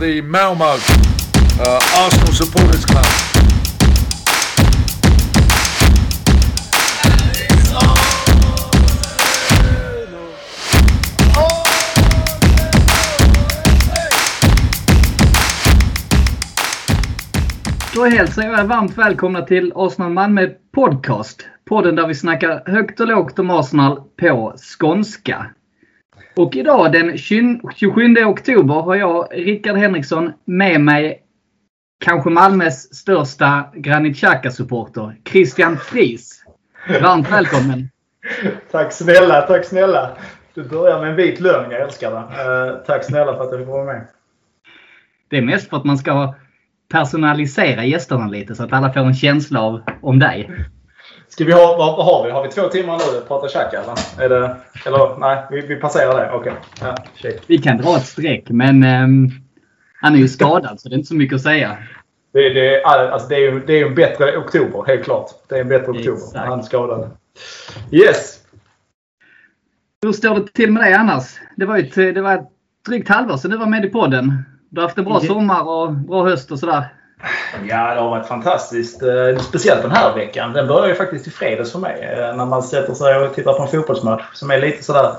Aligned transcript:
the 0.00 0.22
Malmo 0.22 0.64
uh, 0.64 2.06
Arsenal 2.06 2.32
Supporters 2.32 2.84
Club. 2.86 3.04
Då 17.94 18.04
hälsar 18.04 18.42
jag 18.42 18.60
er 18.60 18.64
varmt 18.64 18.98
välkomna 18.98 19.42
till 19.42 19.72
Arsenal 19.74 20.12
Malmö 20.12 20.48
Podcast. 20.74 21.46
Podden 21.68 21.96
där 21.96 22.06
vi 22.06 22.14
snackar 22.14 22.62
högt 22.66 23.00
och 23.00 23.06
lågt 23.06 23.38
om 23.38 23.50
Arsenal 23.50 24.02
på 24.20 24.54
skånska. 24.56 25.46
Och 26.36 26.56
idag 26.56 26.92
den 26.92 27.18
27 27.18 28.24
oktober 28.26 28.74
har 28.74 28.94
jag, 28.94 29.28
Rickard 29.30 29.76
Henriksson, 29.76 30.32
med 30.44 30.80
mig 30.80 31.22
kanske 32.04 32.30
Malmös 32.30 32.94
största 32.94 33.64
Granit 33.74 34.16
Xhaka-supporter, 34.16 35.16
Christian 35.24 35.76
Friis. 35.76 36.44
Varmt 37.02 37.32
välkommen! 37.32 37.88
Tack 38.70 38.92
snälla, 38.92 39.42
tack 39.42 39.64
snälla! 39.64 40.16
Du 40.54 40.64
börjar 40.64 41.00
med 41.00 41.10
en 41.10 41.16
vit 41.16 41.40
lögn, 41.40 41.70
jag 41.70 41.80
älskar 41.80 42.10
det. 42.10 42.16
Uh, 42.16 42.84
tack 42.86 43.04
snälla 43.04 43.36
för 43.36 43.44
att 43.44 43.50
jag 43.50 43.60
fick 43.60 43.68
vara 43.68 43.84
med. 43.84 44.06
Det 45.28 45.38
är 45.38 45.42
mest 45.42 45.70
för 45.70 45.76
att 45.76 45.84
man 45.84 45.98
ska 45.98 46.34
personalisera 46.92 47.84
gästerna 47.84 48.28
lite 48.28 48.54
så 48.54 48.62
att 48.64 48.72
alla 48.72 48.92
får 48.92 49.00
en 49.00 49.14
känsla 49.14 49.60
av 49.60 49.82
om 50.02 50.18
dig. 50.18 50.50
Ska 51.30 51.44
vi 51.44 51.52
ha, 51.52 51.76
vad, 51.76 51.96
vad 51.96 52.06
har 52.06 52.24
vi? 52.24 52.30
Har 52.30 52.42
vi 52.42 52.48
två 52.48 52.68
timmar 52.68 52.98
nu 52.98 53.18
att 53.18 53.28
prata 53.28 53.48
Xhaka 53.48 53.82
eller? 53.82 54.24
Är 54.24 54.28
det, 54.28 54.56
eller 54.86 55.18
nej, 55.18 55.44
vi, 55.50 55.60
vi 55.60 55.76
passerar 55.76 56.20
det. 56.20 56.30
Okej. 56.32 56.52
Okay. 56.52 56.92
Ja, 57.22 57.40
vi 57.46 57.58
kan 57.58 57.76
dra 57.76 57.96
ett 57.96 58.06
streck 58.06 58.44
men 58.48 58.84
um, 58.84 59.30
han 60.00 60.14
är 60.14 60.18
ju 60.18 60.28
skadad 60.28 60.80
så 60.80 60.88
det 60.88 60.94
är 60.94 60.96
inte 60.96 61.08
så 61.08 61.14
mycket 61.14 61.36
att 61.36 61.42
säga. 61.42 61.78
Det, 62.32 62.48
det, 62.48 62.84
alltså 62.84 63.28
det, 63.28 63.34
är, 63.34 63.40
ju, 63.40 63.60
det 63.66 63.80
är 63.80 63.86
en 63.86 63.94
bättre 63.94 64.36
oktober, 64.36 64.84
helt 64.86 65.04
klart. 65.04 65.30
Det 65.48 65.56
är 65.56 65.60
en 65.60 65.68
bättre 65.68 65.90
oktober. 65.90 66.12
Exakt. 66.12 66.48
Han 66.48 66.58
är 66.58 66.62
skadad. 66.62 67.10
Yes! 67.90 68.38
Hur 70.02 70.12
står 70.12 70.34
det 70.34 70.46
till 70.46 70.72
med 70.72 70.82
dig 70.82 70.92
annars? 70.92 71.38
Det 71.56 71.66
var 71.66 71.78
ett, 71.78 71.94
det 71.94 72.20
var 72.20 72.34
ett 72.34 72.48
drygt 72.86 73.08
halvår 73.08 73.36
sedan 73.36 73.50
du 73.50 73.56
var 73.56 73.66
med 73.66 73.84
i 73.84 73.88
podden. 73.88 74.42
Du 74.68 74.80
har 74.80 74.88
haft 74.88 74.98
en 74.98 75.04
bra 75.04 75.20
sommar 75.20 75.68
och 75.68 75.92
bra 75.92 76.24
höst 76.24 76.50
och 76.50 76.58
sådär. 76.58 76.84
Ja, 77.68 77.94
det 77.94 78.00
har 78.00 78.10
varit 78.10 78.26
fantastiskt. 78.26 79.02
Eh, 79.02 79.38
speciellt 79.38 79.82
den 79.82 79.90
här 79.90 80.14
veckan. 80.14 80.52
Den 80.52 80.66
börjar 80.66 80.88
ju 80.88 80.94
faktiskt 80.94 81.26
i 81.26 81.30
fredags 81.30 81.72
för 81.72 81.78
mig. 81.78 82.02
Eh, 82.02 82.36
när 82.36 82.46
man 82.46 82.62
sätter 82.62 82.94
sig 82.94 83.16
och 83.16 83.34
tittar 83.34 83.52
på 83.52 83.62
en 83.62 83.68
fotbollsmatch 83.68 84.24
som 84.32 84.50
är 84.50 84.60
lite 84.60 84.84
sådär... 84.84 85.12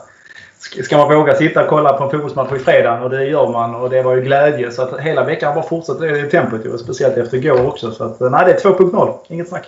Ska 0.83 0.97
man 0.97 1.17
våga 1.17 1.35
sitta 1.35 1.63
och 1.63 1.69
kolla 1.69 1.93
på 1.93 2.03
en 2.03 2.09
fotbollsmatch 2.09 2.51
i 2.53 2.59
fredagen? 2.59 3.03
Och 3.03 3.09
det 3.09 3.25
gör 3.25 3.51
man. 3.51 3.75
Och 3.75 3.89
det 3.89 4.03
var 4.03 4.15
ju 4.15 4.21
glädje. 4.21 4.71
Så 4.71 4.81
att 4.81 4.99
hela 4.99 5.23
veckan 5.23 5.47
har 5.47 5.55
bara 5.55 5.69
fortsatt 5.69 6.01
i 6.01 6.29
tempot. 6.31 6.65
Och 6.65 6.79
speciellt 6.79 7.17
efter 7.17 7.37
igår 7.37 7.67
också. 7.67 7.91
Så 7.91 8.03
att, 8.03 8.21
eh, 8.21 8.29
nej, 8.29 8.45
det 8.45 8.51
är 8.51 8.59
2.0. 8.59 9.17
Inget 9.27 9.49
snack. 9.49 9.65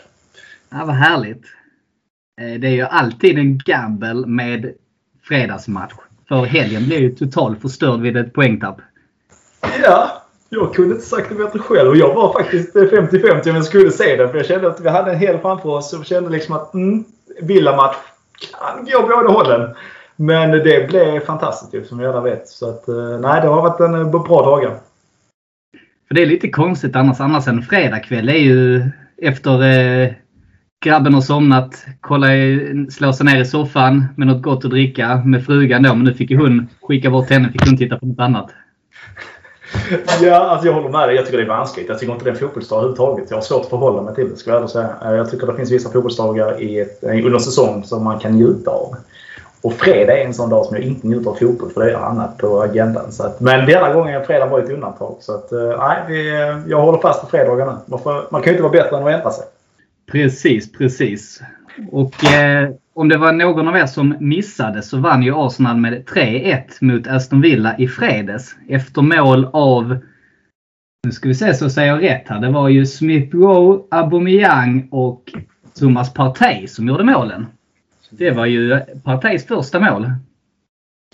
Ja, 0.70 0.84
vad 0.86 0.96
härligt. 0.96 1.44
Det 2.38 2.68
är 2.68 2.72
ju 2.72 2.82
alltid 2.82 3.40
en 3.40 3.58
gamble 3.58 4.28
med 4.28 4.74
fredagsmatch. 5.24 5.94
För 6.28 6.44
helgen 6.44 6.86
blir 6.86 7.00
ju 7.00 7.16
totalt 7.16 7.62
förstörd 7.62 8.00
vid 8.00 8.18
ett 8.18 8.34
poängtapp. 8.34 8.78
Ja, 9.84 10.23
jag 10.54 10.74
kunde 10.74 10.96
inte 10.96 11.08
sagt 11.08 11.30
det 11.30 11.36
bättre 11.36 11.60
själv. 11.60 11.90
Och 11.90 11.98
jag 11.98 12.14
var 12.14 12.34
faktiskt 12.34 12.76
50-50 12.76 13.50
om 13.50 13.56
jag 13.56 13.66
skulle 13.66 13.92
se 13.92 14.16
den. 14.16 14.30
För 14.30 14.38
jag 14.38 14.46
kände 14.46 14.68
att 14.68 14.82
vi 14.82 14.90
hade 14.90 15.12
en 15.12 15.20
hel 15.20 15.38
framför 15.38 15.70
oss 15.70 15.94
och 15.94 16.06
kände 16.06 16.30
liksom 16.30 16.56
att 16.56 16.74
mm, 16.74 17.04
villamatch 17.42 17.96
kan 18.52 18.86
gå 18.86 19.02
båda 19.02 19.32
hållen. 19.32 19.76
Men 20.16 20.52
det 20.52 20.88
blev 20.88 21.20
fantastiskt 21.20 21.90
som 21.90 21.98
vi 21.98 22.06
alla 22.06 22.22
vet. 22.22 22.48
Så 22.48 22.70
att, 22.70 22.88
eh, 22.88 23.20
nej, 23.20 23.42
det 23.42 23.48
har 23.48 23.62
varit 23.62 23.80
en 23.80 23.96
eh, 23.96 24.10
bra 24.10 24.42
dagar. 24.42 24.80
För 26.08 26.16
det 26.16 26.22
är 26.22 26.26
lite 26.26 26.50
konstigt 26.50 26.96
annars. 26.96 27.20
Annars 27.20 27.48
en 27.48 27.62
fredagkväll 27.62 28.30
är 28.30 28.34
ju 28.34 28.84
efter 29.18 29.64
eh, 29.64 30.14
grabben 30.86 31.14
har 31.14 31.22
somnat, 31.22 31.86
kolla, 32.02 32.28
slå 32.90 33.14
sig 33.14 33.26
ner 33.26 33.42
i 33.42 33.46
soffan 33.46 34.06
med 34.18 34.28
något 34.28 34.42
gott 34.42 34.66
att 34.66 34.72
dricka 34.72 35.22
med 35.26 35.46
frugan 35.46 35.84
då. 35.84 35.96
Men 35.96 36.06
nu 36.06 36.14
fick 36.14 36.32
ju 36.32 36.38
hon 36.38 36.68
skicka 36.82 37.10
bort 37.10 37.30
henne. 37.30 37.52
Fick 37.52 37.66
hon 37.66 37.78
titta 37.78 37.98
på 37.98 38.06
något 38.06 38.20
annat. 38.20 38.52
Ja, 40.22 40.36
alltså 40.36 40.68
jag 40.68 40.74
håller 40.74 40.90
med 40.90 41.10
dig. 41.10 41.16
Jag 41.16 41.26
tycker 41.26 41.38
det 41.38 41.44
är 41.44 41.48
vanskligt. 41.48 41.90
Jag 41.90 42.00
tycker 42.00 42.14
inte 42.14 42.26
det 42.26 42.30
är 42.30 42.34
en 42.34 42.40
fotbollsdag 42.40 42.78
överhuvudtaget. 42.78 43.26
Jag 43.30 43.38
har 43.38 43.42
svårt 43.42 43.62
att 43.62 43.70
förhålla 43.70 44.02
mig 44.02 44.16
till 44.16 44.30
det, 44.30 44.36
ska 44.36 44.52
jag 44.52 44.70
säga. 44.70 44.90
Eh, 45.06 45.12
jag 45.12 45.32
tycker 45.32 45.48
det 45.48 45.56
finns 45.56 45.72
vissa 45.72 45.90
fotbollsdagar 45.90 46.62
i 46.62 46.80
ett, 46.80 47.04
eh, 47.04 47.26
under 47.26 47.40
säsong 47.40 47.84
som 47.84 48.04
man 48.04 48.20
kan 48.20 48.32
njuta 48.32 48.72
av. 48.72 48.96
Och 49.62 49.74
fredag 49.74 50.18
är 50.18 50.26
en 50.26 50.34
sån 50.34 50.50
dag 50.50 50.66
som 50.66 50.76
jag 50.76 50.86
inte 50.86 51.08
njuter 51.08 51.30
av 51.30 51.36
fotboll 51.36 51.70
för 51.70 51.86
det 51.86 51.92
är 51.92 51.96
annat 51.96 52.38
på 52.38 52.62
agendan. 52.62 53.12
Så 53.12 53.24
att, 53.24 53.40
men 53.40 53.66
denna 53.66 53.94
gången 53.94 54.22
är 54.22 54.26
fredag 54.26 54.46
var 54.46 54.60
ett 54.60 54.70
undantag. 54.70 55.16
Så 55.20 55.36
att, 55.36 55.52
eh, 55.52 55.78
nej, 55.78 55.98
vi, 56.08 56.30
jag 56.68 56.82
håller 56.82 57.00
fast 57.00 57.22
på 57.22 57.28
fredagar 57.28 57.66
nu. 57.66 57.74
Man, 57.86 58.00
får, 58.00 58.28
man 58.32 58.42
kan 58.42 58.54
ju 58.54 58.58
inte 58.58 58.64
vara 58.64 58.84
bättre 58.84 58.98
än 58.98 59.08
att 59.08 59.14
ändra 59.14 59.32
sig. 59.32 59.46
Precis, 60.12 60.72
precis. 60.72 61.42
Och 61.92 62.26
eh, 62.34 62.70
om 62.96 63.10
det 63.10 63.18
var 63.18 63.32
någon 63.32 63.68
av 63.68 63.78
er 63.78 63.86
som 63.86 64.16
missade 64.20 64.82
så 64.82 64.98
vann 64.98 65.24
ju 65.24 65.34
Arsenal 65.36 65.78
med 65.78 66.06
3-1 66.06 66.62
mot 66.82 67.08
Aston 67.08 67.42
Villa 67.42 67.78
i 67.78 67.88
fredags. 67.88 68.56
Efter 68.70 69.02
mål 69.02 69.50
av, 69.54 69.98
nu 71.04 71.12
ska 71.12 71.28
vi 71.28 71.36
se 71.36 71.54
så 71.54 71.70
säger 71.70 71.88
jag 71.88 72.04
rätt 72.04 72.28
här, 72.28 72.40
det 72.40 72.50
var 72.50 72.70
ju 72.70 72.86
Smith 72.86 73.36
Rowe, 73.36 73.84
Aubameyang 73.92 74.88
och 74.92 75.34
Thomas 75.80 76.14
Partey 76.14 76.68
som 76.68 76.88
gjorde 76.88 77.04
målen. 77.04 77.46
Det 78.10 78.32
var 78.32 78.46
ju 78.46 78.80
Parteys 79.04 79.48
första 79.48 79.80
mål. 79.80 80.12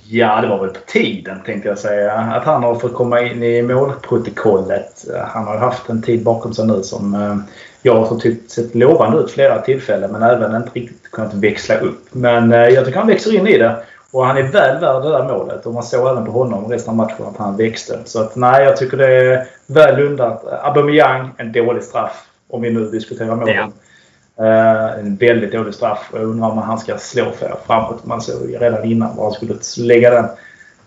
Ja, 0.08 0.42
det 0.42 0.48
var 0.48 0.60
väl 0.66 0.70
på 0.70 0.80
tiden 0.88 1.44
tänkte 1.46 1.70
jag 1.70 1.78
säga. 1.78 2.14
Att 2.14 2.44
han 2.44 2.64
har 2.64 2.76
fått 2.76 2.94
komma 2.94 3.22
in 3.22 3.44
i 3.44 3.62
målprotokollet. 3.62 5.06
Han 5.28 5.48
har 5.48 5.58
haft 5.58 5.90
en 5.90 6.02
tid 6.02 6.24
bakom 6.24 6.54
sig 6.54 6.68
nu 6.68 6.84
som 6.84 7.14
eh, 7.14 7.38
jag 7.82 8.04
har 8.04 8.20
tyckt 8.20 8.52
sett 8.52 8.76
lovande 8.76 9.18
ut 9.18 9.32
flera 9.32 9.62
tillfällen 9.62 10.12
men 10.12 10.24
även 10.24 10.56
inte 10.56 10.70
riktigt 10.74 11.12
kunnat 11.12 11.34
växla 11.34 11.78
upp. 11.78 12.06
Men 12.12 12.52
eh, 12.52 12.68
jag 12.68 12.86
tycker 12.86 13.00
han 13.00 13.08
växer 13.08 13.36
in 13.36 13.48
i 13.48 13.58
det. 13.58 13.76
Och 14.12 14.26
han 14.26 14.38
är 14.38 14.44
väl 14.44 14.80
värd 14.80 15.04
det 15.04 15.10
där 15.10 15.24
målet. 15.24 15.66
Och 15.66 15.74
man 15.74 15.84
såg 15.84 16.08
även 16.08 16.26
på 16.26 16.32
honom 16.32 16.72
resten 16.72 16.90
av 16.90 16.96
matchen 16.96 17.26
att 17.26 17.38
han 17.38 17.58
växte. 17.58 18.00
Så 18.06 18.22
att 18.22 18.36
nej, 18.36 18.64
jag 18.64 18.78
tycker 18.78 18.98
det 18.98 19.16
är 19.16 19.48
väl 19.68 20.04
undat. 20.04 20.46
Aubameyang, 20.64 21.32
en 21.38 21.52
dålig 21.52 21.84
straff. 21.84 22.26
Om 22.50 22.62
vi 22.62 22.70
nu 22.70 22.86
diskuterar 22.86 23.36
målen. 23.36 23.56
Ja. 23.56 23.72
Uh, 24.42 25.00
en 25.00 25.16
väldigt 25.16 25.52
dålig 25.52 25.74
straff. 25.74 26.10
Jag 26.14 26.24
undrar 26.24 26.50
om 26.50 26.58
han 26.58 26.80
ska 26.80 26.98
slå 26.98 27.32
för 27.32 27.56
framåt. 27.66 28.06
Man 28.06 28.22
såg 28.22 28.56
redan 28.60 28.84
innan 28.84 29.16
var 29.16 29.24
han 29.24 29.34
skulle 29.34 29.56
lägga 29.78 30.10
den. 30.10 30.26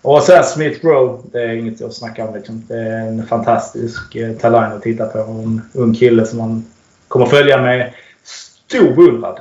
Och 0.01 0.23
sen 0.23 0.43
Smith 0.43 0.85
Rowe. 0.85 1.17
Det 1.31 1.41
är 1.41 1.53
inget 1.53 1.81
att 1.81 1.93
snacka 1.93 2.27
om. 2.27 2.35
Liksom. 2.35 2.63
Det 2.67 2.77
är 2.77 3.07
en 3.07 3.27
fantastisk 3.27 4.15
eh, 4.15 4.31
talang 4.31 4.71
att 4.71 4.81
titta 4.81 5.05
på. 5.05 5.19
En 5.19 5.61
ung 5.73 5.93
kille 5.93 6.25
som 6.25 6.37
man 6.37 6.65
kommer 7.13 7.25
följa 7.25 7.61
med 7.61 7.93
stor 8.23 8.95
beundran. 8.95 9.35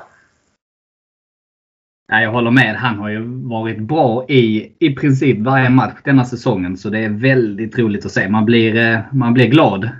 jag 2.09 2.31
håller 2.31 2.51
med. 2.51 2.77
Han 2.77 2.99
har 2.99 3.09
ju 3.09 3.23
varit 3.49 3.79
bra 3.79 4.25
i 4.29 4.73
i 4.79 4.95
princip 4.95 5.39
varje 5.39 5.71
match 5.71 5.99
denna 6.05 6.25
säsongen. 6.25 6.77
Så 6.77 6.89
det 6.89 6.99
är 6.99 7.09
väldigt 7.09 7.79
roligt 7.79 8.07
att 8.07 8.13
se. 8.13 8.29
Man 8.29 8.45
blir, 8.45 8.77
eh, 8.77 8.99
man 9.13 9.35
blir 9.35 9.47
glad 9.47 9.91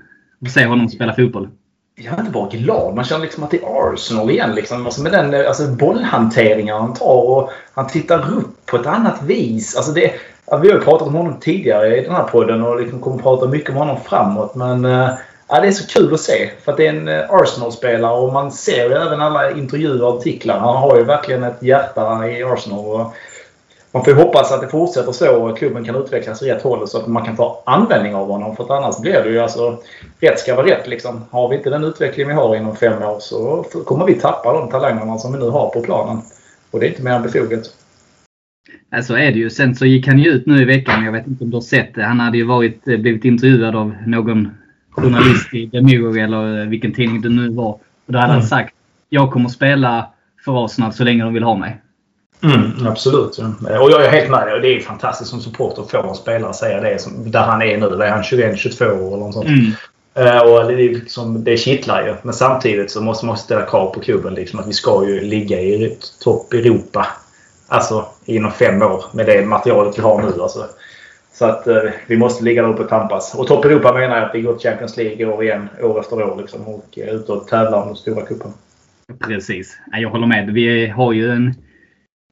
att 0.45 0.51
se 0.51 0.67
honom 0.67 0.89
spela 0.89 1.15
fotboll. 1.15 1.49
Jag 1.95 2.15
är 2.15 2.21
inte 2.21 2.33
bara 2.33 2.49
glad. 2.49 2.95
Man 2.95 3.05
känner 3.05 3.23
liksom 3.23 3.45
att 3.45 3.51
det 3.51 3.63
är 3.63 3.93
Arsenal 3.93 4.31
igen. 4.31 4.55
Liksom. 4.55 4.85
Alltså 4.85 5.03
med 5.03 5.13
den 5.13 5.47
alltså 5.47 5.69
bollhanteringen 5.69 6.77
han 6.77 6.95
tar. 6.95 7.31
Och 7.31 7.51
han 7.75 7.87
tittar 7.87 8.33
upp 8.33 8.67
på 8.67 8.77
ett 8.77 8.87
annat 8.87 9.23
vis. 9.23 9.77
Alltså 9.77 9.93
det, 9.93 10.13
vi 10.63 10.69
har 10.69 10.79
ju 10.79 10.81
pratat 10.81 11.09
om 11.09 11.15
honom 11.15 11.41
tidigare 11.41 11.97
i 11.97 12.05
den 12.05 12.15
här 12.15 12.25
podden 12.25 12.63
och 12.63 12.81
liksom 12.81 13.01
kommer 13.01 13.19
prata 13.19 13.49
mycket 13.49 13.71
om 13.71 13.77
honom 13.77 14.01
framåt. 14.05 14.55
Men 14.55 14.85
uh, 14.85 15.11
Ja, 15.55 15.61
det 15.61 15.67
är 15.67 15.73
så 15.73 15.87
kul 15.87 16.15
att 16.15 16.21
se. 16.21 16.51
För 16.65 16.73
att 16.73 16.79
det 16.79 16.87
är 16.87 16.91
en 16.91 17.09
eh, 17.09 17.31
Arsenal-spelare 17.31 18.21
och 18.21 18.33
man 18.33 18.53
ser 18.53 18.89
ju 18.89 18.95
även 18.95 19.21
alla 19.21 19.51
intervjuer 19.51 20.03
och 20.03 20.19
artiklar. 20.19 20.59
Han 20.59 20.77
har 20.77 20.97
ju 20.97 21.05
verkligen 21.05 21.43
ett 21.43 21.63
hjärta 21.63 22.29
i 22.29 22.43
Arsenal. 22.43 22.79
Och 22.79 23.15
man 23.93 24.05
får 24.05 24.13
ju 24.13 24.21
hoppas 24.21 24.53
att 24.53 24.61
det 24.61 24.69
fortsätter 24.69 25.13
så 25.13 25.35
och 25.35 25.59
klubben 25.59 25.85
kan 25.85 25.97
utvecklas 25.97 26.43
i 26.43 26.51
rätt 26.51 26.63
håll 26.63 26.89
så 26.89 26.99
att 26.99 27.07
man 27.07 27.25
kan 27.25 27.37
få 27.37 27.63
användning 27.67 28.15
av 28.15 28.27
honom. 28.29 28.57
För 28.57 28.65
att 28.65 28.71
annars 28.71 28.99
blir 29.01 29.23
det 29.25 29.31
ju 29.31 29.41
alltså... 29.41 29.79
Rätt 30.21 30.39
ska 30.39 30.55
vara 30.55 30.67
rätt 30.67 30.89
liksom. 30.89 31.25
Har 31.31 31.49
vi 31.49 31.57
inte 31.57 31.71
den 31.71 31.85
utveckling 31.85 32.29
vi 32.29 32.35
har 32.35 32.57
inom 32.57 32.77
fem 32.77 33.03
år 33.03 33.17
så 33.21 33.65
kommer 33.87 34.07
vi 34.07 34.15
tappa 34.15 34.53
de 34.53 34.71
talangerna 34.71 35.19
som 35.19 35.33
vi 35.33 35.39
nu 35.39 35.49
har 35.49 35.71
på 35.71 35.81
planen. 35.81 36.23
Och 36.71 36.81
det 36.81 36.87
är 36.87 36.89
inte 36.89 37.03
mer 37.03 37.13
än 37.13 37.23
befogat. 37.23 37.71
Så 39.03 39.15
är 39.15 39.33
det 39.33 39.39
ju. 39.39 39.51
Sen 39.51 39.75
så 39.75 39.87
gick 39.87 40.07
han 40.07 40.19
ju 40.19 40.31
ut 40.31 40.47
nu 40.47 40.63
i 40.63 40.65
veckan. 40.65 41.05
Jag 41.05 41.13
vet 41.13 41.27
inte 41.27 41.45
om 41.45 41.51
du 41.51 41.57
har 41.57 41.63
sett 41.63 41.95
det. 41.95 42.03
Han 42.03 42.21
hade 42.21 42.39
ju 42.39 42.45
varit, 42.45 42.89
eh, 42.89 42.97
blivit 42.97 43.25
intervjuad 43.25 43.77
av 43.77 43.95
någon 44.07 44.51
journalist 44.93 45.55
i 45.55 45.81
Mirror 45.83 46.19
eller 46.19 46.67
vilken 46.67 46.95
tidning 46.95 47.21
det 47.21 47.29
nu 47.29 47.49
var. 47.49 47.73
Och 48.07 48.13
då 48.13 48.19
hade 48.19 48.33
mm. 48.33 48.41
han 48.41 48.49
sagt 48.49 48.75
jag 49.13 49.31
kommer 49.31 49.49
spela 49.49 50.07
för 50.45 50.65
Arsenal 50.65 50.93
så 50.93 51.05
länge 51.05 51.25
de 51.25 51.35
vill 51.35 51.43
ha 51.43 51.57
mig. 51.57 51.81
Mm, 52.43 52.87
absolut. 52.87 53.39
Och 53.81 53.91
jag 53.91 54.05
är 54.05 54.11
helt 54.11 54.31
med 54.31 54.47
dig. 54.47 54.61
Det 54.61 54.77
är 54.77 54.81
fantastiskt 54.81 55.31
som 55.31 55.41
supporter 55.41 55.83
att 55.83 55.91
få 55.91 56.09
en 56.09 56.15
spelare 56.15 56.55
säga 56.55 56.81
det 56.81 57.01
som, 57.01 57.31
där 57.31 57.43
han 57.43 57.63
är 57.63 57.79
nu. 57.79 57.89
Där 57.89 58.01
är 58.01 58.11
han 58.11 58.23
21-22 58.23 58.91
år 58.91 59.15
eller 59.15 59.17
något 59.17 59.35
sånt. 59.35 59.47
Mm. 59.47 59.73
Uh, 60.19 60.41
och 60.41 60.67
det, 60.67 60.75
är 60.75 60.95
liksom, 60.95 61.45
det 61.45 61.57
kittlar 61.57 62.07
ju. 62.07 62.15
Men 62.23 62.35
samtidigt 62.35 62.91
så 62.91 63.01
måste 63.01 63.27
man 63.27 63.37
ställa 63.37 63.67
krav 63.67 63.95
på 63.95 64.01
klubben. 64.01 64.35
Liksom, 64.35 64.61
att 64.61 64.69
vi 64.69 64.73
ska 64.73 65.07
ju 65.07 65.21
ligga 65.21 65.61
i 65.61 65.99
topp 66.21 66.53
Europa. 66.53 67.07
Alltså 67.69 68.07
inom 68.25 68.53
fem 68.53 68.83
år 68.83 69.05
med 69.13 69.27
det 69.27 69.47
materialet 69.47 69.99
vi 69.99 70.03
har 70.03 70.23
nu. 70.23 70.43
Alltså, 70.43 70.67
Så 71.43 71.49
att 71.49 71.67
eh, 71.67 71.83
vi 72.07 72.17
måste 72.17 72.45
ligga 72.45 72.63
där 72.63 72.69
uppe 72.69 72.83
och 72.83 72.89
tampas. 72.89 73.35
Och 73.35 73.47
topp 73.47 73.65
Europa 73.65 73.93
menar 73.93 74.17
jag 74.17 74.25
att 74.25 74.35
vi 74.35 74.43
går 74.43 74.55
till 74.55 74.71
Champions 74.71 74.97
League 74.97 75.27
år 75.27 75.43
igen, 75.43 75.69
år 75.83 76.01
efter 76.01 76.23
år. 76.23 76.37
Liksom, 76.41 76.69
och 76.69 76.99
är 76.99 77.15
ute 77.15 77.33
och 77.33 77.47
tävlar 77.47 77.83
om 77.83 77.89
de 77.89 77.97
stora 77.97 78.27
cuperna. 78.27 78.55
Precis. 79.27 79.79
Jag 79.93 80.11
håller 80.11 80.27
med. 80.27 80.51
Vi 80.51 80.87
har 80.87 81.13
ju 81.13 81.31
en, 81.31 81.55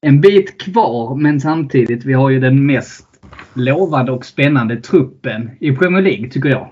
en 0.06 0.20
bit 0.20 0.60
kvar, 0.60 1.14
men 1.14 1.40
samtidigt 1.40 2.04
vi 2.04 2.12
har 2.12 2.30
ju 2.30 2.40
den 2.40 2.66
mest 2.66 3.06
lovande 3.54 4.12
och 4.12 4.24
spännande 4.24 4.76
truppen 4.76 5.50
i 5.60 5.72
Premier 5.72 6.02
League, 6.02 6.30
tycker 6.30 6.48
jag. 6.48 6.68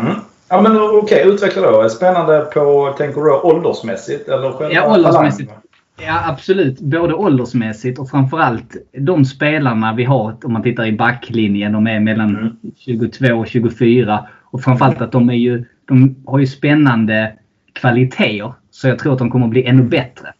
Mm. 0.00 0.14
Ja, 0.48 0.60
men 0.60 0.80
okej. 0.80 0.98
Okay, 0.98 1.32
utveckla 1.32 1.70
då. 1.70 1.88
Spännande 1.88 2.40
på, 2.54 2.94
tänker 2.98 3.20
du 3.20 3.32
åldersmässigt? 3.32 4.28
Eller 4.28 4.72
ja, 4.72 4.94
åldersmässigt. 4.94 5.52
Ja, 5.98 6.22
absolut. 6.26 6.80
Både 6.80 7.14
åldersmässigt 7.14 7.98
och 7.98 8.10
framförallt 8.10 8.76
de 8.98 9.24
spelarna 9.24 9.94
vi 9.94 10.04
har, 10.04 10.36
om 10.44 10.52
man 10.52 10.62
tittar 10.62 10.86
i 10.86 10.92
backlinjen, 10.92 11.72
de 11.72 11.86
är 11.86 12.00
mellan 12.00 12.36
mm. 12.36 12.56
22 12.76 13.34
och 13.34 13.46
24. 13.46 14.28
Och 14.42 14.62
framförallt 14.62 15.00
att 15.00 15.12
de, 15.12 15.30
är 15.30 15.34
ju, 15.34 15.64
de 15.84 16.16
har 16.26 16.38
ju 16.38 16.46
spännande 16.46 17.32
kvaliteter. 17.72 18.52
Så 18.70 18.88
jag 18.88 18.98
tror 18.98 19.12
att 19.12 19.18
de 19.18 19.30
kommer 19.30 19.46
att 19.46 19.50
bli 19.50 19.64
ännu 19.64 19.82
bättre. 19.82 20.32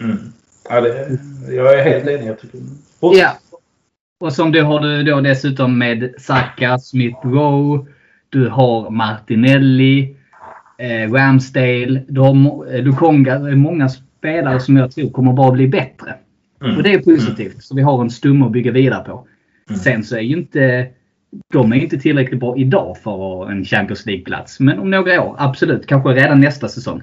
Mm. 0.00 0.18
Ja, 0.68 0.80
det, 0.80 1.18
jag 1.50 1.78
är 1.78 1.84
helt 1.84 2.08
enig. 2.08 2.28
Jag 2.28 2.40
tycker. 2.40 2.60
Ja. 3.00 3.38
Och 4.20 4.32
som 4.32 4.52
du 4.52 4.62
har 4.62 4.80
du 4.80 5.02
då 5.02 5.20
dessutom 5.20 5.78
med 5.78 6.14
Saka, 6.18 6.78
Smith 6.78 7.26
Rowe. 7.26 7.86
Du 8.28 8.48
har 8.48 8.90
Martinelli, 8.90 10.16
eh, 10.78 11.12
Ramsdale, 11.12 12.02
du 12.08 12.20
har 12.20 12.74
eh, 12.74 12.82
Lukonga. 12.82 13.38
Det 13.38 13.50
är 13.50 13.56
många 13.56 13.88
spelare 14.26 14.60
som 14.60 14.76
jag 14.76 14.92
tror 14.92 15.10
kommer 15.10 15.32
bara 15.32 15.50
bli 15.50 15.68
bättre. 15.68 16.14
Mm. 16.62 16.76
Och 16.76 16.82
det 16.82 16.94
är 16.94 16.98
positivt. 16.98 17.52
Mm. 17.52 17.60
Så 17.60 17.74
vi 17.74 17.82
har 17.82 18.00
en 18.00 18.10
stomme 18.10 18.46
att 18.46 18.52
bygga 18.52 18.72
vidare 18.72 19.04
på. 19.04 19.26
Mm. 19.70 19.80
Sen 19.80 20.04
så 20.04 20.16
är 20.16 20.20
ju 20.20 20.36
inte 20.36 20.86
de 21.52 21.72
är 21.72 21.76
inte 21.76 21.98
tillräckligt 21.98 22.40
bra 22.40 22.56
idag 22.56 22.96
för 23.04 23.50
en 23.50 23.64
Champions 23.64 24.06
League-plats. 24.06 24.60
Men 24.60 24.78
om 24.78 24.90
några 24.90 25.22
år, 25.22 25.36
absolut. 25.38 25.86
Kanske 25.86 26.10
redan 26.10 26.40
nästa 26.40 26.68
säsong. 26.68 27.02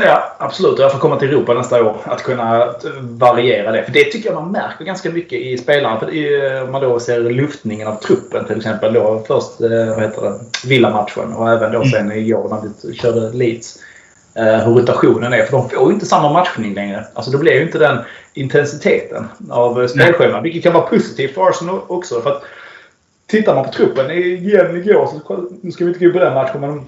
Ja, 0.00 0.36
absolut. 0.38 0.78
Jag 0.78 0.92
får 0.92 0.98
komma 0.98 1.16
till 1.16 1.28
Europa 1.28 1.54
nästa 1.54 1.84
år. 1.84 1.96
Att 2.04 2.22
kunna 2.22 2.74
variera 3.00 3.72
det. 3.72 3.82
För 3.82 3.92
det 3.92 4.04
tycker 4.04 4.30
jag 4.30 4.42
man 4.42 4.52
märker 4.52 4.84
ganska 4.84 5.10
mycket 5.10 5.40
i 5.40 5.58
spelarna. 5.58 6.00
För 6.00 6.64
om 6.64 6.72
man 6.72 6.82
då 6.82 7.00
ser 7.00 7.20
luftningen 7.20 7.88
av 7.88 7.94
truppen 7.94 8.46
till 8.46 8.56
exempel. 8.56 8.94
Då 8.94 9.24
först 9.26 9.60
eh, 9.60 9.88
vad 9.88 10.02
heter 10.02 10.22
det, 10.22 10.68
Villa-matchen 10.68 11.32
och 11.32 11.50
även 11.50 11.72
då 11.72 11.84
sen 11.84 12.12
igår 12.12 12.48
när 12.48 12.88
vi 12.88 12.94
körde 12.94 13.32
Leeds. 13.32 13.78
Eh, 14.34 14.44
hur 14.44 14.74
rotationen 14.74 15.32
är. 15.32 15.42
För 15.42 15.52
de 15.52 15.68
får 15.70 15.88
ju 15.88 15.94
inte 15.94 16.06
samma 16.06 16.32
matchning 16.32 16.74
längre. 16.74 17.04
Alltså 17.14 17.30
det 17.30 17.38
blir 17.38 17.52
ju 17.52 17.62
inte 17.62 17.78
den 17.78 17.98
intensiteten 18.34 19.28
av 19.50 19.86
spelschemat. 19.88 20.44
Vilket 20.44 20.62
kan 20.62 20.72
vara 20.72 20.86
positivt 20.86 21.34
för 21.34 21.48
Arsenal 21.48 21.80
också. 21.88 22.20
För 22.20 22.30
att 22.30 22.42
Tittar 23.26 23.54
man 23.54 23.64
på 23.64 23.72
truppen 23.72 24.10
igen 24.10 24.76
igår, 24.76 25.06
så, 25.06 25.48
nu 25.60 25.72
ska 25.72 25.84
vi 25.84 25.90
inte 25.90 26.06
gå 26.06 26.12
på 26.12 26.18
den 26.18 26.34
matchen, 26.34 26.60
men 26.60 26.82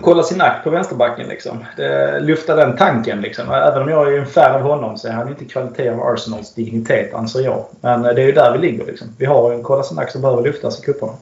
kolla 0.00 0.22
sin 0.22 0.40
akt 0.40 0.64
på 0.64 0.70
vänsterbacken. 0.70 1.28
Liksom. 1.28 1.64
Det, 1.76 2.20
lyfta 2.20 2.56
den 2.56 2.76
tanken. 2.76 3.20
Liksom. 3.20 3.50
Även 3.50 3.82
om 3.82 3.88
jag 3.88 4.14
är 4.14 4.18
en 4.18 4.26
fan 4.26 4.54
av 4.54 4.60
honom 4.60 4.98
så 4.98 5.08
är 5.08 5.12
han 5.12 5.28
inte 5.28 5.44
kvalitet 5.44 5.88
av 5.88 6.02
Arsenals 6.02 6.54
dignitet 6.54 7.14
anser 7.14 7.40
jag. 7.40 7.64
Men 7.80 8.02
det 8.02 8.22
är 8.22 8.26
ju 8.26 8.32
där 8.32 8.52
vi 8.52 8.58
ligger. 8.58 8.86
Liksom. 8.86 9.08
Vi 9.18 9.26
har 9.26 9.52
en 9.52 9.62
Kolasinac 9.62 10.12
som 10.12 10.22
behöver 10.22 10.42
lyftas 10.42 10.78
i 10.78 10.82
cuperna. 10.82 11.12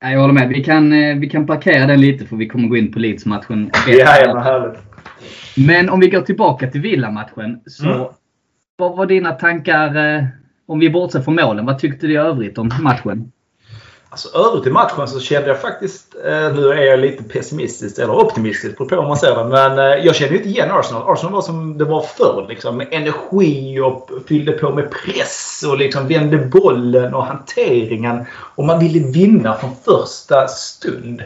Jag 0.00 0.20
håller 0.20 0.34
med. 0.34 0.48
Vi 0.48 0.64
kan, 0.64 0.92
eh, 0.92 1.16
vi 1.16 1.28
kan 1.28 1.46
parkera 1.46 1.86
den 1.86 2.00
lite 2.00 2.26
för 2.26 2.36
vi 2.36 2.48
kommer 2.48 2.68
gå 2.68 2.76
in 2.76 2.92
på 2.92 2.98
Leeds-matchen. 2.98 3.70
Ja, 3.86 4.06
härligt. 4.06 4.78
Men 5.56 5.88
om 5.88 6.00
vi 6.00 6.10
går 6.10 6.20
tillbaka 6.20 6.70
till 6.70 6.80
Villa-matchen. 6.80 7.60
Så 7.66 7.92
mm. 7.92 8.06
Vad 8.76 8.96
var 8.96 9.06
dina 9.06 9.32
tankar, 9.32 10.16
eh, 10.16 10.24
om 10.66 10.78
vi 10.78 10.90
bortser 10.90 11.20
från 11.20 11.34
målen, 11.34 11.66
vad 11.66 11.78
tyckte 11.78 12.06
du 12.06 12.12
i 12.12 12.16
övrigt 12.16 12.58
om 12.58 12.70
matchen? 12.80 13.32
Alltså 14.12 14.38
övrigt 14.38 14.66
i 14.66 14.70
matchen 14.70 15.08
så 15.08 15.20
kände 15.20 15.48
jag 15.48 15.60
faktiskt, 15.60 16.14
eh, 16.24 16.54
nu 16.54 16.72
är 16.72 16.82
jag 16.82 17.00
lite 17.00 17.22
pessimistisk 17.22 17.98
eller 17.98 18.14
optimistisk 18.14 18.76
på 18.76 18.84
hur 18.84 19.02
man 19.02 19.16
ser 19.16 19.36
det. 19.36 19.44
Men 19.44 19.78
eh, 19.78 20.06
jag 20.06 20.16
kände 20.16 20.36
inte 20.36 20.48
igen 20.48 20.70
Arsenal. 20.70 21.02
Arsenal 21.12 21.32
var 21.32 21.42
som 21.42 21.78
det 21.78 21.84
var 21.84 22.02
förr. 22.02 22.46
Liksom, 22.48 22.76
med 22.76 22.88
energi 22.90 23.80
och 23.80 24.10
fyllde 24.28 24.52
på 24.52 24.70
med 24.70 24.90
press 24.90 25.64
och 25.68 25.78
liksom 25.78 26.08
vände 26.08 26.38
bollen 26.38 27.14
och 27.14 27.26
hanteringen. 27.26 28.24
Och 28.54 28.64
man 28.64 28.78
ville 28.78 29.10
vinna 29.10 29.54
från 29.54 29.70
första 29.84 30.48
stund. 30.48 31.22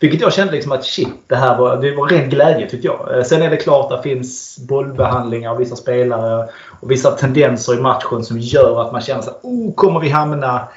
Vilket 0.00 0.20
jag 0.20 0.32
kände 0.32 0.52
liksom 0.52 0.72
att 0.72 0.84
shit, 0.84 1.08
det 1.26 1.36
här 1.36 1.58
var, 1.58 1.76
det 1.76 1.94
var 1.94 2.06
ren 2.06 2.30
glädje 2.30 2.68
tyckte 2.68 2.86
jag. 2.86 3.18
Eh, 3.18 3.24
sen 3.24 3.42
är 3.42 3.50
det 3.50 3.56
klart 3.56 3.92
att 3.92 4.02
det 4.02 4.08
finns 4.08 4.58
bollbehandlingar 4.58 5.50
av 5.50 5.56
vissa 5.56 5.76
spelare 5.76 6.48
och 6.80 6.90
vissa 6.90 7.10
tendenser 7.10 7.74
i 7.74 7.80
matchen 7.80 8.24
som 8.24 8.38
gör 8.38 8.82
att 8.82 8.92
man 8.92 9.00
känner 9.00 9.20
att 9.20 9.40
oh, 9.42 9.74
kommer 9.74 10.00
vi 10.00 10.08
hamna 10.08 10.68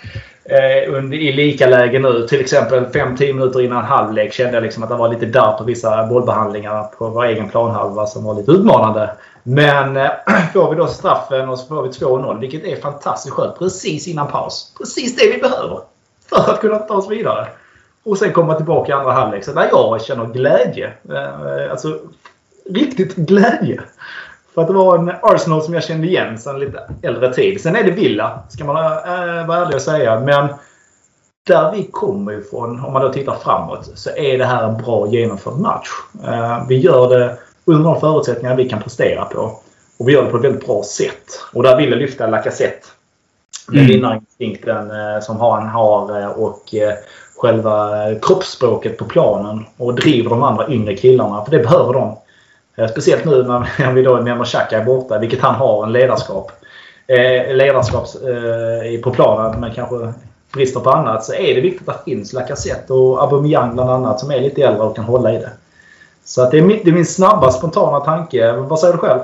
eh, 0.46 1.14
i 1.14 1.32
lika 1.34 1.68
läge 1.68 2.00
nu. 2.00 2.28
Till 2.28 2.40
exempel 2.40 2.86
5-10 2.86 3.34
minuter 3.34 3.62
innan 3.62 3.84
halvlek 3.84 4.34
kände 4.34 4.54
jag 4.54 4.64
liksom 4.64 4.84
att 4.84 4.90
det 4.90 4.96
var 4.96 5.10
lite 5.10 5.26
där 5.26 5.52
på 5.52 5.64
vissa 5.64 6.08
bollbehandlingar 6.08 6.84
på 6.84 7.10
vår 7.10 7.26
egen 7.26 7.50
planhalva 7.50 8.08
som 8.08 8.24
var 8.24 8.34
lite 8.34 8.52
utmanande. 8.52 9.10
Men 9.44 9.98
eh, 9.98 10.10
får 10.54 10.70
vi 10.70 10.76
då 10.76 10.88
straffen 10.88 11.50
och 11.50 11.60
så 11.60 11.68
får 11.68 11.84
vi 11.84 11.90
2-0, 11.90 12.40
vilket 12.40 12.64
är 12.64 12.76
fantastiskt 12.82 13.36
skönt. 13.36 13.60
Precis 13.60 14.08
innan 14.08 14.28
paus. 14.28 14.74
Precis 14.78 15.16
det 15.16 15.32
vi 15.32 15.42
behöver 15.42 15.80
för 16.30 16.52
att 16.52 16.62
kunna 16.62 16.80
ta 16.80 16.94
oss 16.94 17.12
vidare. 17.12 17.48
Och 18.04 18.18
sen 18.18 18.34
komma 18.34 18.56
tillbaka 18.56 18.92
i 18.92 18.96
andra 18.96 19.12
halvlek. 19.12 19.44
Så 19.44 19.54
där 19.54 19.68
jag 19.72 20.02
känner 20.02 20.26
glädje. 20.26 20.94
Eh, 21.10 21.72
alltså 21.72 22.00
riktigt 22.70 23.16
glädje. 23.16 23.82
För 24.54 24.62
att 24.62 24.68
det 24.68 24.74
var 24.74 24.98
en 24.98 25.12
Arsenal 25.22 25.62
som 25.62 25.74
jag 25.74 25.84
kände 25.84 26.08
igen 26.08 26.38
sedan 26.38 26.60
lite 26.60 26.84
äldre 27.02 27.34
tid. 27.34 27.62
Sen 27.62 27.76
är 27.76 27.84
det 27.84 27.92
Villa, 27.92 28.40
ska 28.50 28.66
man 28.66 28.76
äh, 28.76 29.48
vara 29.48 29.58
ärlig 29.58 29.76
och 29.76 29.82
säga. 29.82 30.20
Men 30.20 30.48
där 31.48 31.72
vi 31.72 31.84
kommer 31.84 32.40
ifrån, 32.40 32.86
om 32.86 32.94
man 32.94 33.02
då 33.02 33.14
tittar 33.14 33.36
framåt, 33.36 33.92
så 33.96 34.10
är 34.10 34.38
det 34.38 34.46
här 34.46 34.68
en 34.68 34.84
bra 34.84 35.08
genomförd 35.08 35.58
match. 35.58 35.90
Äh, 36.26 36.68
vi 36.68 36.80
gör 36.80 37.10
det 37.10 37.38
under 37.66 37.84
de 37.84 38.00
förutsättningar 38.00 38.56
vi 38.56 38.70
kan 38.70 38.82
prestera 38.82 39.26
på. 39.26 39.60
Och 39.98 40.10
vi 40.10 40.14
gör 40.14 40.24
det 40.24 40.30
på 40.30 40.38
ett 40.38 40.44
väldigt 40.44 40.66
bra 40.66 40.84
sätt. 40.84 41.24
Och 41.54 41.64
där 41.64 41.78
vill 41.78 41.90
jag 41.90 42.00
lyfta 42.00 42.28
Lacazette. 42.28 42.88
Den 43.68 43.80
mm. 43.80 43.88
vinnarinstinkten 43.88 44.92
äh, 44.92 45.22
som 45.22 45.40
han 45.40 45.68
har 45.68 46.28
och 46.40 46.74
själva 47.38 48.06
kroppsspråket 48.22 48.98
på 48.98 49.06
planen. 49.06 49.66
Och 49.78 49.96
driver 49.96 50.30
de 50.30 50.44
andra 50.44 50.70
yngre 50.70 50.96
killarna. 50.96 51.46
För 51.46 51.52
det 51.52 51.60
behöver 51.60 51.94
de. 51.94 52.18
Eh, 52.82 52.88
speciellt 52.88 53.26
nu 53.26 53.44
när 53.80 53.94
vi 53.94 54.02
då 54.02 54.16
nämner 54.16 54.46
Xhaka 54.46 54.78
är 54.82 54.86
borta, 54.86 55.20
vilket 55.20 55.42
han 55.42 55.56
har 55.56 55.86
en 55.86 55.92
ledarskap. 55.92 56.52
Eh, 57.08 57.56
ledarskap 57.56 58.08
eh, 58.16 59.02
på 59.02 59.12
planen 59.12 59.60
men 59.60 59.74
kanske 59.74 60.14
brister 60.54 60.80
på 60.80 60.90
annat. 60.90 61.24
Så 61.24 61.34
är 61.34 61.56
det 61.56 61.62
viktigt 61.62 61.90
att 61.90 62.06
det 62.06 62.12
finns 62.12 62.34
Lacazette 62.34 62.94
och 62.94 63.24
Aubameyang 63.24 63.74
bland 63.74 63.90
annat 63.90 64.20
som 64.20 64.32
är 64.32 64.42
lite 64.42 64.62
äldre 64.62 64.84
och 64.84 64.96
kan 64.96 65.06
hålla 65.06 65.34
i 65.34 65.38
det. 65.38 65.52
Så 66.24 66.42
att 66.42 66.52
det, 66.52 66.58
är 66.58 66.62
min, 66.62 66.80
det 66.84 66.90
är 66.90 66.94
min 66.94 67.06
snabba 67.06 67.52
spontana 67.52 68.00
tanke. 68.00 68.52
Vad 68.52 68.80
säger 68.80 68.94
du 68.94 69.00
själv? 69.00 69.20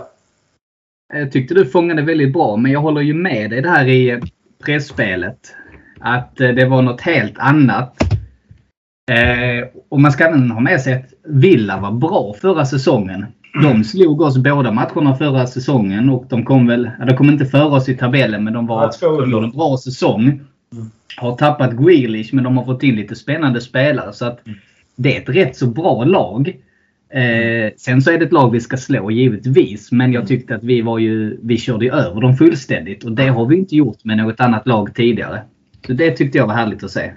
Jag 1.13 1.31
tyckte 1.31 1.53
du 1.53 1.65
fångade 1.65 2.01
väldigt 2.01 2.33
bra, 2.33 2.55
men 2.55 2.71
jag 2.71 2.79
håller 2.79 3.01
ju 3.01 3.13
med 3.13 3.49
dig 3.49 3.61
där 3.61 3.87
i 3.87 4.21
pressspelet. 4.65 5.37
Att 5.99 6.35
det 6.35 6.65
var 6.65 6.81
något 6.81 7.01
helt 7.01 7.37
annat. 7.37 7.95
Eh, 9.11 9.67
och 9.89 10.01
man 10.01 10.11
ska 10.11 10.27
även 10.27 10.51
ha 10.51 10.59
med 10.59 10.81
sig 10.81 10.93
att 10.93 11.13
Villa 11.23 11.79
var 11.79 11.91
bra 11.91 12.33
förra 12.41 12.65
säsongen. 12.65 13.25
De 13.53 13.83
slog 13.83 14.21
oss 14.21 14.37
båda 14.37 14.71
matcherna 14.71 15.15
förra 15.15 15.47
säsongen 15.47 16.09
och 16.09 16.25
de 16.29 16.45
kom 16.45 16.67
väl, 16.67 16.89
de 17.07 17.15
kom 17.17 17.29
inte 17.29 17.45
före 17.45 17.75
oss 17.75 17.89
i 17.89 17.97
tabellen 17.97 18.43
men 18.43 18.53
de 18.53 18.67
var 18.67 18.91
under 19.03 19.43
en 19.43 19.51
bra 19.51 19.77
säsong. 19.77 20.23
Mm. 20.23 20.91
Har 21.17 21.35
tappat 21.35 21.71
Grealish 21.71 22.33
men 22.33 22.43
de 22.43 22.57
har 22.57 22.65
fått 22.65 22.83
in 22.83 22.95
lite 22.95 23.15
spännande 23.15 23.61
spelare 23.61 24.13
så 24.13 24.25
att 24.25 24.47
mm. 24.47 24.59
det 24.95 25.17
är 25.17 25.21
ett 25.21 25.29
rätt 25.29 25.55
så 25.55 25.67
bra 25.67 26.03
lag. 26.03 26.47
Eh, 27.09 27.71
sen 27.77 28.01
så 28.01 28.11
är 28.11 28.17
det 28.17 28.25
ett 28.25 28.33
lag 28.33 28.51
vi 28.51 28.59
ska 28.59 28.77
slå 28.77 29.11
givetvis 29.11 29.91
men 29.91 30.13
jag 30.13 30.27
tyckte 30.27 30.55
att 30.55 30.63
vi 30.63 30.81
var 30.81 30.99
ju, 30.99 31.39
vi 31.43 31.57
körde 31.57 31.91
över 31.91 32.21
dem 32.21 32.37
fullständigt 32.37 33.03
och 33.03 33.11
det 33.11 33.27
har 33.27 33.45
vi 33.45 33.55
inte 33.55 33.75
gjort 33.75 34.03
med 34.03 34.17
något 34.17 34.39
annat 34.39 34.67
lag 34.67 34.95
tidigare. 34.95 35.41
Så 35.87 35.93
det 35.93 36.11
tyckte 36.11 36.37
jag 36.37 36.47
var 36.47 36.53
härligt 36.53 36.83
att 36.83 36.91
se. 36.91 37.11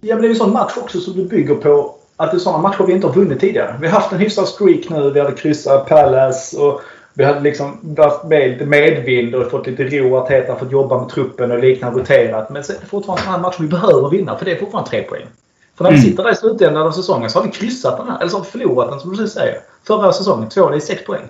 Ja, 0.00 0.14
men 0.14 0.22
det 0.22 0.26
är 0.26 0.28
ju 0.28 0.30
en 0.30 0.36
sån 0.36 0.52
match 0.52 0.72
också 0.76 1.00
som 1.00 1.16
du 1.16 1.28
bygger 1.28 1.54
på 1.54 2.01
att 2.22 2.30
det 2.30 2.36
är 2.36 2.38
sådana 2.38 2.62
matcher 2.62 2.84
vi 2.86 2.92
inte 2.92 3.06
har 3.06 3.14
vunnit 3.14 3.40
tidigare. 3.40 3.76
Vi 3.80 3.86
har 3.86 3.94
haft 4.00 4.12
en 4.12 4.18
hyfsad 4.18 4.48
streak 4.48 4.88
nu. 4.90 5.10
Vi 5.10 5.20
hade 5.20 5.32
kryssat 5.32 5.88
Palace 5.88 6.56
och 6.56 6.80
vi 7.14 7.24
hade 7.24 7.40
liksom 7.40 7.78
varit 7.82 8.24
med 8.24 8.50
lite 8.50 8.66
medvind 8.66 9.34
och 9.34 9.50
fått 9.50 9.66
lite 9.66 9.84
ro. 9.84 10.16
att 10.16 10.24
Arteta 10.24 10.56
fått 10.56 10.72
jobba 10.72 11.00
med 11.00 11.08
truppen 11.08 11.50
och 11.50 11.58
liknande 11.58 12.00
roterat. 12.00 12.50
Men 12.50 12.62
det 12.62 12.70
är 12.82 12.86
fortfarande 12.86 13.22
sådana 13.22 13.42
matcher 13.42 13.60
vi 13.60 13.68
behöver 13.68 14.10
vinna 14.10 14.36
för 14.36 14.44
det 14.44 14.52
är 14.52 14.56
fortfarande 14.56 14.90
tre 14.90 15.02
poäng. 15.02 15.26
För 15.76 15.84
när 15.84 15.90
vi 15.90 15.98
mm. 15.98 16.10
sitter 16.10 16.24
där 16.24 16.32
i 16.32 16.36
slutändan 16.36 16.86
av 16.86 16.92
säsongen 16.92 17.30
så 17.30 17.38
har 17.38 17.46
vi 17.46 17.52
kryssat 17.52 17.96
den 17.98 18.08
här. 18.08 18.20
Eller 18.20 18.30
så 18.30 18.36
har 18.36 18.44
vi 18.44 18.50
förlorat 18.50 18.90
den 18.90 19.00
som 19.00 19.10
du 19.10 19.16
precis 19.16 19.34
säger. 19.34 19.60
Förra 19.86 20.12
säsongen, 20.12 20.48
två, 20.48 20.70
det 20.70 20.76
är 20.76 20.80
sex 20.80 21.04
poäng. 21.04 21.28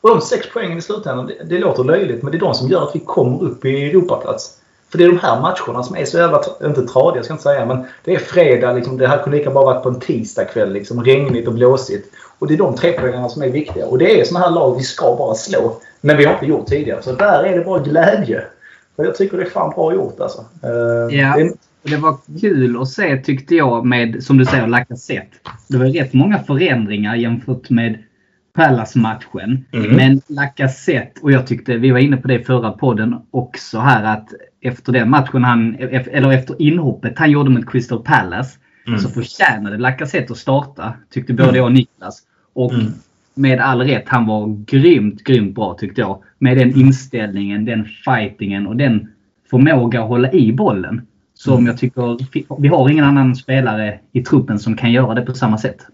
Och 0.00 0.10
de 0.10 0.20
sex 0.20 0.46
poängen 0.52 0.78
i 0.78 0.82
slutändan, 0.82 1.26
det, 1.26 1.44
det 1.44 1.58
låter 1.58 1.84
löjligt 1.84 2.22
men 2.22 2.32
det 2.32 2.38
är 2.38 2.40
de 2.40 2.54
som 2.54 2.68
gör 2.68 2.82
att 2.82 2.96
vi 2.96 3.00
kommer 3.00 3.42
upp 3.42 3.64
i 3.64 3.90
Europaplats. 3.90 4.58
För 4.94 4.98
det 4.98 5.04
är 5.04 5.08
de 5.08 5.18
här 5.18 5.40
matcherna 5.40 5.82
som 5.82 5.96
är 5.96 6.04
så 6.04 6.18
jävla, 6.18 6.42
inte 6.64 6.86
tradiga 6.86 7.22
ska 7.22 7.32
jag 7.32 7.34
inte 7.34 7.42
säga, 7.42 7.66
men 7.66 7.84
det 8.04 8.14
är 8.14 8.18
fredag. 8.18 8.72
Liksom, 8.72 8.98
det 8.98 9.06
här 9.06 9.22
kunde 9.22 9.38
lika 9.38 9.50
bara 9.50 9.64
varit 9.64 9.82
på 9.82 9.88
en 9.88 10.00
tisdagkväll. 10.00 10.72
Liksom, 10.72 11.04
regnigt 11.04 11.48
och 11.48 11.54
blåsigt. 11.54 12.14
Och 12.38 12.46
det 12.46 12.54
är 12.54 12.58
de 12.58 12.74
tre 12.74 12.92
poängarna 12.92 13.28
som 13.28 13.42
är 13.42 13.48
viktiga. 13.48 13.86
Och 13.86 13.98
det 13.98 14.20
är 14.20 14.24
sådana 14.24 14.46
här 14.46 14.52
lag 14.52 14.76
vi 14.76 14.82
ska 14.82 15.16
bara 15.18 15.34
slå. 15.34 15.80
Men 16.00 16.16
vi 16.16 16.24
har 16.24 16.32
inte 16.32 16.46
gjort 16.46 16.66
tidigare. 16.66 17.02
Så 17.02 17.12
där 17.12 17.44
är 17.44 17.58
det 17.58 17.64
bara 17.64 17.78
glädje. 17.78 18.44
För 18.96 19.04
jag 19.04 19.16
tycker 19.16 19.36
det 19.36 19.42
är 19.42 19.50
fan 19.50 19.70
bra 19.70 19.94
gjort 19.94 20.20
alltså. 20.20 20.44
Uh, 20.64 21.16
ja. 21.16 21.34
Det 21.36 21.50
Och 21.82 21.90
det 21.90 21.96
var 21.96 22.16
kul 22.40 22.82
att 22.82 22.88
se 22.88 23.16
tyckte 23.16 23.54
jag 23.54 23.86
med, 23.86 24.24
som 24.24 24.38
du 24.38 24.44
säger, 24.44 24.66
Lacazette. 24.66 25.36
Det 25.68 25.78
var 25.78 25.86
rätt 25.86 26.12
många 26.12 26.38
förändringar 26.38 27.16
jämfört 27.16 27.70
med 27.70 27.98
Palace-matchen. 28.54 29.64
Mm. 29.72 29.96
Men 29.96 30.20
Lacazette, 30.28 31.20
och 31.22 31.32
jag 31.32 31.46
tyckte, 31.46 31.76
vi 31.76 31.90
var 31.90 31.98
inne 31.98 32.16
på 32.16 32.28
det 32.28 32.40
i 32.40 32.44
förra 32.44 32.70
podden 32.72 33.16
också 33.30 33.78
här, 33.78 34.04
att 34.16 34.28
efter 34.60 34.92
den 34.92 35.10
matchen 35.10 35.44
han, 35.44 35.74
eller 36.12 36.32
efter 36.32 36.62
inhoppet 36.62 37.18
han 37.18 37.30
gjorde 37.30 37.50
mot 37.50 37.70
Crystal 37.70 38.02
Palace, 38.02 38.58
Mm. 38.86 38.98
så 39.00 39.08
förtjänade 39.08 39.78
Lacazette 39.78 40.32
att 40.32 40.38
starta. 40.38 40.92
Tyckte 41.10 41.32
både 41.32 41.56
jag 41.56 41.64
och 41.66 41.72
Niklas. 41.72 42.22
Och 42.52 42.72
Mm. 42.74 42.86
med 43.34 43.60
all 43.60 43.80
rätt, 43.82 44.04
han 44.06 44.26
var 44.26 44.64
grymt, 44.66 45.24
grymt 45.24 45.54
bra 45.54 45.74
tyckte 45.74 46.00
jag. 46.00 46.22
Med 46.38 46.56
den 46.56 46.80
inställningen, 46.80 47.64
den 47.64 47.84
fightingen 47.84 48.66
och 48.66 48.76
den 48.76 49.08
förmåga 49.50 50.02
att 50.02 50.08
hålla 50.08 50.32
i 50.32 50.52
bollen. 50.52 51.02
Som 51.34 51.54
Mm. 51.54 51.66
jag 51.66 51.78
tycker, 51.78 52.18
vi 52.62 52.68
har 52.68 52.88
ingen 52.88 53.04
annan 53.04 53.36
spelare 53.36 53.98
i 54.12 54.22
truppen 54.22 54.58
som 54.58 54.76
kan 54.76 54.92
göra 54.92 55.14
det 55.14 55.22
på 55.22 55.34
samma 55.34 55.58
sätt. 55.58 55.86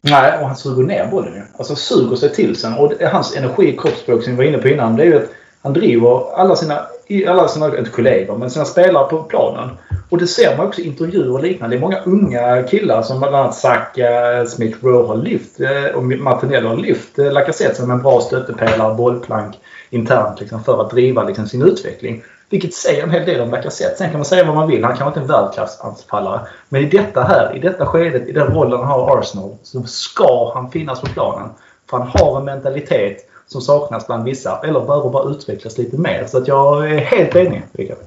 Nej, 0.00 0.38
och 0.40 0.46
han 0.46 0.56
suger 0.56 0.82
ner 0.82 1.06
bollen 1.06 1.34
ju. 1.34 1.42
Alltså 1.58 1.76
suger 1.76 2.16
sig 2.16 2.34
till 2.34 2.56
sen. 2.56 2.74
Och 2.74 2.92
hans 3.12 3.36
energi 3.36 3.68
i 3.68 3.76
kroppsspråk 3.76 4.22
som 4.22 4.32
vi 4.32 4.36
var 4.36 4.44
inne 4.44 4.58
på 4.58 4.68
innan. 4.68 4.96
Det 4.96 5.02
är 5.02 5.06
ju 5.06 5.16
att 5.16 5.30
han 5.62 5.72
driver 5.72 6.34
alla 6.34 6.56
sina, 6.56 6.86
alla 7.26 7.48
sina 7.48 7.78
inte 7.78 7.90
kollegor, 7.90 8.38
men 8.38 8.50
sina 8.50 8.64
spelare 8.64 9.08
på 9.08 9.22
planen. 9.22 9.70
Och 10.10 10.18
det 10.18 10.26
ser 10.26 10.56
man 10.56 10.66
också 10.66 10.80
i 10.80 10.86
intervjuer 10.86 11.32
och 11.32 11.42
liknande. 11.42 11.76
Det 11.76 11.78
är 11.78 11.80
många 11.80 12.00
unga 12.00 12.62
killar 12.62 13.02
som 13.02 13.18
bland 13.18 13.34
annat 13.34 13.54
Saka, 13.54 14.38
eh, 14.38 14.46
Smith 14.46 14.84
Rowe 14.84 15.08
har 15.08 15.16
lyft 15.16 15.60
eh, 15.60 15.96
och 15.96 16.04
Martinelli 16.04 16.66
har 16.66 16.76
lyft 16.76 17.18
eh, 17.18 17.32
Lacazette 17.32 17.74
som 17.74 17.90
en 17.90 18.02
bra 18.02 18.20
stöttepelare, 18.20 18.94
bollplank 18.94 19.56
internt 19.90 20.40
liksom, 20.40 20.64
för 20.64 20.80
att 20.80 20.90
driva 20.90 21.24
liksom, 21.24 21.48
sin 21.48 21.62
utveckling. 21.62 22.22
Vilket 22.50 22.74
säger 22.74 23.02
en 23.02 23.10
hel 23.10 23.24
del 23.26 23.40
om 23.40 23.50
Lacazette. 23.50 23.96
Sen 23.98 24.10
kan 24.10 24.18
man 24.18 24.24
säga 24.24 24.44
vad 24.44 24.54
man 24.54 24.68
vill. 24.68 24.84
Han 24.84 24.96
kanske 24.96 25.20
inte 25.20 25.34
är 25.34 25.38
en 25.38 25.42
världsklassanfallare. 25.42 26.40
Men 26.68 26.82
i 26.82 26.84
detta 26.84 27.22
här, 27.22 27.56
i 27.56 27.58
detta 27.60 27.86
skedet, 27.86 28.28
i 28.28 28.32
den 28.32 28.46
rollen 28.46 28.78
han 28.80 28.88
har 29.00 29.16
i 29.16 29.18
Arsenal, 29.18 29.50
så 29.62 29.82
ska 29.82 30.52
han 30.54 30.70
finnas 30.70 31.00
på 31.00 31.06
planen. 31.06 31.48
För 31.90 31.98
han 31.98 32.08
har 32.14 32.38
en 32.38 32.44
mentalitet 32.44 33.16
som 33.46 33.60
saknas 33.60 34.06
bland 34.06 34.24
vissa. 34.24 34.60
Eller 34.64 34.80
behöver 34.80 35.10
bara 35.10 35.30
utvecklas 35.30 35.78
lite 35.78 35.96
mer. 36.00 36.24
Så 36.28 36.38
att 36.38 36.48
jag 36.48 36.90
är 36.90 36.98
helt 36.98 37.36
enig, 37.36 37.62
Rickard. 37.72 37.98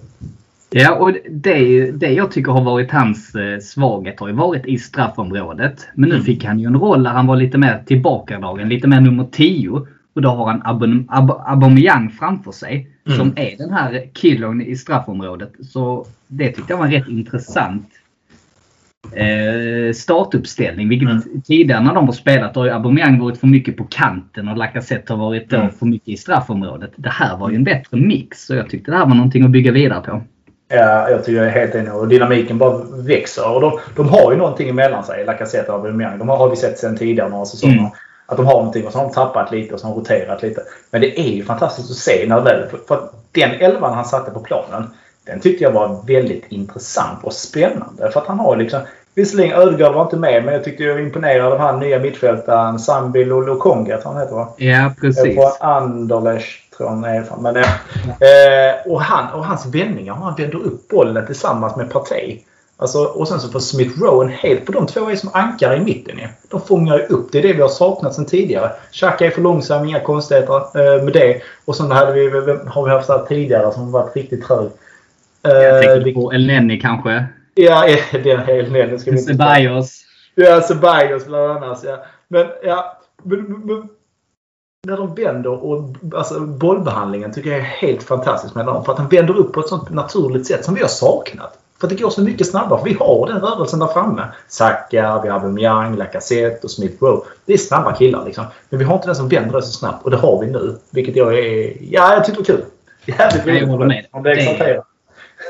Ja, 0.74 0.96
och 0.96 1.12
det, 1.30 1.92
det 1.92 2.12
jag 2.12 2.32
tycker 2.32 2.52
har 2.52 2.62
varit 2.62 2.92
hans 2.92 3.36
eh, 3.36 3.60
svaghet 3.60 4.20
har 4.20 4.28
ju 4.28 4.34
varit 4.34 4.66
i 4.66 4.78
straffområdet. 4.78 5.88
Men 5.96 6.10
nu 6.10 6.16
Mm. 6.16 6.26
fick 6.26 6.46
han 6.46 6.60
ju 6.60 6.66
en 6.68 6.80
roll 6.80 7.04
där 7.04 7.12
han 7.12 7.28
var 7.28 7.36
lite 7.36 7.58
mer 7.58 7.84
tillbakadragen, 7.88 8.70
lite 8.70 8.88
mer 8.88 9.00
nummer 9.00 9.26
10. 9.32 9.88
Och 10.14 10.22
då 10.22 10.30
har 10.30 10.46
han 10.48 10.62
Abon- 10.64 11.06
Ab- 11.10 11.42
Aubameyang 11.48 12.10
framför 12.10 12.52
sig. 12.52 12.88
Mm. 13.08 13.18
Som 13.18 13.34
är 13.36 13.58
den 13.58 13.74
här 13.74 14.04
killern 14.14 14.62
i 14.62 14.76
straffområdet. 14.76 15.52
Så 15.62 16.06
det 16.28 16.48
tyckte 16.52 16.74
jag 16.74 16.78
var 16.78 16.86
en 16.86 16.92
rätt 16.92 17.08
intressant 17.08 17.88
eh, 19.16 19.94
startuppställning. 19.94 20.90
Vilket 20.90 21.10
Mm. 21.10 21.42
tidigare 21.46 21.84
när 21.84 21.94
de 21.94 22.06
har 22.06 22.14
spelat 22.14 22.56
har 22.56 22.66
ju 22.66 22.72
Aubameyang 22.72 23.20
varit 23.20 23.38
för 23.38 23.48
mycket 23.48 23.78
på 23.78 23.84
kanten 23.84 24.48
och 24.48 24.58
Lacazette 24.58 25.14
har 25.14 25.18
varit 25.20 25.50
då 25.50 25.58
Mm. 25.58 25.70
för 25.70 25.86
mycket 25.86 26.08
i 26.10 26.18
straffområdet. 26.18 26.92
Det 26.96 27.10
här 27.10 27.38
var 27.38 27.50
ju 27.50 27.56
en 27.56 27.64
bättre 27.64 27.98
mix. 27.98 28.46
Så 28.46 28.56
jag 28.56 28.70
tyckte 28.70 28.92
det 28.92 28.98
här 28.98 29.06
var 29.06 29.16
någonting 29.16 29.44
att 29.44 29.52
bygga 29.52 29.72
vidare 29.72 30.02
på. 30.02 30.22
Ja, 30.74 31.10
jag 31.10 31.26
tycker 31.26 31.38
jag 31.38 31.48
är 31.48 31.60
helt 31.60 31.76
enig. 31.76 31.94
Och 31.94 32.08
dynamiken 32.08 32.58
bara 32.58 32.84
växer. 33.08 33.56
Och 33.56 33.62
de, 33.62 33.80
de 33.96 34.08
har 34.10 34.32
ju 34.32 34.38
någonting 34.38 34.70
emellan 34.70 35.04
sig, 35.04 35.26
Lacazette 35.26 35.72
och 35.72 35.78
Aubameyang. 35.78 36.18
De 36.20 36.30
har, 36.30 36.38
har 36.38 36.50
vi 36.50 36.56
sett 36.56 36.80
sedan 36.80 36.98
tidigare 36.98 37.30
några 37.30 37.46
säsonger. 37.46 37.78
Mm. 37.78 37.92
Att 38.26 38.38
de 38.38 38.46
har 38.46 38.54
någonting 38.54 38.88
och 38.88 38.92
så 38.92 38.98
har 38.98 39.06
de 39.06 39.14
tappat 39.14 39.52
lite 39.52 39.74
och 39.74 39.80
så 39.80 39.88
har 39.88 39.94
de 39.94 40.00
roterat 40.00 40.42
lite. 40.42 40.62
Men 40.92 41.02
det 41.02 41.20
är 41.20 41.32
ju 41.32 41.46
fantastiskt 41.46 41.92
att 41.92 41.98
se 41.98 42.26
när 42.28 42.42
väl... 42.42 42.70
För, 42.88 42.96
att 42.96 43.14
den 43.32 43.52
elvan 43.52 43.94
han 43.94 44.06
satte 44.06 44.32
på 44.32 44.40
planen, 44.40 44.90
den 45.26 45.40
tyckte 45.40 45.64
jag 45.64 45.72
var 45.72 46.02
väldigt 46.08 46.46
intressant 46.50 47.24
och 47.24 47.34
spännande. 47.34 48.12
För 48.12 48.20
att 48.20 48.28
han 48.28 48.40
har 48.40 48.58
liksom... 48.58 48.82
Visserligen 49.16 49.62
Ödegaard 49.62 49.94
var 49.94 50.02
inte 50.02 50.18
med, 50.18 50.46
men 50.46 50.54
jag 50.54 50.64
tyckte 50.64 50.84
jag 50.84 50.94
var 50.94 51.02
imponerad 51.02 51.54
av 51.54 51.60
han 51.60 51.80
nya 51.80 52.00
mittfältaren 52.00 52.80
Sambil 52.80 53.32
och 53.32 53.48
Lokonga, 53.48 53.98
tror 53.98 54.14
han 54.14 54.22
heter 54.22 54.36
va? 54.36 54.54
Ja, 54.58 54.92
precis. 55.02 55.36
Från 55.36 55.52
Anderlecht 55.60 56.78
tror 56.78 56.90
han 56.90 57.04
är 57.04 57.22
ifrån. 57.22 57.44
Men, 57.44 57.56
eh, 57.58 58.92
och, 58.92 59.02
han, 59.02 59.34
och 59.34 59.46
hans 59.46 59.66
vändningar, 59.66 60.14
han 60.14 60.36
vänder 60.36 60.58
upp 60.58 60.88
bollen 60.88 61.26
tillsammans 61.26 61.76
med 61.76 61.90
Partey. 61.90 62.40
Alltså, 62.82 63.04
och 63.04 63.28
sen 63.28 63.40
så 63.40 63.50
får 63.50 63.60
Smith 63.60 64.00
Rowe 64.00 64.26
en 64.26 64.32
helt... 64.32 64.66
För 64.66 64.74
de 64.74 64.88
två 64.88 65.10
är 65.10 65.16
som 65.16 65.30
ankare 65.34 65.78
i 65.78 65.80
mitten 65.80 66.18
ju. 66.18 66.28
De 66.50 66.62
fångar 66.62 66.98
ju 66.98 67.04
upp. 67.04 67.32
Det 67.32 67.38
är 67.38 67.42
det 67.42 67.54
vi 67.54 67.62
har 67.62 67.70
saknat 67.70 68.14
sedan 68.16 68.26
tidigare. 68.26 68.72
Xhaka 68.92 69.26
är 69.26 69.30
för 69.30 69.42
långsam, 69.42 69.86
inga 69.86 70.00
konstigheter 70.00 70.56
eh, 70.56 71.04
med 71.04 71.14
det. 71.14 71.42
Och 71.66 71.76
sen 71.76 71.92
hade 71.92 72.12
vi, 72.12 72.30
har 72.68 72.86
vi 72.86 72.92
haft 72.92 73.10
här 73.10 73.26
tidigare 73.26 73.72
som 73.72 73.92
varit 73.92 74.16
riktigt 74.16 74.46
trög. 74.48 74.70
Eh, 75.44 75.52
Jag 75.52 75.84
tänker 75.84 76.14
på 76.14 76.32
Elneny 76.32 76.80
kanske. 76.80 77.26
Ja, 77.54 77.86
vi 78.12 79.12
inte 79.12 79.26
ta. 79.26 79.32
Ceballos. 79.34 80.02
Ja, 80.36 80.62
Ceballos 80.62 81.26
bland 81.26 81.52
annat. 81.52 81.84
Ja. 81.84 82.04
Men 82.28 82.48
ja, 82.64 82.98
men, 83.24 83.40
men, 83.66 83.90
när 84.88 84.98
de 84.98 85.16
vänder 85.16 85.64
och 85.64 85.96
alltså, 86.16 86.40
bollbehandlingen 86.40 87.34
tycker 87.34 87.50
jag 87.50 87.60
är 87.60 87.64
helt 87.64 88.04
fantastisk 88.04 88.56
med 88.56 88.66
dem. 88.66 88.86
För 88.86 88.92
att 88.92 89.00
han 89.00 89.10
vänder 89.10 89.38
upp 89.38 89.54
på 89.54 89.60
ett 89.60 89.68
sånt 89.68 89.90
naturligt 89.90 90.48
sätt 90.48 90.66
som 90.66 90.74
vi 90.74 90.82
har 90.82 90.88
saknat. 90.88 91.61
För 91.82 91.88
det 91.88 91.96
går 91.96 92.10
så 92.10 92.22
mycket 92.24 92.48
snabbare. 92.48 92.82
Vi 92.86 92.94
har 92.94 93.28
den 93.28 93.40
rörelsen 93.42 93.80
där 93.80 93.88
framme. 93.88 94.22
Saka, 94.48 95.20
vi 95.24 95.30
har 95.30 95.40
Aubameyang, 95.40 95.96
Lacazette 95.98 96.60
och 96.64 96.72
Smith 96.72 97.04
Rowe. 97.04 97.22
Det 97.46 97.54
är 97.54 97.58
snabba 97.58 97.96
killar 97.96 98.26
liksom. 98.26 98.46
Men 98.70 98.80
vi 98.80 98.86
har 98.86 98.96
inte 98.96 99.08
den 99.08 99.16
som 99.16 99.30
vänder 99.30 99.56
det 99.56 99.62
så 99.62 99.72
snabbt. 99.72 100.06
Och 100.06 100.12
det 100.12 100.18
har 100.18 100.42
vi 100.46 100.52
nu. 100.52 100.78
Vilket 100.92 101.16
jag 101.16 101.40
är... 101.40 101.74
Ja, 101.92 102.14
jag 102.14 102.26
tycker 102.26 102.44
det 102.44 102.50
är 102.52 102.56
kul. 102.56 102.66
Jävligt 103.20 103.46
Ja, 103.46 103.54
jag 103.54 103.68
håller 103.68 103.86
med. 103.86 104.06
Man 104.14 104.22
blir 104.22 104.36
Det- 104.36 104.42
exalterad. 104.42 104.84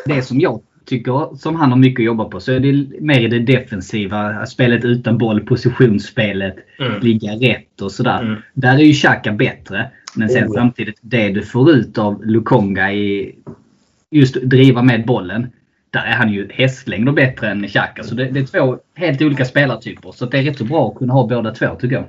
Det 0.05 0.21
som 0.21 0.39
jag 0.39 0.61
tycker, 0.85 1.37
som 1.37 1.55
han 1.55 1.69
har 1.71 1.77
mycket 1.77 1.99
att 2.01 2.05
jobba 2.05 2.25
på, 2.25 2.39
så 2.39 2.51
är 2.51 2.59
det 2.59 3.01
mer 3.01 3.29
det 3.29 3.39
defensiva. 3.39 4.45
Spelet 4.45 4.85
utan 4.85 5.17
boll, 5.17 5.41
positionsspelet, 5.45 6.55
Mm. 6.79 6.99
ligga 7.01 7.31
rätt 7.31 7.81
och 7.81 7.91
sådär. 7.91 8.21
Mm. 8.21 8.35
Där 8.53 8.73
är 8.75 8.79
ju 8.83 8.93
Xhaka 8.93 9.31
bättre. 9.31 9.91
Men 10.15 10.29
sen 10.29 10.47
Oh, 10.47 10.53
samtidigt, 10.53 10.95
det 11.01 11.29
du 11.29 11.43
får 11.43 11.71
ut 11.71 11.97
av 11.97 12.25
Lukonga 12.25 12.93
i 12.93 13.35
just 14.11 14.35
driva 14.41 14.81
med 14.81 15.05
bollen. 15.05 15.47
Där 15.93 15.99
är 16.03 16.11
han 16.13 16.29
ju 16.29 16.49
hästlängder 16.51 17.11
bättre 17.11 17.47
än 17.47 17.67
Xhaka. 17.67 18.03
Så 18.03 18.15
det, 18.15 18.25
det 18.25 18.39
är 18.39 18.43
två 18.43 18.77
helt 18.95 19.21
olika 19.21 19.45
spelartyper. 19.45 20.11
Så 20.11 20.25
det 20.25 20.37
är 20.37 20.43
rätt 20.43 20.57
så 20.57 20.63
bra 20.63 20.87
att 20.87 20.95
kunna 20.97 21.13
ha 21.13 21.27
båda 21.27 21.51
två 21.51 21.67
tycker 21.79 21.95
jag. 21.95 22.03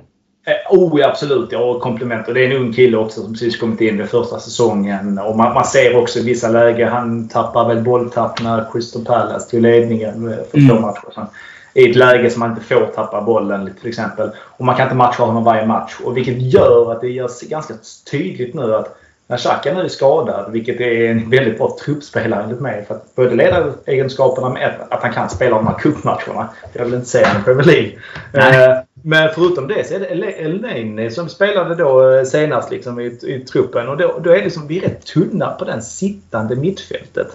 Eh, 0.45 0.77
Oh, 0.77 0.99
ja, 0.99 1.09
absolut. 1.09 1.49
Ja, 1.51 1.59
och 1.59 1.81
komplement. 1.81 2.27
Och 2.27 2.33
det 2.33 2.45
är 2.45 2.51
en 2.51 2.61
ung 2.61 2.73
kille 2.73 2.97
också 2.97 3.21
som 3.21 3.33
precis 3.33 3.57
kommit 3.57 3.81
in 3.81 4.01
i 4.01 4.03
första 4.03 4.39
säsongen. 4.39 5.19
Och 5.19 5.37
man, 5.37 5.53
man 5.53 5.65
ser 5.65 5.97
också 5.97 6.19
i 6.19 6.23
vissa 6.23 6.49
lägen, 6.49 6.89
han 6.89 7.27
tappar 7.29 7.67
väl 7.67 7.83
bolltapp 7.83 8.41
när 8.43 8.71
Crystal 8.71 9.05
Palace 9.05 9.51
tog 9.51 9.61
ledningen 9.61 10.27
eh, 10.27 10.35
för 10.51 10.67
två 10.67 10.73
Mm. 10.73 10.81
matcher. 10.81 11.27
I 11.73 11.89
ett 11.89 11.95
läge 11.95 12.29
som 12.29 12.39
man 12.39 12.49
inte 12.49 12.61
får 12.61 12.85
tappa 12.85 13.21
bollen 13.21 13.73
till 13.81 13.89
exempel. 13.89 14.29
Och 14.57 14.65
man 14.65 14.75
kan 14.75 14.83
inte 14.85 14.95
matcha 14.95 15.23
honom 15.23 15.43
varje 15.43 15.65
match. 15.65 15.95
Och 16.03 16.17
vilket 16.17 16.41
gör 16.41 16.91
att 16.91 17.01
det 17.01 17.09
görs 17.09 17.41
ganska 17.41 17.73
tydligt 18.11 18.53
nu 18.53 18.75
att 18.75 18.97
när 19.33 19.37
Xhaka 19.37 19.73
nu 19.73 19.81
är 19.81 19.87
skadad, 19.87 20.51
vilket 20.51 20.81
är 20.81 21.09
en 21.09 21.29
väldigt 21.29 21.57
bra 21.57 21.77
truppspelare 21.85 22.43
enligt 22.43 22.59
mig. 22.59 22.85
För 22.87 22.95
att 22.95 23.15
både 23.15 23.35
ledaregenskaperna 23.35 24.49
med 24.49 24.75
att 24.89 25.01
han 25.01 25.13
kan 25.13 25.29
spela 25.29 25.55
de 25.55 25.67
här 25.67 25.79
cupmatcherna. 25.79 26.49
Jag 26.73 26.85
vill 26.85 26.93
inte 26.93 27.09
säga 27.09 27.27
i 27.39 27.43
Premier 27.43 27.65
League. 27.65 27.91
Eh, 28.33 28.77
Men 29.03 29.29
förutom 29.35 29.67
det 29.67 29.87
så 29.87 29.93
är 29.93 29.99
det 29.99 30.31
Elneny 30.31 31.09
som 31.09 31.29
spelade 31.29 31.75
då 31.75 32.11
eh, 32.11 32.23
senast 32.23 32.71
liksom 32.71 32.99
i, 32.99 33.05
i 33.05 33.45
truppen. 33.51 33.89
Och 33.89 33.97
då, 33.97 34.19
då 34.23 34.29
är 34.31 34.43
liksom, 34.43 34.67
vi 34.67 34.79
rätt 34.79 35.05
tunna 35.05 35.51
på 35.51 35.65
den 35.65 35.81
sittande 35.81 36.55
mittfältet. 36.55 37.27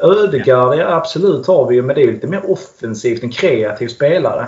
Ödegaard, 0.00 0.78
ja. 0.78 0.86
absolut 0.86 1.46
har 1.46 1.68
vi 1.68 1.74
ju, 1.74 1.82
men 1.82 1.96
det 1.96 2.02
är 2.02 2.12
lite 2.12 2.26
mer 2.26 2.50
offensivt, 2.50 3.22
en 3.22 3.30
kreativ 3.30 3.88
spelare. 3.88 4.46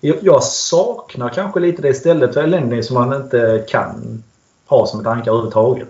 Jag, 0.00 0.16
jag 0.20 0.42
saknar 0.42 1.28
kanske 1.28 1.60
lite 1.60 1.82
det 1.82 1.88
istället 1.88 2.34
för 2.34 2.42
Elneny 2.42 2.82
som 2.82 2.94
man 2.94 3.22
inte 3.22 3.64
kan 3.68 4.22
ha 4.66 4.86
som 4.86 5.00
ett 5.00 5.06
ankare 5.06 5.34
överhuvudtaget. 5.34 5.88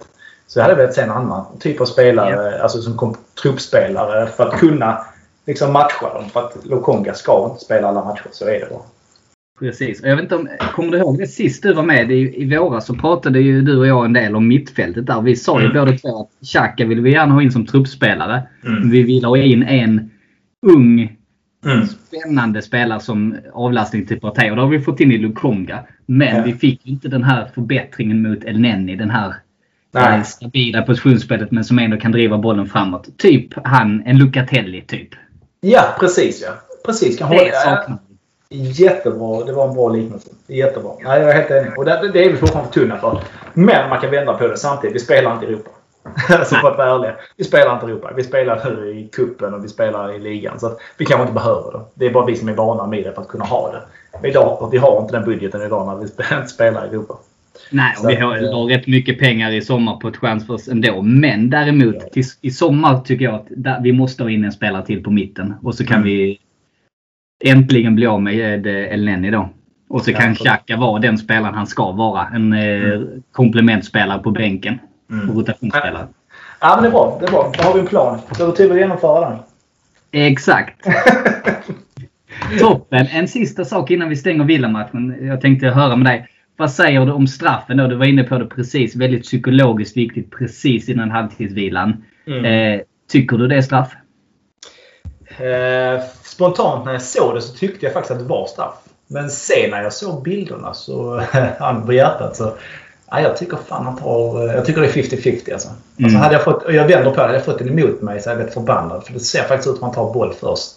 Så 0.53 0.59
jag 0.59 0.65
hade 0.65 0.75
velat 0.77 0.95
se 0.95 1.01
en 1.01 1.11
annan 1.11 1.45
typ 1.61 1.81
av 1.81 1.85
spelare, 1.85 2.63
alltså 2.63 2.83
som 2.83 2.97
kom, 2.97 3.15
truppspelare 3.43 4.27
för 4.27 4.49
att 4.49 4.59
kunna 4.61 4.99
liksom 5.47 5.73
matcha 5.73 6.15
dem. 6.15 6.25
För 6.29 6.41
att 6.41 6.67
Lokonga 6.67 7.15
ska 7.15 7.49
inte 7.53 7.65
spela 7.65 7.89
alla 7.89 8.05
matcher, 8.05 8.27
så 8.33 8.45
är 8.45 8.61
det 8.61 8.67
bara. 8.71 8.81
Precis. 9.61 10.03
Och 10.03 10.09
Jag 10.09 10.17
vet 10.17 10.23
inte 10.23 10.37
om, 10.37 10.49
kommer 10.75 10.93
du 10.93 10.99
ihåg 10.99 11.19
det 11.19 11.27
sist 11.27 11.63
du 11.63 11.73
var 11.75 11.83
med 11.83 12.11
i, 12.13 12.43
i 12.43 12.57
våras 12.59 12.87
så 12.87 12.95
pratade 12.95 13.41
ju 13.41 13.63
du 13.63 13.79
och 13.79 13.87
jag 13.87 14.05
en 14.05 14.13
del 14.13 14.37
om 14.37 14.49
mittfältet 14.49 15.07
där. 15.07 15.21
Vi 15.21 15.37
sa 15.37 15.61
ju 15.61 15.67
Mm. 15.71 15.85
båda 15.87 15.99
två 15.99 16.21
att 16.21 16.47
Xhaka 16.49 16.85
vill 16.85 17.01
vi 17.01 17.13
gärna 17.13 17.35
ha 17.35 17.43
in 17.43 17.53
som 17.53 17.67
truppspelare. 17.67 18.43
Mm. 18.67 18.91
Vi 18.91 19.03
vill 19.03 19.25
ha 19.25 19.37
in 19.37 19.63
en 19.63 20.11
ung 20.67 21.17
Mm. 21.65 21.87
spännande 21.87 22.63
spelare 22.63 23.01
som 23.01 23.37
avlastning 23.53 24.07
till 24.07 24.21
Partey. 24.21 24.51
Och 24.51 24.57
det 24.57 24.63
har 24.63 24.69
vi 24.69 24.81
fått 24.81 25.01
in 25.01 25.13
i 25.13 25.19
Lukonga. 25.19 25.79
Men 26.07 26.37
Ja. 26.37 26.43
vi 26.43 26.53
fick 26.55 26.87
inte 26.87 27.09
den 27.09 27.23
här 27.25 27.49
förbättringen 27.55 28.23
mot 28.23 28.45
El 28.45 28.61
Neni. 28.61 28.97
Den 28.97 29.11
här 29.11 29.35
Nej. 29.95 30.19
eh, 30.19 30.23
stabila 30.25 30.83
positionsspelet 30.83 31.51
men 31.51 31.65
som 31.65 31.79
ändå 31.79 31.97
kan 31.97 32.13
driva 32.13 32.39
bollen 32.39 32.67
framåt. 32.67 33.19
Typ 33.19 33.49
han, 33.65 34.03
en 34.07 34.19
Lucatelli 34.19 34.83
typ. 34.83 35.09
Ja, 35.61 35.83
precis 36.01 36.43
ja. 36.43 36.53
Precis. 36.85 37.19
Kan 37.19 37.31
Det 37.31 37.37
hålla, 37.37 37.53
saknar. 37.53 37.99
Jättebra. 38.49 39.45
Det 39.45 39.53
var 39.53 39.69
en 39.69 39.75
bra 39.75 39.89
liknelse. 39.89 40.29
Jättebra. 40.47 40.93
Ja, 41.05 41.19
jag 41.19 41.31
är 41.31 41.35
helt 41.35 41.51
enig. 41.51 41.79
Och 41.79 41.85
det, 41.85 42.11
det 42.13 42.25
är 42.25 42.33
vi 42.33 42.37
fortfarande 42.37 42.73
för 42.73 42.81
tunna 42.81 42.97
för. 42.99 43.21
Men 43.55 43.89
man 43.89 44.01
kan 44.01 44.11
vända 44.11 44.35
på 44.35 44.47
det 44.49 44.57
samtidigt. 44.57 44.97
Vi 44.97 45.01
spelar 45.01 45.35
inte 45.35 45.47
i 45.47 45.49
Europa. 45.49 45.71
alltså 46.29 46.55
för 46.55 46.71
att 46.71 46.79
vara 46.79 46.95
ärliga. 46.95 47.15
Vi 47.37 47.45
spelar 47.45 47.75
inte 47.75 47.87
Europa. 47.87 48.13
Vi 48.17 48.23
spelar 48.23 48.87
i 48.89 49.09
kuppen 49.13 49.55
och 49.55 49.65
vi 49.65 49.69
spelar 49.69 50.15
i 50.15 50.19
ligan. 50.19 50.61
Så 50.61 50.79
vi 50.97 51.05
kanske 51.05 51.23
inte 51.23 51.35
behöver 51.35 51.73
det. 51.73 51.81
Det 51.95 52.07
är 52.07 52.11
bara 52.11 52.27
vi 52.27 52.37
som 52.37 52.49
är 52.49 52.53
vana 52.53 52.87
med 52.87 53.05
det 53.05 53.13
för 53.13 53.23
att 53.23 53.29
kunna 53.29 53.45
ha 53.45 53.73
det. 53.73 53.83
Men 54.21 54.31
idag, 54.31 54.69
vi 54.73 54.79
har 54.79 55.01
inte 55.01 55.13
den 55.13 55.25
budgeten 55.25 55.63
idag 55.63 55.87
när 55.87 55.97
vi 55.97 56.49
spelar 56.49 56.85
i 56.85 56.89
Europa. 56.89 57.19
Nej, 57.73 57.95
och 58.03 58.11
vi 58.11 58.15
har, 58.15 58.53
har 58.53 58.65
rätt 58.65 58.87
mycket 58.87 59.19
pengar 59.19 59.51
i 59.51 59.63
sommar 59.63 59.97
på 59.97 60.11
transfers 60.11 60.69
ändå. 60.69 61.03
Men 61.03 61.51
däremot 61.51 62.13
till, 62.13 62.25
i 62.41 62.51
sommar 62.51 63.01
tycker 63.01 63.25
jag 63.25 63.35
att 63.35 63.83
vi 63.83 63.93
måste 63.93 64.23
ha 64.23 64.31
in 64.31 64.45
en 64.45 64.53
spelare 64.53 64.87
till 64.87 65.03
på 65.03 65.11
mitten. 65.11 65.55
Och 65.63 65.75
så 65.75 65.87
kan 65.87 65.97
mm. 65.97 66.07
vi 66.07 66.39
äntligen 67.45 67.95
bli 67.95 68.07
av 68.07 68.23
med 68.23 68.67
El 68.67 69.05
Neni 69.05 69.31
då. 69.31 69.49
Och 69.89 70.05
så 70.05 70.13
kan 70.13 70.35
Xhaka 70.35 70.77
vara 70.77 71.01
den 71.01 71.19
spelaren 71.19 71.55
han 71.55 71.67
ska 71.67 71.93
vara. 71.93 72.27
En 72.35 72.53
eh, 72.53 72.85
mm. 72.85 73.23
komplementspelare 73.33 74.19
på 74.19 74.31
bänken. 74.31 74.79
Mm. 75.11 75.31
Och 75.31 75.37
rotationsspelare. 75.37 76.07
Ja, 76.61 76.73
men 76.75 76.83
det 76.83 76.89
är 76.89 76.93
bra. 76.93 77.17
Det 77.21 77.27
är 77.27 77.31
bra. 77.31 77.53
Då 77.59 77.63
har 77.63 77.75
vi 77.75 77.81
en 77.81 77.87
plan. 77.87 78.19
Så 78.31 78.47
det 78.47 78.57
till 78.57 78.73
att 78.73 78.79
genomföra 78.79 79.31
den. 79.31 79.39
Exakt. 80.11 80.87
Toppen! 82.61 83.07
En 83.11 83.29
sista 83.29 83.65
sak 83.65 83.91
innan 83.91 84.09
vi 84.09 84.17
stänger 84.17 84.45
Villa-matchen. 84.45 85.27
Jag 85.27 85.41
tänkte 85.41 85.67
höra 85.67 85.97
med 85.97 86.07
dig. 86.07 86.29
Vad 86.63 86.71
säger 86.71 87.07
du 87.07 87.13
om 87.13 87.27
straffen 87.27 87.77
då? 87.77 87.87
Du 87.87 87.97
var 87.97 88.05
inne 88.05 88.23
på 88.23 88.39
det 88.39 88.47
precis. 88.47 88.97
Väldigt 88.97 89.23
psykologiskt 89.23 89.97
viktigt 89.97 90.31
precis 90.31 90.89
innan 90.89 91.11
halvtidsvilan. 91.11 92.05
Mm. 92.27 92.45
Eh, 92.45 92.81
tycker 93.11 93.37
du 93.37 93.49
det 93.49 93.57
är 93.57 93.63
straff? 93.63 93.93
Eh, 95.29 96.05
spontant 96.25 96.85
när 96.85 96.93
jag 96.93 97.03
såg 97.03 97.35
det 97.35 97.41
så 97.41 97.55
tyckte 97.57 97.87
jag 97.87 97.93
faktiskt 97.93 98.11
att 98.11 98.19
det 98.19 98.25
var 98.25 98.47
straff. 98.47 98.75
Men 99.07 99.31
sen 99.31 99.71
när 99.71 99.83
jag 99.83 99.93
såg 99.93 100.23
bilderna 100.23 100.75
så, 100.75 101.23
handen 101.59 101.87
på 101.87 101.93
hjärtat, 101.93 102.37
så 102.37 102.53
ja, 103.11 103.21
jag 103.21 103.37
tycker 103.37 103.57
fan 103.57 103.85
han 103.85 103.97
tar... 103.97 104.47
Jag 104.47 104.65
tycker 104.65 104.81
det 104.81 104.87
är 104.87 105.03
50-50 105.03 105.53
alltså. 105.53 105.69
Mm. 105.69 106.05
alltså 106.05 106.19
hade 106.19 106.35
jag 106.35 106.45
fått, 106.45 106.65
jag 106.69 106.89
vänder 106.89 107.11
på 107.11 107.17
det. 107.17 107.23
Hade 107.23 107.35
jag 107.35 107.45
fått 107.45 107.59
den 107.59 107.79
emot 107.79 108.03
mig 108.03 108.21
så 108.21 108.31
är 108.31 108.35
jag 108.35 108.45
rätt 108.45 108.55
förbannad. 108.55 109.05
För 109.05 109.13
det 109.13 109.21
ser 109.21 109.43
faktiskt 109.43 109.69
ut 109.69 109.79
som 109.79 109.89
att 109.89 109.97
han 109.97 110.07
tar 110.07 110.15
boll 110.15 110.35
först. 110.41 110.73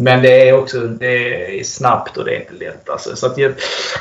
Men 0.00 0.22
det 0.22 0.48
är 0.48 0.58
också 0.58 0.80
det 0.80 1.60
är 1.60 1.64
snabbt 1.64 2.16
och 2.16 2.24
det 2.24 2.36
är 2.36 2.40
inte 2.40 2.64
lätt. 2.64 2.88
Alltså. 2.88 3.16
Så 3.16 3.26
att 3.26 3.38
jag, 3.38 3.52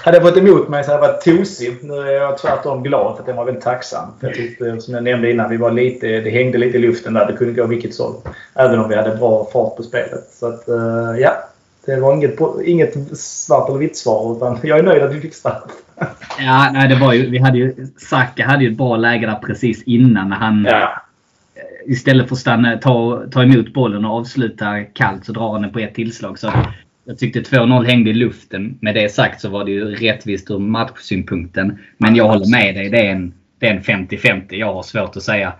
hade 0.03 0.17
jag 0.17 0.27
fått 0.27 0.37
emot 0.37 0.69
mig 0.69 0.83
så 0.83 0.91
hade 0.91 1.05
jag 1.05 1.11
varit 1.11 1.23
tosig. 1.23 1.77
Nu 1.81 1.93
är 1.93 2.11
jag 2.11 2.37
tvärtom 2.37 2.83
glad 2.83 3.15
för 3.15 3.23
att 3.23 3.27
jag 3.27 3.35
var 3.35 3.45
väldigt 3.45 3.63
tacksam. 3.63 4.07
För 4.19 4.27
jag 4.27 4.35
tyckte, 4.35 4.81
som 4.81 4.93
jag 4.93 5.03
nämnde 5.03 5.31
innan, 5.31 5.49
vi 5.49 5.57
var 5.57 5.71
lite, 5.71 6.07
det 6.07 6.29
hängde 6.29 6.57
lite 6.57 6.77
i 6.77 6.81
luften 6.81 7.13
där. 7.13 7.25
Det 7.25 7.33
kunde 7.33 7.53
gå 7.53 7.67
vilket 7.67 7.97
håll. 7.97 8.15
Även 8.55 8.79
om 8.79 8.89
vi 8.89 8.95
hade 8.95 9.15
bra 9.15 9.49
fart 9.53 9.75
på 9.77 9.83
spelet. 9.83 10.27
Så 10.31 10.47
att, 10.47 10.69
uh, 10.69 11.19
ja. 11.19 11.31
Det 11.85 11.95
var 11.95 12.13
inget, 12.13 12.39
inget 12.65 13.19
svart 13.19 13.69
eller 13.69 13.79
vitt 13.79 13.97
svar. 13.97 14.35
Utan 14.35 14.59
jag 14.63 14.79
är 14.79 14.83
nöjd 14.83 15.03
att 15.03 15.13
vi 15.13 15.21
fick 15.21 15.33
straff. 15.33 15.63
Ja, 16.39 16.69
nej, 16.73 16.89
det 16.89 16.95
var 16.95 17.13
ju, 17.13 17.29
vi 17.29 17.37
hade 17.37 17.57
ju, 17.57 17.87
Saka 17.97 18.45
hade 18.45 18.63
ju 18.63 18.71
ett 18.71 18.77
bra 18.77 18.97
läge 18.97 19.25
där 19.25 19.39
precis 19.45 19.83
innan 19.83 20.29
när 20.29 20.35
han 20.35 20.67
ja 20.69 21.01
istället 21.85 22.27
för 22.27 22.35
att 22.35 22.39
stanna, 22.39 22.77
ta, 22.77 23.23
ta 23.31 23.43
emot 23.43 23.73
bollen 23.73 24.05
och 24.05 24.17
avsluta 24.17 24.83
kallt 24.83 25.25
så 25.25 25.31
drar 25.31 25.51
han 25.51 25.61
den 25.61 25.73
på 25.73 25.79
ett 25.79 25.95
tillslag. 25.95 26.39
Så 26.39 26.51
jag 27.05 27.17
tyckte 27.17 27.39
2-0 27.39 27.85
hängde 27.85 28.09
i 28.09 28.13
luften. 28.13 28.77
Med 28.81 28.95
det 28.95 29.13
sagt 29.13 29.41
så 29.41 29.49
var 29.49 29.65
det 29.65 29.71
ju 29.71 29.95
rättvist 29.95 30.51
ur 30.51 30.59
matchsynpunkten. 30.59 31.79
Men 31.97 32.15
jag 32.15 32.27
håller 32.27 32.51
med 32.51 32.75
dig. 32.75 32.89
Det 32.89 33.07
är 33.07 33.11
en, 33.11 33.33
det 33.59 33.67
är 33.67 33.73
en 33.73 34.07
50-50. 34.07 34.55
Jag 34.55 34.73
har 34.73 34.83
svårt 34.83 35.15
att 35.15 35.23
säga. 35.23 35.53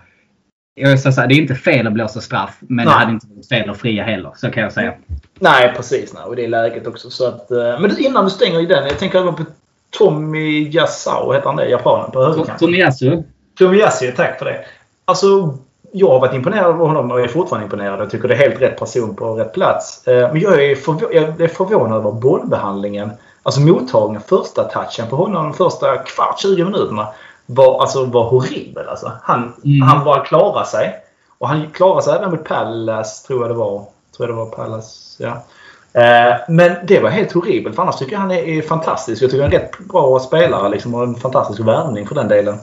Jag 0.74 1.00
ska 1.00 1.12
säga, 1.12 1.26
det 1.26 1.34
är 1.34 1.40
inte 1.40 1.54
fel 1.54 1.86
att 1.86 1.92
blåsa 1.92 2.20
straff, 2.20 2.56
men 2.60 2.76
nej. 2.76 2.84
det 2.84 2.90
hade 2.90 3.12
inte 3.12 3.26
varit 3.26 3.48
fel 3.48 3.70
att 3.70 3.78
fria 3.78 4.04
heller. 4.04 4.32
Så 4.36 4.50
kan 4.50 4.62
jag 4.62 4.72
säga. 4.72 4.94
Nej, 5.38 5.72
precis. 5.76 6.14
Nej. 6.14 6.22
Och 6.22 6.36
det 6.36 6.44
är 6.44 6.48
läget 6.48 6.86
också. 6.86 7.10
Så 7.10 7.28
att, 7.28 7.50
eh, 7.50 7.80
men 7.80 7.98
innan 7.98 8.24
du 8.24 8.30
stänger 8.30 8.60
i 8.60 8.66
den. 8.66 8.86
Jag 8.86 8.98
tänker 8.98 9.18
även 9.18 9.34
på 9.34 9.44
Tommy 9.90 10.68
Yasao, 10.68 11.32
heter 11.32 11.46
han 11.46 11.56
det? 11.56 11.68
Japanen 11.68 12.10
på 12.10 12.20
högerkanten. 12.20 12.58
Tomiyasu. 12.58 13.22
Tomiyasu, 13.58 14.12
tack 14.16 14.38
för 14.38 14.44
det. 14.44 14.64
Alltså, 15.04 15.58
jag 15.92 16.08
har 16.08 16.20
varit 16.20 16.34
imponerad 16.34 16.70
av 16.70 16.78
honom 16.78 17.10
och 17.10 17.20
är 17.20 17.28
fortfarande 17.28 17.64
imponerad. 17.64 18.00
Jag 18.00 18.10
tycker 18.10 18.28
det 18.28 18.34
är 18.34 18.38
helt 18.38 18.60
rätt 18.60 18.78
person 18.78 19.16
på 19.16 19.34
rätt 19.34 19.52
plats. 19.52 20.08
Eh, 20.08 20.32
men 20.32 20.40
jag 20.40 20.64
är, 20.64 20.78
jag 21.12 21.40
är 21.40 21.48
förvånad 21.48 21.98
över 21.98 22.12
bollbehandlingen. 22.12 23.10
Alltså 23.42 23.60
mottagningen, 23.60 24.22
första 24.22 24.64
touchen 24.64 25.10
på 25.10 25.16
honom 25.16 25.44
de 25.44 25.54
första 25.54 25.96
kvart, 25.96 26.40
20 26.40 26.64
minuterna 26.64 27.08
var, 27.46 27.80
alltså, 27.80 28.04
var 28.04 28.24
horribel. 28.24 28.88
Alltså. 28.88 29.12
Han, 29.22 29.52
mm. 29.64 29.82
han 29.82 30.04
bara 30.04 30.24
klarade 30.24 30.66
sig. 30.66 30.96
Och 31.38 31.48
han 31.48 31.70
klarade 31.70 32.02
sig 32.02 32.14
även 32.14 32.30
mot 32.30 32.44
Pallas, 32.44 33.22
tror 33.22 33.40
jag 33.40 33.50
det 33.50 33.54
var. 33.54 33.84
Tror 34.16 34.28
jag 34.28 34.28
det 34.28 34.44
var 34.44 34.46
Pallas, 34.46 35.16
ja. 35.20 35.42
Eh, 35.92 36.36
men 36.48 36.72
det 36.86 37.00
var 37.00 37.10
helt 37.10 37.32
horribelt. 37.32 37.78
Annars 37.78 37.96
tycker 37.96 38.12
jag 38.12 38.20
han 38.20 38.30
är, 38.30 38.42
är 38.42 38.62
fantastisk. 38.62 39.22
Jag 39.22 39.30
tycker 39.30 39.42
han 39.42 39.52
är 39.52 39.56
en 39.56 39.62
rätt 39.62 39.78
bra 39.78 40.18
spelare 40.18 40.68
liksom, 40.68 40.94
och 40.94 41.02
en 41.02 41.14
fantastisk 41.14 41.60
värvning 41.60 42.06
för 42.06 42.14
den 42.14 42.28
delen 42.28 42.58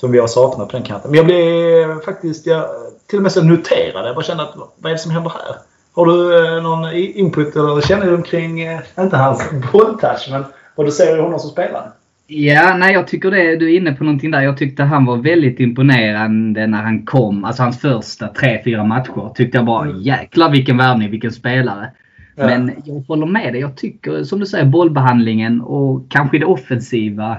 som 0.00 0.12
vi 0.12 0.18
har 0.18 0.26
saknat 0.26 0.68
på 0.68 0.76
den 0.76 0.86
kanten. 0.86 1.10
Men 1.10 1.16
jag 1.16 1.26
blev 1.26 2.00
faktiskt... 2.00 2.46
Jag, 2.46 2.64
till 3.06 3.18
och 3.18 3.22
med 3.22 3.32
så 3.32 3.42
noterade. 3.42 4.06
Jag 4.06 4.16
bara 4.16 4.24
kände 4.24 4.42
att 4.42 4.54
vad 4.78 4.90
är 4.90 4.94
det 4.94 4.98
som 4.98 5.10
händer 5.12 5.30
här? 5.30 5.56
Har 5.94 6.06
du 6.06 6.46
eh, 6.46 6.62
någon 6.62 6.92
input 6.94 7.56
eller 7.56 7.80
kännedom 7.80 8.22
kring, 8.22 8.60
eh, 8.60 8.80
inte 8.98 9.16
hans 9.16 9.50
bolltouch, 9.72 10.28
men 10.30 10.44
vad 10.74 10.86
du 10.86 10.90
ser 10.90 11.16
i 11.16 11.20
honom 11.20 11.38
som 11.38 11.50
spelare? 11.50 11.90
Ja, 12.26 12.76
nej 12.76 12.92
jag 12.92 13.06
tycker 13.06 13.30
det. 13.30 13.56
Du 13.56 13.72
är 13.72 13.76
inne 13.76 13.92
på 13.92 14.04
någonting 14.04 14.30
där. 14.30 14.40
Jag 14.40 14.58
tyckte 14.58 14.82
han 14.82 15.04
var 15.04 15.16
väldigt 15.16 15.60
imponerande 15.60 16.66
när 16.66 16.82
han 16.82 17.06
kom. 17.06 17.44
Alltså 17.44 17.62
hans 17.62 17.80
första 17.80 18.28
tre, 18.28 18.60
fyra 18.64 18.84
matcher. 18.84 19.32
Tyckte 19.34 19.58
jag 19.58 19.64
bara 19.64 19.84
mm. 19.84 20.02
jäklar 20.02 20.50
vilken 20.50 20.76
värvning, 20.76 21.10
vilken 21.10 21.32
spelare. 21.32 21.90
Ja. 22.36 22.46
Men 22.46 22.72
jag 22.84 23.04
håller 23.08 23.26
med 23.26 23.52
dig. 23.52 23.60
Jag 23.60 23.76
tycker 23.76 24.24
som 24.24 24.40
du 24.40 24.46
säger 24.46 24.64
bollbehandlingen 24.64 25.60
och 25.60 26.10
kanske 26.10 26.38
det 26.38 26.44
offensiva 26.44 27.36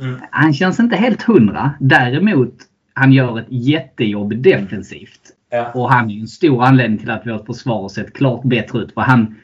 Mm. 0.00 0.20
Han 0.30 0.54
känns 0.54 0.80
inte 0.80 0.96
helt 0.96 1.22
hundra. 1.22 1.70
Däremot, 1.80 2.54
han 2.94 3.12
gör 3.12 3.38
ett 3.38 3.46
jättejobb 3.48 4.42
defensivt. 4.42 5.20
Ja. 5.50 5.70
Och 5.74 5.92
han 5.92 6.10
är 6.10 6.20
en 6.20 6.28
stor 6.28 6.64
anledning 6.64 6.98
till 6.98 7.10
att 7.10 7.26
vårt 7.26 7.46
försvar 7.46 7.82
har 7.82 7.88
sett 7.88 8.12
klart 8.12 8.42
bättre 8.44 8.78
ut. 8.78 8.94
För 8.94 9.00
han, 9.00 9.34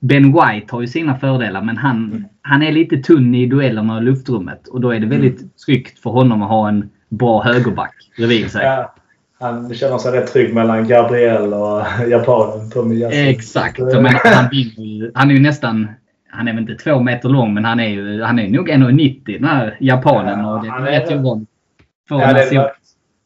ben 0.00 0.32
White 0.32 0.66
har 0.68 0.80
ju 0.80 0.86
sina 0.86 1.18
fördelar 1.18 1.62
men 1.62 1.76
han, 1.76 1.96
mm. 1.96 2.24
han 2.42 2.62
är 2.62 2.72
lite 2.72 2.96
tunn 2.96 3.34
i 3.34 3.46
duellerna 3.46 3.96
och 3.96 4.02
luftrummet. 4.02 4.68
Och 4.68 4.80
då 4.80 4.90
är 4.90 5.00
det 5.00 5.06
väldigt 5.06 5.38
mm. 5.38 5.50
tryggt 5.66 5.98
för 5.98 6.10
honom 6.10 6.42
att 6.42 6.48
ha 6.48 6.68
en 6.68 6.90
bra 7.08 7.42
högerback 7.42 7.94
bredvid 8.16 8.50
sig. 8.50 8.64
Ja. 8.64 8.94
Han 9.40 9.74
känner 9.74 9.98
sig 9.98 10.12
rätt 10.12 10.32
trygg 10.32 10.54
mellan 10.54 10.88
Gabriel 10.88 11.54
och 11.54 11.82
japanen 12.08 12.70
Tommy 12.70 13.02
Exakt. 13.04 13.78
Men 13.78 14.06
han, 14.06 14.50
han 15.14 15.30
är 15.30 15.34
ju 15.34 15.40
nästan 15.40 15.88
han 16.32 16.48
är 16.48 16.52
väl 16.52 16.60
inte 16.60 16.84
två 16.84 17.00
meter 17.00 17.28
lång, 17.28 17.54
men 17.54 17.64
han 17.64 17.80
är 17.80 17.88
ju 17.88 18.22
han 18.22 18.38
är 18.38 18.48
nog 18.48 18.68
1,90 18.68 19.22
den 19.24 19.44
här 19.44 19.76
japanen. 19.80 20.40
Ja, 20.40 20.54
och 20.54 20.82
det 20.82 20.90
vet 20.90 21.10
ju 21.10 21.14
Ron. 21.14 21.46
Ja, 22.10 22.32
det 22.32 22.42
är 22.42 22.50
det. 22.50 22.72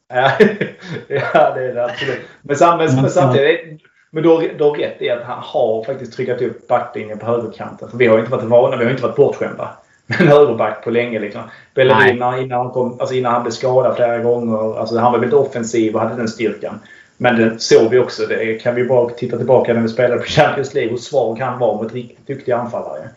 Ja, 0.07 0.31
ja, 1.33 1.53
det 1.55 1.65
är 1.65 1.73
det 1.73 1.85
absolut. 1.85 2.19
Men, 2.41 2.55
samtidigt, 2.55 3.01
men 3.01 3.09
samtidigt 3.09 3.81
men 4.15 4.23
du 4.23 4.29
har, 4.29 4.41
du 4.57 4.63
har 4.63 4.71
rätt 4.71 5.01
i 5.01 5.09
att 5.09 5.23
han 5.23 5.39
har 5.41 5.83
faktiskt 5.83 6.13
tryckat 6.13 6.41
upp 6.41 6.67
backlinjen 6.67 7.19
på 7.19 7.25
högerkanten. 7.25 7.89
För 7.89 7.97
vi 7.97 8.07
har 8.07 8.19
inte 8.19 8.31
varit 8.31 8.43
vana, 8.43 8.77
vi 8.77 8.83
har 8.83 8.91
inte 8.91 9.03
varit 9.03 9.15
bortskämda 9.15 9.69
med 10.07 10.21
en 10.21 10.27
högerback 10.27 10.83
på 10.83 10.89
länge. 10.89 11.19
Liksom. 11.19 11.41
Bellerin 11.73 12.15
innan, 12.15 12.51
han 12.51 12.69
kom, 12.69 12.99
alltså 12.99 13.15
innan 13.15 13.33
han 13.33 13.43
blev 13.43 13.51
skadad 13.51 13.95
flera 13.95 14.19
gånger. 14.19 14.79
Alltså 14.79 14.97
han 14.97 15.11
var 15.11 15.19
väldigt 15.19 15.39
offensiv 15.39 15.95
och 15.95 16.01
hade 16.01 16.15
den 16.15 16.27
styrkan. 16.27 16.79
Men 17.17 17.35
det 17.35 17.61
såg 17.61 17.91
vi 17.91 17.99
också. 17.99 18.25
Det 18.25 18.61
kan 18.63 18.75
vi 18.75 18.83
bara 18.83 19.09
titta 19.09 19.37
tillbaka 19.37 19.73
när 19.73 19.81
vi 19.81 19.87
spelade 19.87 20.21
på 20.21 20.27
Champions 20.27 20.73
League. 20.73 20.91
Hur 20.91 20.97
svag 20.97 21.39
han 21.39 21.59
var 21.59 21.83
mot 21.83 21.93
riktigt 21.93 22.27
duktiga 22.27 22.57
anfallare. 22.57 23.09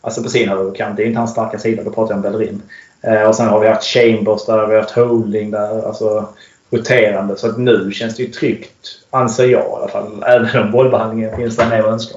Alltså 0.00 0.22
på 0.22 0.28
sin 0.28 0.48
högerkant. 0.48 0.96
Det 0.96 1.02
är 1.02 1.06
inte 1.06 1.18
hans 1.18 1.30
starka 1.30 1.58
sida. 1.58 1.82
Då 1.84 1.90
pratar 1.90 2.14
jag 2.14 2.16
om 2.16 2.22
Bellerin. 2.22 2.62
Eh, 3.02 3.28
och 3.28 3.34
sen 3.34 3.48
har 3.48 3.60
vi 3.60 3.68
haft 3.68 3.84
Chambers 3.84 4.46
där. 4.46 4.66
Vi 4.66 4.74
har 4.74 4.82
haft 4.82 4.94
Holding 4.94 5.50
där. 5.50 5.86
Alltså 5.86 6.28
roterande. 6.70 7.36
Så 7.36 7.48
att 7.48 7.58
nu 7.58 7.90
känns 7.92 8.16
det 8.16 8.22
ju 8.22 8.28
tryggt. 8.28 9.02
Anser 9.10 9.44
jag 9.44 9.62
i 9.62 9.74
alla 9.76 9.88
fall. 9.88 10.24
Även 10.26 10.62
om 10.62 10.72
bollbehandlingen 10.72 11.36
finns 11.36 11.56
där 11.56 11.70
mer 11.70 11.80
att 11.80 11.86
önska. 11.86 12.14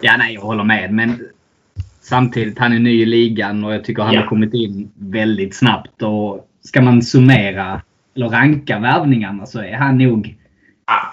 Ja, 0.00 0.16
nej, 0.18 0.34
jag 0.34 0.40
håller 0.40 0.64
med. 0.64 0.92
Men 0.92 1.28
samtidigt, 2.02 2.58
han 2.58 2.72
är 2.72 2.78
ny 2.78 3.02
i 3.02 3.06
ligan 3.06 3.64
och 3.64 3.74
jag 3.74 3.84
tycker 3.84 4.02
han 4.02 4.14
ja. 4.14 4.20
har 4.20 4.26
kommit 4.26 4.54
in 4.54 4.90
väldigt 4.98 5.56
snabbt. 5.56 6.02
Och 6.02 6.46
ska 6.64 6.82
man 6.82 7.02
summera 7.02 7.82
eller 8.16 8.28
ranka 8.28 8.78
värvningarna 8.78 9.46
så 9.46 9.60
är 9.60 9.72
han 9.72 9.98
nog 9.98 10.36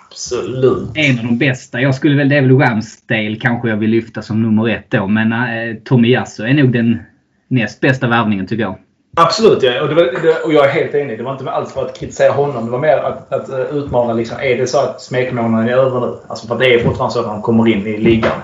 Absolut. 0.10 0.89
En 0.93 1.20
av 1.20 1.26
de 1.26 1.38
bästa. 1.38 1.82
Jag 1.82 1.96
skulle 1.96 2.17
väl, 2.17 2.30
det 2.30 2.36
är 2.36 2.41
väl 2.41 2.60
Ramsdale 2.60 3.36
kanske 3.41 3.70
jag 3.70 3.78
vill 3.78 3.89
lyfta 3.89 4.22
som 4.22 4.43
nummer 4.43 4.70
ett 4.70 4.86
då. 4.89 5.08
Men 5.08 5.32
äh, 5.32 5.76
Tomiyasu 5.84 6.43
är 6.43 6.54
nog 6.54 6.72
den 6.72 7.00
näst 7.48 7.80
bästa 7.80 8.08
värvningen 8.08 8.48
tycker 8.48 8.63
jag. 8.63 8.78
Absolut, 9.15 9.63
ja. 9.63 9.82
och, 9.82 9.88
det 9.88 9.96
var, 9.96 10.04
det, 10.04 10.43
och 10.46 10.54
jag 10.54 10.65
är 10.65 10.70
helt 10.70 10.96
enig. 10.96 11.17
Det 11.17 11.24
var 11.24 11.32
inte 11.32 11.52
alls 11.52 11.74
för 11.74 11.86
att 11.86 12.00
kritisera 12.00 12.32
honom. 12.32 12.65
Det 12.65 12.72
var 12.72 12.80
mer 12.80 12.98
att, 12.98 13.34
att 13.34 13.50
uh, 13.50 13.78
utmana. 13.78 14.13
Liksom, 14.13 14.38
är 14.41 14.58
det 14.58 14.67
så 14.67 14.80
att 14.80 15.02
smekmånaden 15.02 15.70
är 15.70 15.74
över 15.74 16.00
nu? 16.00 16.13
Alltså, 16.28 16.48
för 16.48 16.60
det 16.60 16.74
är 16.74 16.84
fortfarande 16.84 17.13
så 17.13 17.20
att 17.20 17.26
han 17.26 17.41
kommer 17.41 17.67
in 17.67 17.88
i 17.88 17.98
ligan. 17.98 18.41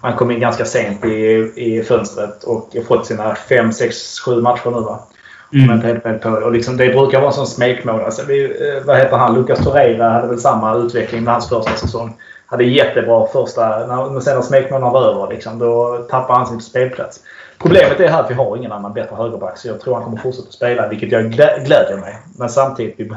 Han 0.00 0.12
kom 0.12 0.30
in 0.30 0.40
ganska 0.40 0.64
sent 0.64 1.04
i, 1.04 1.52
i 1.56 1.82
fönstret 1.88 2.44
och 2.44 2.70
har 2.74 2.82
fått 2.82 3.06
sina 3.06 3.34
5, 3.34 3.72
6, 3.72 4.18
7 4.18 4.40
matcher 4.40 4.70
nu. 4.70 4.80
Va? 4.80 5.06
Mm. 5.52 5.66
Men 5.66 5.82
helt 5.82 6.04
med 6.04 6.22
på 6.22 6.28
det. 6.28 6.44
Och 6.44 6.52
liksom, 6.52 6.76
det 6.76 6.88
brukar 6.88 7.18
vara 7.18 7.30
en 7.30 7.36
sån 7.36 7.46
smekmål. 7.46 8.00
Alltså, 8.00 8.22
vi, 8.28 8.44
eh, 8.44 8.84
vad 8.84 8.96
heter 8.96 9.16
han? 9.16 9.34
Lucas 9.34 9.64
Torreira 9.64 10.10
hade 10.10 10.28
väl 10.28 10.38
samma 10.38 10.74
utveckling 10.74 11.24
med 11.24 11.32
hans 11.32 11.48
första 11.48 11.76
säsong. 11.76 12.16
Hade 12.46 12.64
jättebra 12.64 13.26
första... 13.26 13.86
När, 13.86 14.20
sen 14.20 14.34
när 14.34 14.42
smekmånaden 14.42 14.92
var 14.92 15.02
över 15.02 15.34
liksom, 15.34 15.58
då 15.58 16.06
tappade 16.10 16.38
han 16.38 16.46
sin 16.46 16.60
spelplats. 16.60 17.20
Problemet 17.58 18.00
är 18.00 18.08
här 18.08 18.22
att 18.22 18.30
vi 18.30 18.34
har 18.34 18.56
ingen 18.56 18.72
annan 18.72 18.92
bättre 18.92 19.16
högerback. 19.16 19.58
Så 19.58 19.68
jag 19.68 19.80
tror 19.80 19.94
han 19.94 20.04
kommer 20.04 20.16
fortsätta 20.16 20.50
spela, 20.50 20.88
vilket 20.88 21.12
jag 21.12 21.32
glä, 21.32 21.58
glädjer 21.64 21.96
mig. 21.96 22.18
Men 22.38 22.48
samtidigt... 22.48 23.12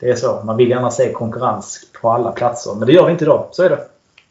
Det 0.00 0.10
är 0.10 0.14
så. 0.14 0.42
Man 0.44 0.56
vill 0.56 0.70
gärna 0.70 0.90
se 0.90 1.12
konkurrens 1.12 1.80
på 2.00 2.10
alla 2.10 2.32
platser. 2.32 2.74
Men 2.74 2.86
det 2.86 2.92
gör 2.92 3.06
vi 3.06 3.12
inte 3.12 3.24
idag. 3.24 3.48
Så 3.50 3.62
är 3.62 3.70
det. 3.70 3.78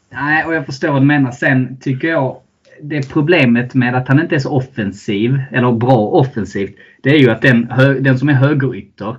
Nej, 0.10 0.45
och 0.45 0.54
jag 0.54 0.65
förstår 0.65 0.88
vad 0.88 1.01
du 1.01 1.06
menar. 1.06 1.32
Sen 1.32 1.78
tycker 1.82 2.08
jag 2.08 2.38
det 2.81 3.09
problemet 3.09 3.73
med 3.73 3.95
att 3.95 4.07
han 4.07 4.21
inte 4.21 4.35
är 4.35 4.39
så 4.39 4.51
offensiv, 4.51 5.41
eller 5.51 5.71
bra 5.71 5.97
offensivt, 5.97 6.75
det 7.01 7.09
är 7.09 7.19
ju 7.19 7.29
att 7.29 7.41
den, 7.41 7.73
den 7.99 8.19
som 8.19 8.29
är 8.29 8.33
högerytter 8.33 9.17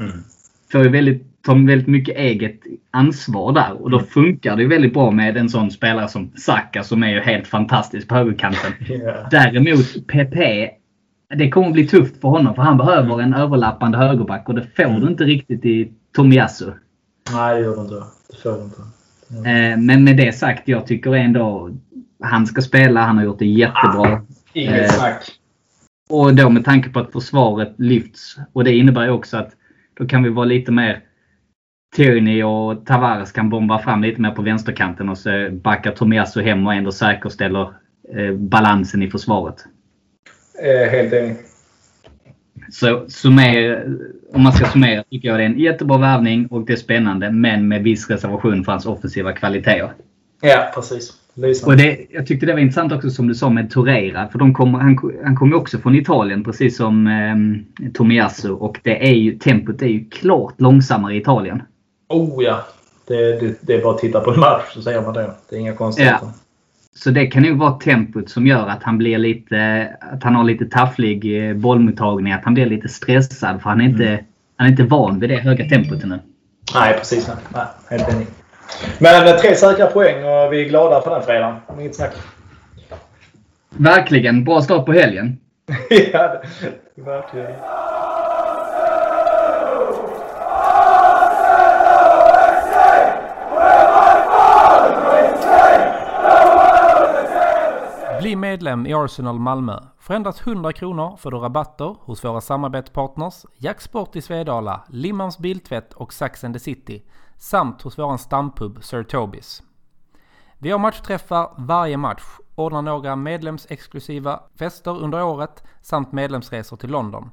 mm. 0.00 0.12
får 0.72 0.82
ju 0.82 0.88
väldigt, 0.88 1.42
tar 1.42 1.66
väldigt 1.66 1.88
mycket 1.88 2.16
eget 2.16 2.60
ansvar 2.90 3.52
där. 3.52 3.82
Och 3.82 3.90
då 3.90 3.98
mm. 3.98 4.08
funkar 4.08 4.56
det 4.56 4.62
ju 4.62 4.68
väldigt 4.68 4.92
bra 4.92 5.10
med 5.10 5.36
en 5.36 5.48
sån 5.48 5.70
spelare 5.70 6.08
som 6.08 6.32
Saka 6.36 6.82
som 6.82 7.02
är 7.02 7.08
ju 7.08 7.20
helt 7.20 7.46
fantastisk 7.46 8.08
på 8.08 8.14
högerkanten. 8.14 8.72
Yeah. 8.88 9.28
Däremot 9.30 10.06
PP, 10.06 10.68
det 11.36 11.50
kommer 11.50 11.70
bli 11.70 11.86
tufft 11.86 12.20
för 12.20 12.28
honom 12.28 12.54
för 12.54 12.62
han 12.62 12.78
behöver 12.78 13.14
mm. 13.14 13.20
en 13.20 13.34
överlappande 13.34 13.98
högerback 13.98 14.48
och 14.48 14.54
det 14.54 14.66
får 14.76 14.84
mm. 14.84 15.00
du 15.00 15.06
inte 15.06 15.24
riktigt 15.24 15.64
i 15.64 15.92
Tomiyasu. 16.14 16.70
Nej, 17.32 17.54
det 17.54 17.60
gör 17.60 17.76
du 17.76 17.82
inte. 17.82 17.94
Det 17.94 18.42
får 18.42 18.52
du 18.52 18.64
inte. 18.64 18.82
Mm. 19.30 19.86
Men 19.86 20.04
med 20.04 20.16
det 20.16 20.32
sagt, 20.32 20.68
jag 20.68 20.86
tycker 20.86 21.14
ändå 21.14 21.70
han 22.20 22.46
ska 22.46 22.60
spela. 22.60 23.00
Han 23.00 23.16
har 23.16 23.24
gjort 23.24 23.38
det 23.38 23.46
jättebra. 23.46 24.12
Ah, 24.12 24.20
inget 24.52 24.80
eh, 24.80 24.96
snack. 24.96 25.30
Och 26.10 26.34
då 26.34 26.50
med 26.50 26.64
tanke 26.64 26.90
på 26.90 27.00
att 27.00 27.12
försvaret 27.12 27.74
lyfts. 27.78 28.36
Och 28.52 28.64
det 28.64 28.72
innebär 28.72 29.04
ju 29.04 29.10
också 29.10 29.36
att 29.36 29.50
då 29.94 30.06
kan 30.06 30.22
vi 30.22 30.28
vara 30.30 30.44
lite 30.44 30.72
mer 30.72 31.02
Tierney 31.96 32.42
och 32.42 32.86
Tavares 32.86 33.32
kan 33.32 33.50
bomba 33.50 33.78
fram 33.78 34.02
lite 34.02 34.20
mer 34.20 34.30
på 34.30 34.42
vänsterkanten 34.42 35.08
och 35.08 35.18
så 35.18 35.48
backar 35.50 35.92
Tomiasso 35.92 36.40
hem 36.40 36.66
och 36.66 36.74
ändå 36.74 36.92
säkerställer 36.92 37.72
eh, 38.14 38.32
balansen 38.34 39.02
i 39.02 39.10
försvaret. 39.10 39.64
Eh, 40.62 40.90
helt 40.90 41.12
enig. 41.12 41.36
Så 42.70 43.08
summer, 43.08 43.84
om 44.34 44.42
man 44.42 44.52
ska 44.52 44.66
summera 44.66 45.04
tycker 45.10 45.28
jag 45.28 45.38
det 45.38 45.42
är 45.42 45.46
en 45.46 45.58
jättebra 45.58 45.98
värvning 45.98 46.46
och 46.46 46.66
det 46.66 46.72
är 46.72 46.76
spännande 46.76 47.30
men 47.30 47.68
med 47.68 47.82
viss 47.82 48.10
reservation 48.10 48.64
för 48.64 48.72
hans 48.72 48.86
offensiva 48.86 49.32
kvaliteter. 49.32 49.92
Ja, 50.40 50.70
precis. 50.74 51.12
Och 51.66 51.76
det, 51.76 52.06
jag 52.10 52.26
tyckte 52.26 52.46
det 52.46 52.52
var 52.52 52.60
intressant 52.60 52.92
också 52.92 53.10
som 53.10 53.28
du 53.28 53.34
sa 53.34 53.50
med 53.50 53.70
Torreira. 53.70 54.28
För 54.28 54.38
de 54.38 54.54
kommer, 54.54 54.78
han, 54.78 54.98
han 55.24 55.36
kommer 55.36 55.56
också 55.56 55.78
från 55.78 55.94
Italien 55.94 56.44
precis 56.44 56.76
som 56.76 57.06
eh, 57.06 57.90
Tomiasso. 57.94 58.54
Och 58.54 58.80
det 58.82 59.08
är 59.08 59.14
ju, 59.14 59.38
tempot 59.38 59.82
är 59.82 59.86
ju 59.86 60.04
klart 60.10 60.54
långsammare 60.60 61.14
i 61.14 61.16
Italien. 61.16 61.62
Oh 62.08 62.44
ja! 62.44 62.66
Det, 63.06 63.40
det, 63.40 63.58
det 63.60 63.74
är 63.74 63.82
bara 63.82 63.94
att 63.94 64.00
titta 64.00 64.20
på 64.20 64.30
en 64.30 64.40
match 64.40 64.74
så 64.74 64.82
ser 64.82 65.02
man 65.02 65.14
det. 65.14 65.30
Det 65.50 65.56
är 65.56 65.60
inga 65.60 65.74
konstigheter. 65.74 66.18
Ja. 66.22 66.32
Så 66.94 67.10
det 67.10 67.26
kan 67.26 67.42
nog 67.42 67.58
vara 67.58 67.72
tempot 67.72 68.30
som 68.30 68.46
gör 68.46 68.68
att 68.68 68.82
han 68.82 68.98
blir 68.98 69.18
lite... 69.18 69.88
Att 70.12 70.22
han 70.22 70.34
har 70.34 70.44
lite 70.44 70.66
tafflig 70.66 71.48
eh, 71.48 71.54
bollmottagning. 71.54 72.32
Att 72.32 72.44
han 72.44 72.54
blir 72.54 72.66
lite 72.66 72.88
stressad 72.88 73.62
för 73.62 73.70
han 73.70 73.80
är 73.80 73.84
inte, 73.84 74.08
mm. 74.08 74.24
han 74.56 74.66
är 74.66 74.70
inte 74.70 74.82
van 74.82 75.20
vid 75.20 75.30
det 75.30 75.36
höga 75.36 75.68
tempot 75.68 76.02
ännu. 76.02 76.18
Nej, 76.74 76.94
precis. 76.98 77.30
Nej, 77.54 77.66
helt 77.90 78.14
enig. 78.14 78.26
Men 78.98 79.38
tre 79.38 79.54
säkra 79.54 79.86
poäng 79.86 80.24
och 80.24 80.52
vi 80.52 80.64
är 80.64 80.68
glada 80.68 81.00
för 81.00 81.10
den 81.10 81.22
fredagen. 81.22 81.56
Inget 81.80 81.96
snack. 81.96 82.12
Verkligen. 83.70 84.44
Bra 84.44 84.62
start 84.62 84.86
på 84.86 84.92
helgen. 84.92 85.38
ja, 86.12 86.42
verkligen. 86.94 87.54
Bli 98.20 98.36
medlem 98.36 98.86
i 98.86 98.94
Arsenal 98.94 99.38
Malmö. 99.38 99.78
För 100.00 100.14
endast 100.14 100.46
100 100.46 100.72
kronor 100.72 101.16
får 101.16 101.30
du 101.30 101.36
rabatter 101.36 101.96
hos 102.00 102.24
våra 102.24 102.40
samarbetspartners 102.40 103.46
Jacksport 103.56 104.16
i 104.16 104.22
Svedala, 104.22 104.80
Limmans 104.88 105.38
Biltvätt 105.38 105.92
och 105.92 106.12
Sax 106.12 106.44
and 106.44 106.54
the 106.54 106.60
City 106.60 107.02
samt 107.38 107.82
hos 107.82 107.98
våran 107.98 108.18
stampub 108.18 108.84
Sir 108.84 109.02
Tobis. 109.02 109.62
Vi 110.58 110.70
har 110.70 110.78
matchträffar 110.78 111.54
varje 111.58 111.96
match, 111.96 112.24
ordnar 112.54 112.82
några 112.82 113.16
medlemsexklusiva 113.16 114.40
fester 114.58 115.02
under 115.02 115.24
året 115.24 115.64
samt 115.80 116.12
medlemsresor 116.12 116.76
till 116.76 116.90
London. 116.90 117.30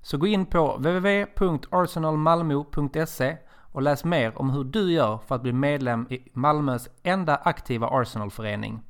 Så 0.00 0.18
gå 0.18 0.26
in 0.26 0.46
på 0.46 0.76
www.arsenalmalmo.se 0.76 3.36
och 3.72 3.82
läs 3.82 4.04
mer 4.04 4.38
om 4.38 4.50
hur 4.50 4.64
du 4.64 4.92
gör 4.92 5.18
för 5.18 5.34
att 5.34 5.42
bli 5.42 5.52
medlem 5.52 6.06
i 6.10 6.28
Malmös 6.32 6.88
enda 7.02 7.36
aktiva 7.36 7.88
Arsenalförening. 7.88 8.82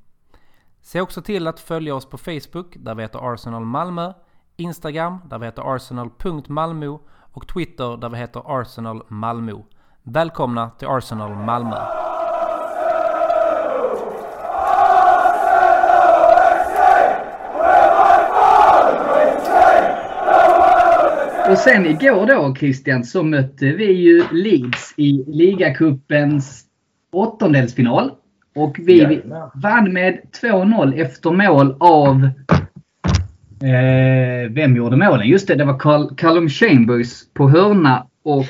Se 0.80 1.00
också 1.00 1.22
till 1.22 1.46
att 1.46 1.60
följa 1.60 1.94
oss 1.94 2.06
på 2.06 2.18
Facebook 2.18 2.76
där 2.76 2.94
vi 2.94 3.02
heter 3.02 3.32
Arsenal 3.32 3.64
Malmö, 3.64 4.12
Instagram 4.56 5.20
där 5.24 5.38
vi 5.38 5.46
heter 5.46 5.74
arsenal.malmo 5.74 7.00
och 7.32 7.48
Twitter 7.48 7.96
där 7.96 8.08
vi 8.08 8.16
heter 8.16 8.60
Arsenal 8.60 9.02
Malmö. 9.08 9.62
Välkomna 10.08 10.70
till 10.78 10.88
Arsenal 10.88 11.34
Malmö. 11.34 11.76
Och 21.50 21.58
sen 21.58 21.86
igår 21.86 22.26
då 22.26 22.54
Christian 22.54 23.04
så 23.04 23.22
mötte 23.22 23.66
vi 23.66 23.92
ju 23.92 24.24
Leeds 24.32 24.94
i 24.96 25.24
ligacupens 25.26 26.64
åttondelsfinal. 27.12 28.10
Och 28.54 28.76
vi 28.78 28.98
Jävlar. 28.98 29.50
vann 29.54 29.92
med 29.92 30.20
2-0 30.42 31.00
efter 31.00 31.30
mål 31.30 31.76
av... 31.80 32.30
Eh, 33.62 34.50
vem 34.50 34.76
gjorde 34.76 34.96
målen? 34.96 35.28
Just 35.28 35.48
det, 35.48 35.54
det 35.54 35.64
var 35.64 35.78
Callum 36.16 36.48
Chambers 36.48 37.32
på 37.34 37.48
hörna 37.48 38.06
och 38.24 38.46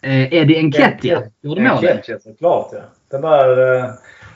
Eh, 0.00 0.34
Eddie 0.34 0.62
Nketiah 0.62 1.22
gjorde 1.42 1.60
målet. 1.60 1.82
Nketiah 1.82 2.18
såklart 2.18 2.68
ja. 2.72 2.78
Den 3.10 3.20
där 3.20 3.76
eh, 3.76 3.90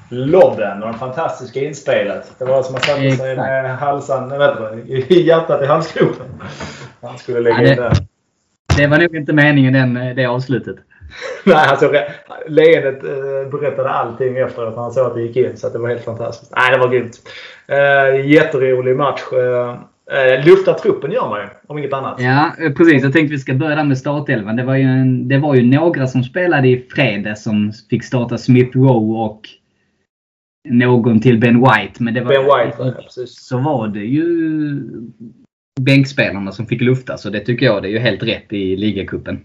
lobben 0.08 0.82
och 0.82 0.92
det 0.92 0.98
fantastiska 0.98 1.60
inspelet. 1.60 2.32
Det 2.38 2.44
var 2.44 2.62
som 2.62 2.74
att 2.74 2.84
satte 2.84 3.10
sig 3.10 3.36
med 3.36 3.78
halsan, 3.78 4.38
vet 4.38 4.56
du, 4.58 4.92
i 4.92 5.26
hjärtat 5.26 5.62
i 5.62 5.66
halsgropen. 5.66 6.26
Han 7.02 7.18
skulle 7.18 7.40
lägga 7.40 7.56
ja, 7.56 7.62
det, 7.62 7.70
in 7.70 7.76
där. 7.76 7.92
Det 8.76 8.86
var 8.86 8.98
nog 8.98 9.16
inte 9.16 9.32
meningen 9.32 9.72
den, 9.72 9.96
eh, 9.96 10.14
det 10.14 10.26
avslutet. 10.26 10.76
Nej, 11.44 11.68
alltså 11.68 11.92
leendet 12.46 13.04
eh, 13.04 13.50
berättade 13.60 13.90
allting 13.90 14.36
efter 14.36 14.66
att 14.66 14.76
han 14.76 14.92
såg 14.92 15.06
att 15.06 15.14
det 15.14 15.22
gick 15.22 15.36
in. 15.36 15.56
Så 15.56 15.68
det 15.68 15.78
var 15.78 15.88
helt 15.88 16.04
fantastiskt. 16.04 16.52
Nej, 16.56 16.72
det 16.72 16.78
var 16.78 16.88
grymt. 16.88 17.16
Eh, 17.66 18.30
jätterolig 18.30 18.96
match. 18.96 19.22
Eh, 19.32 19.78
Eh, 20.12 20.46
lufta 20.46 20.74
truppen 20.74 21.12
gör 21.12 21.28
man 21.28 21.40
ju, 21.40 21.46
om 21.66 21.78
inget 21.78 21.92
annat. 21.92 22.20
Ja, 22.20 22.52
eh, 22.58 22.72
precis. 22.72 23.02
Jag 23.02 23.12
tänkte 23.12 23.32
vi 23.32 23.38
ska 23.38 23.54
börja 23.54 23.84
med 23.84 23.98
startelvan. 23.98 24.56
Det 24.56 24.64
var 24.64 24.74
ju, 24.74 24.82
en, 24.82 25.28
det 25.28 25.38
var 25.38 25.54
ju 25.54 25.62
några 25.62 26.06
som 26.06 26.22
spelade 26.22 26.68
i 26.68 26.86
fredags 26.90 27.42
som 27.42 27.72
fick 27.90 28.04
starta 28.04 28.38
Smith 28.38 28.78
Rowe 28.78 29.18
och 29.18 29.40
någon 30.68 31.20
till 31.20 31.40
Ben 31.40 31.60
White. 31.60 32.02
Men 32.02 32.14
det 32.14 32.20
var, 32.20 32.28
ben 32.28 32.44
White, 32.44 32.76
ja, 32.78 33.02
precis. 33.02 33.46
Så 33.46 33.58
var 33.58 33.88
det 33.88 34.04
ju 34.04 34.80
bänkspelarna 35.80 36.52
som 36.52 36.66
fick 36.66 36.80
lufta. 36.80 37.16
Så 37.16 37.30
det 37.30 37.40
tycker 37.40 37.66
jag 37.66 37.82
det 37.82 37.88
är 37.88 37.92
ju 37.92 37.98
helt 37.98 38.22
rätt 38.22 38.52
i 38.52 38.76
ligacupen. 38.76 39.40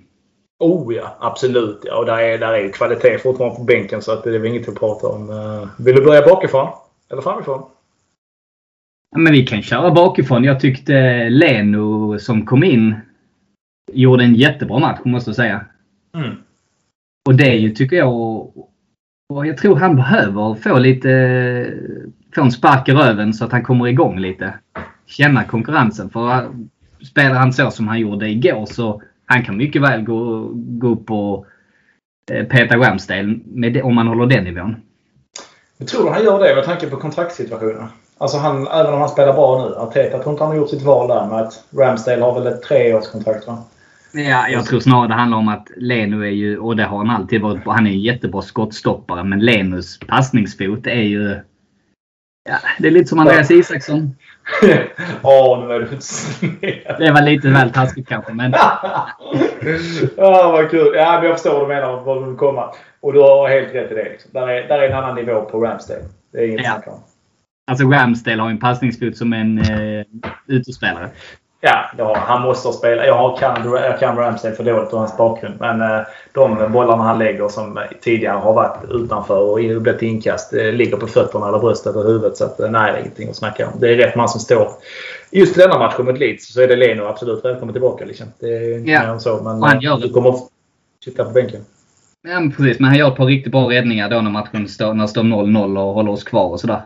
Oh 0.60 0.96
ja, 0.96 1.18
absolut. 1.20 1.80
Ja, 1.84 1.98
och 1.98 2.06
där 2.06 2.18
är, 2.18 2.38
där 2.38 2.54
är 2.54 2.72
kvalitet 2.72 3.18
fortfarande 3.18 3.58
på 3.58 3.64
bänken 3.64 4.02
så 4.02 4.12
att 4.12 4.24
det 4.24 4.36
är 4.36 4.40
väl 4.40 4.52
inget 4.52 4.70
att 4.70 4.80
prata 4.80 5.08
om. 5.08 5.30
Eh, 5.30 5.86
vill 5.86 5.96
du 5.96 6.06
börja 6.06 6.22
bakifrån? 6.22 6.68
Eller 7.12 7.22
framifrån? 7.22 7.64
Men 9.16 9.34
vi 9.34 9.46
kan 9.46 9.62
köra 9.62 9.92
bakifrån. 9.92 10.44
Jag 10.44 10.60
tyckte 10.60 11.30
Leno 11.30 12.20
som 12.20 12.46
kom 12.46 12.64
in 12.64 12.96
gjorde 13.94 14.24
en 14.24 14.36
jättebra 14.36 14.80
match 14.80 15.00
måste 15.04 15.30
jag 15.30 15.36
säga. 15.36 15.66
Mm. 16.16 16.36
Och 17.28 17.36
det 17.36 17.50
är 17.50 17.58
ju, 17.58 17.70
tycker 17.70 17.96
jag, 17.96 18.14
och 19.30 19.48
jag 19.48 19.58
tror 19.58 19.76
han 19.76 19.96
behöver 19.96 20.56
få 20.56 20.80
lite 20.80 21.74
få 22.36 22.42
en 22.42 22.52
spark 22.52 22.90
i 22.90 22.92
röven 22.92 23.34
så 23.34 23.46
att 23.46 23.52
han 23.52 23.64
kommer 23.64 23.88
igång 23.88 24.20
lite. 24.20 24.54
Känna 25.06 25.44
konkurrensen. 25.44 26.10
För 26.10 26.50
spelar 27.02 27.36
han 27.36 27.54
så 27.54 27.72
som 27.72 27.88
han 27.88 28.00
gjorde 28.00 28.30
igår 28.30 28.66
så 28.66 29.02
han 29.26 29.44
kan 29.44 29.58
mycket 29.58 29.82
väl 29.82 30.02
gå, 30.02 30.52
gå 30.54 30.88
upp 30.88 31.12
och 31.12 31.46
eh, 32.32 32.46
peta 32.46 32.78
Ramsdale 32.78 33.40
med, 33.46 33.82
om 33.82 33.96
man 33.96 34.08
håller 34.08 34.26
den 34.26 34.44
nivån. 34.44 34.76
Jag 35.78 35.88
tror 35.88 36.10
han 36.10 36.24
gör 36.24 36.40
det 36.40 36.56
med 36.56 36.64
tanke 36.64 36.90
på 36.90 36.98
kontraktssituationen. 36.98 37.88
Alltså 38.18 38.38
han, 38.38 38.68
även 38.68 38.94
om 38.94 39.00
han 39.00 39.10
spelar 39.10 39.34
bra 39.34 39.66
nu. 39.66 39.76
Arteta 39.76 40.20
tror 40.20 40.32
inte 40.32 40.44
han 40.44 40.52
har 40.52 40.58
gjort 40.58 40.70
sitt 40.70 40.84
val 40.84 41.08
där 41.08 41.26
med 41.26 41.40
att 41.40 41.64
Ramsdale 41.78 42.22
har 42.22 42.34
väl 42.34 42.48
ett 42.48 42.62
treårskontrakt 42.62 43.48
va? 43.48 43.64
Ja, 44.12 44.48
jag 44.50 44.66
tror 44.66 44.80
snarare 44.80 45.08
det 45.08 45.14
handlar 45.14 45.38
om 45.38 45.48
att 45.48 45.68
Leno 45.78 46.22
är 46.22 46.30
ju, 46.30 46.58
och 46.58 46.76
det 46.76 46.84
har 46.84 46.98
han 46.98 47.10
alltid 47.10 47.42
varit, 47.42 47.62
han 47.66 47.88
är 47.88 47.92
en 47.92 48.00
jättebra 48.00 48.42
skottstoppare. 48.42 49.24
Men 49.24 49.40
Lenos 49.40 50.00
passningsfot 50.08 50.88
är 50.88 51.02
ju... 51.02 51.40
Ja, 52.50 52.58
det 52.80 52.88
är 52.88 52.92
lite 52.92 53.08
som 53.08 53.20
Andreas 53.20 53.52
Isaksson. 53.52 54.16
Ja, 55.24 55.66
nu 55.68 55.74
är 55.74 55.80
du. 55.80 57.06
Det 57.06 57.12
var 57.12 57.22
lite 57.22 57.50
väl 57.50 57.72
taskigt 57.72 58.10
kanske, 58.10 58.34
men... 58.34 58.52
ja, 60.18 60.52
vad 60.52 60.70
kul. 60.70 60.96
Ja, 60.96 61.14
men 61.20 61.26
jag 61.26 61.36
förstår 61.36 61.54
vad 61.54 61.64
du 61.64 61.68
menar. 61.68 62.02
Vad 62.02 62.24
du 62.24 62.26
vill 62.30 62.38
komma. 62.38 62.74
Och 63.00 63.14
du 63.14 63.20
har 63.20 63.50
helt 63.50 63.74
rätt 63.74 63.92
i 63.92 63.96
det. 63.96 64.04
Liksom. 64.04 64.32
Där, 64.34 64.48
är, 64.48 64.68
där 64.68 64.80
är 64.80 64.90
en 64.90 64.98
annan 64.98 65.16
nivå 65.16 65.42
på 65.42 65.60
Ramsdale. 65.60 66.04
Det 66.32 66.38
är 66.38 66.48
inget 66.48 66.66
ja. 66.66 66.72
snack 66.72 66.88
om. 66.88 67.04
Alltså 67.68 67.86
Ramsdale 67.86 68.42
har 68.42 68.50
en 68.50 68.60
passningsfot 68.60 69.18
som 69.18 69.34
en 69.34 69.58
eh, 69.60 70.06
utespelare. 70.48 71.10
Ja, 71.62 71.92
då, 71.98 72.16
han 72.20 72.42
måste 72.42 72.72
spela. 72.72 73.06
Jag, 73.06 73.14
har, 73.18 73.38
kan, 73.38 73.72
jag 73.74 74.00
kan 74.00 74.18
Ramsdale 74.18 74.56
för 74.56 74.64
dåligt 74.64 74.94
och 74.94 75.00
hans 75.00 75.18
bakgrund. 75.18 75.56
Men 75.60 75.82
eh, 75.82 76.02
de 76.34 76.72
bollarna 76.72 77.04
han 77.04 77.20
lägger 77.20 77.48
som 77.48 77.80
tidigare 78.02 78.38
har 78.38 78.54
varit 78.54 78.78
utanför 78.92 79.40
och 79.40 79.56
blivit 79.82 80.02
inkast 80.02 80.54
eh, 80.54 80.72
ligger 80.74 80.98
på 80.98 81.08
fötterna 81.08 81.48
eller 81.48 81.60
bröstet 81.60 81.96
eller 81.96 82.06
huvudet. 82.08 82.38
Så 82.38 82.46
att, 82.46 82.60
eh, 82.60 82.70
nej, 82.70 82.92
det 82.92 82.98
är 82.98 83.02
ingenting 83.02 83.30
att 83.30 83.36
snacka 83.36 83.68
om. 83.68 83.80
Det 83.80 83.90
är 83.94 83.96
rätt 83.96 84.16
man 84.16 84.30
som 84.30 84.40
står. 84.42 84.68
Just 85.32 85.58
i 85.58 85.62
denna 85.62 85.78
matchen 85.80 86.06
mot 86.06 86.20
Leeds 86.20 86.54
så 86.54 86.62
är 86.62 86.68
det 86.68 86.76
Leno 86.76 87.04
absolut 87.04 87.46
välkommen 87.46 87.74
tillbaka. 87.74 88.06
Liksom. 88.06 88.28
Det 88.40 88.48
är 88.48 88.78
inte 88.78 88.92
Ja. 88.92 89.20
så. 89.20 89.44
Men 89.44 89.64
han 89.64 89.82
gör 89.82 89.98
du 89.98 90.08
det. 90.08 90.14
kommer 90.14 90.30
att 90.30 90.48
sitta 91.06 91.24
på 91.24 91.32
bänken. 91.32 91.62
Ja, 92.28 92.40
men 92.40 92.52
precis. 92.52 92.80
Men 92.80 92.90
han 92.90 92.98
gör 92.98 93.08
ett 93.08 93.16
par 93.18 93.26
riktigt 93.26 93.52
bra 93.52 93.70
räddningar 93.72 94.10
då 94.10 94.22
när 94.22 94.32
matchen 94.32 94.68
står, 94.68 94.94
när 94.94 95.08
står 95.08 95.24
0-0 95.24 95.78
och 95.80 95.94
håller 95.94 96.12
oss 96.12 96.24
kvar 96.24 96.48
och 96.50 96.60
sådär. 96.60 96.82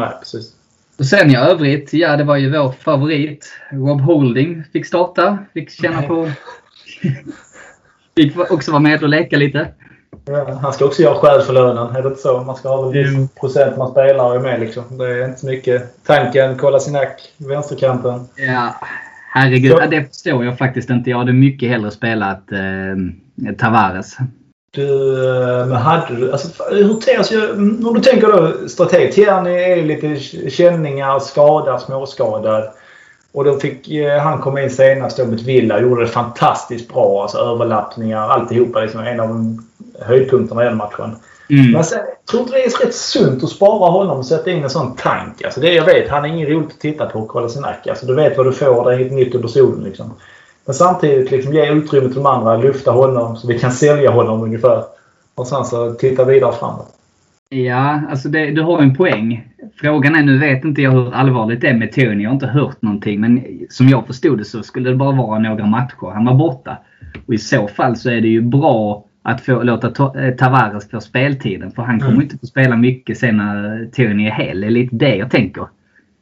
Nej, 0.00 0.08
precis. 0.20 0.52
Och 0.98 1.06
sen 1.06 1.30
i 1.30 1.36
övrigt, 1.36 1.92
ja 1.92 2.16
det 2.16 2.24
var 2.24 2.36
ju 2.36 2.50
vår 2.52 2.72
favorit. 2.72 3.52
Rob 3.72 4.00
Holding 4.00 4.64
fick 4.72 4.86
starta. 4.86 5.38
Fick 5.54 5.70
känna 5.70 6.02
på... 6.02 6.30
fick 8.16 8.50
också 8.50 8.70
vara 8.70 8.80
med 8.82 9.02
och 9.02 9.08
leka 9.08 9.36
lite. 9.36 9.68
Ja, 10.24 10.58
han 10.62 10.72
ska 10.72 10.84
också 10.84 11.02
göra 11.02 11.14
skäl 11.14 11.42
för 11.42 11.52
lönen. 11.52 11.96
Är 11.96 12.02
det 12.02 12.08
inte 12.08 12.20
så? 12.20 12.40
Man 12.40 12.56
ska 12.56 12.68
ha 12.68 12.86
en 12.86 12.92
viss 12.92 13.30
procent 13.40 13.76
man 13.76 13.90
spelar 13.90 14.24
och 14.24 14.34
är 14.36 14.40
med. 14.40 14.60
Liksom. 14.60 14.98
Det 14.98 15.04
är 15.04 15.24
inte 15.24 15.40
så 15.40 15.46
mycket. 15.46 16.04
Tanken, 16.06 16.56
kolla 16.58 16.80
sin 16.80 16.92
nack, 16.92 17.20
vänsterkanten. 17.36 18.28
Ja, 18.36 18.74
herregud. 19.32 19.72
Så- 19.72 19.78
Ja, 19.80 19.86
det 19.86 20.04
förstår 20.04 20.44
jag 20.44 20.58
faktiskt 20.58 20.90
inte. 20.90 21.10
Jag 21.10 21.18
hade 21.18 21.32
mycket 21.32 21.68
hellre 21.68 21.90
spelat 21.90 22.52
eh, 22.52 23.52
Tavares. 23.58 24.16
Du, 24.76 25.28
eh, 25.28 25.68
hade 25.68 26.16
du... 26.16 26.32
Alltså, 26.32 26.64
hur 26.70 26.94
ter 26.94 27.22
sig... 27.22 27.50
Om 27.50 27.94
du 27.94 28.00
tänker 28.00 28.28
då 28.28 28.68
strateg. 28.68 29.12
Tierney 29.12 29.54
är 29.54 29.82
lite 29.82 30.16
känningar, 30.50 31.18
skadad, 31.18 31.80
småskadad. 31.80 32.68
Och 33.32 33.44
då 33.44 33.58
fick 33.58 33.90
eh, 33.90 34.18
han 34.18 34.38
komma 34.38 34.62
in 34.62 34.70
senast 34.70 35.16
då 35.16 35.24
mot 35.24 35.42
Villa. 35.42 35.80
Gjorde 35.80 36.00
det 36.00 36.08
fantastiskt 36.08 36.92
bra. 36.92 37.22
Alltså 37.22 37.38
överlappningar, 37.38 38.28
alltihopa. 38.28 38.80
Liksom, 38.80 39.00
en 39.00 39.20
av 39.20 39.58
höjdpunkterna 40.00 40.62
i 40.62 40.66
den 40.66 40.76
matchen. 40.76 41.16
Mm. 41.50 41.72
Men 41.72 41.84
sen, 41.84 41.98
jag 41.98 42.26
tror 42.30 42.42
inte 42.42 42.52
det 42.52 42.64
är 42.64 42.84
rätt 42.84 42.94
sunt 42.94 43.44
att 43.44 43.50
spara 43.50 43.90
honom 43.90 44.18
och 44.18 44.26
sätta 44.26 44.50
in 44.50 44.62
en 44.62 44.70
sån 44.70 44.96
tank. 44.96 45.42
Alltså 45.44 45.60
det 45.60 45.74
jag 45.74 45.84
vet, 45.84 46.08
han 46.08 46.24
är 46.24 46.28
ingen 46.28 46.48
roligt 46.48 46.72
att 46.72 46.80
titta 46.80 47.06
på 47.06 47.18
och 47.18 47.28
kolla 47.28 47.48
sin 47.48 47.62
nack. 47.62 47.86
Alltså 47.86 48.06
du 48.06 48.14
vet 48.14 48.36
vad 48.36 48.46
du 48.46 48.52
får. 48.52 48.90
Det 48.90 48.96
är 48.96 49.10
nytt 49.10 49.34
under 49.34 49.48
solen 49.48 49.84
liksom. 49.84 50.14
Men 50.66 50.74
samtidigt 50.74 51.30
liksom 51.30 51.52
ge 51.52 51.72
utrymme 51.72 52.06
till 52.06 52.16
de 52.16 52.26
andra. 52.26 52.56
Lyfta 52.56 52.90
honom 52.90 53.36
så 53.36 53.48
vi 53.48 53.58
kan 53.58 53.72
sälja 53.72 54.10
honom 54.10 54.42
ungefär. 54.42 54.82
Och 55.34 55.46
sen 55.46 55.64
så 55.64 55.92
titta 55.92 56.24
vidare 56.24 56.52
framåt. 56.52 56.88
Ja, 57.48 58.00
alltså 58.10 58.28
det, 58.28 58.50
du 58.50 58.62
har 58.62 58.78
en 58.82 58.94
poäng. 58.96 59.48
Frågan 59.80 60.14
är, 60.14 60.22
nu 60.22 60.38
vet 60.38 60.64
inte 60.64 60.82
jag 60.82 60.90
hur 60.90 61.14
allvarligt 61.14 61.60
det 61.60 61.68
är 61.68 61.74
med 61.74 61.92
Tony. 61.92 62.22
Jag 62.22 62.30
har 62.30 62.34
inte 62.34 62.46
hört 62.46 62.82
någonting. 62.82 63.20
Men 63.20 63.44
som 63.70 63.88
jag 63.88 64.06
förstod 64.06 64.38
det 64.38 64.44
så 64.44 64.62
skulle 64.62 64.90
det 64.90 64.96
bara 64.96 65.12
vara 65.12 65.38
några 65.38 65.66
matcher. 65.66 66.10
Han 66.14 66.24
var 66.24 66.34
borta. 66.34 66.76
Och 67.26 67.34
i 67.34 67.38
så 67.38 67.68
fall 67.68 67.96
så 67.96 68.10
är 68.10 68.20
det 68.20 68.28
ju 68.28 68.40
bra 68.40 69.04
att 69.22 69.40
få, 69.40 69.62
låta 69.62 69.90
Ta- 69.90 70.20
eh, 70.20 70.34
Tavares 70.34 70.90
få 70.90 71.00
speltiden. 71.00 71.70
För 71.70 71.82
han 71.82 71.98
kommer 72.00 72.12
Mm. 72.12 72.22
inte 72.22 72.38
få 72.38 72.46
spela 72.46 72.76
mycket 72.76 73.18
sen 73.18 73.36
när 73.36 73.88
Tony 73.96 74.26
är 74.26 74.30
hel. 74.30 74.60
Det 74.60 74.66
är 74.66 74.70
lite 74.70 74.96
det 74.96 75.16
jag 75.16 75.30
tänker. 75.30 75.66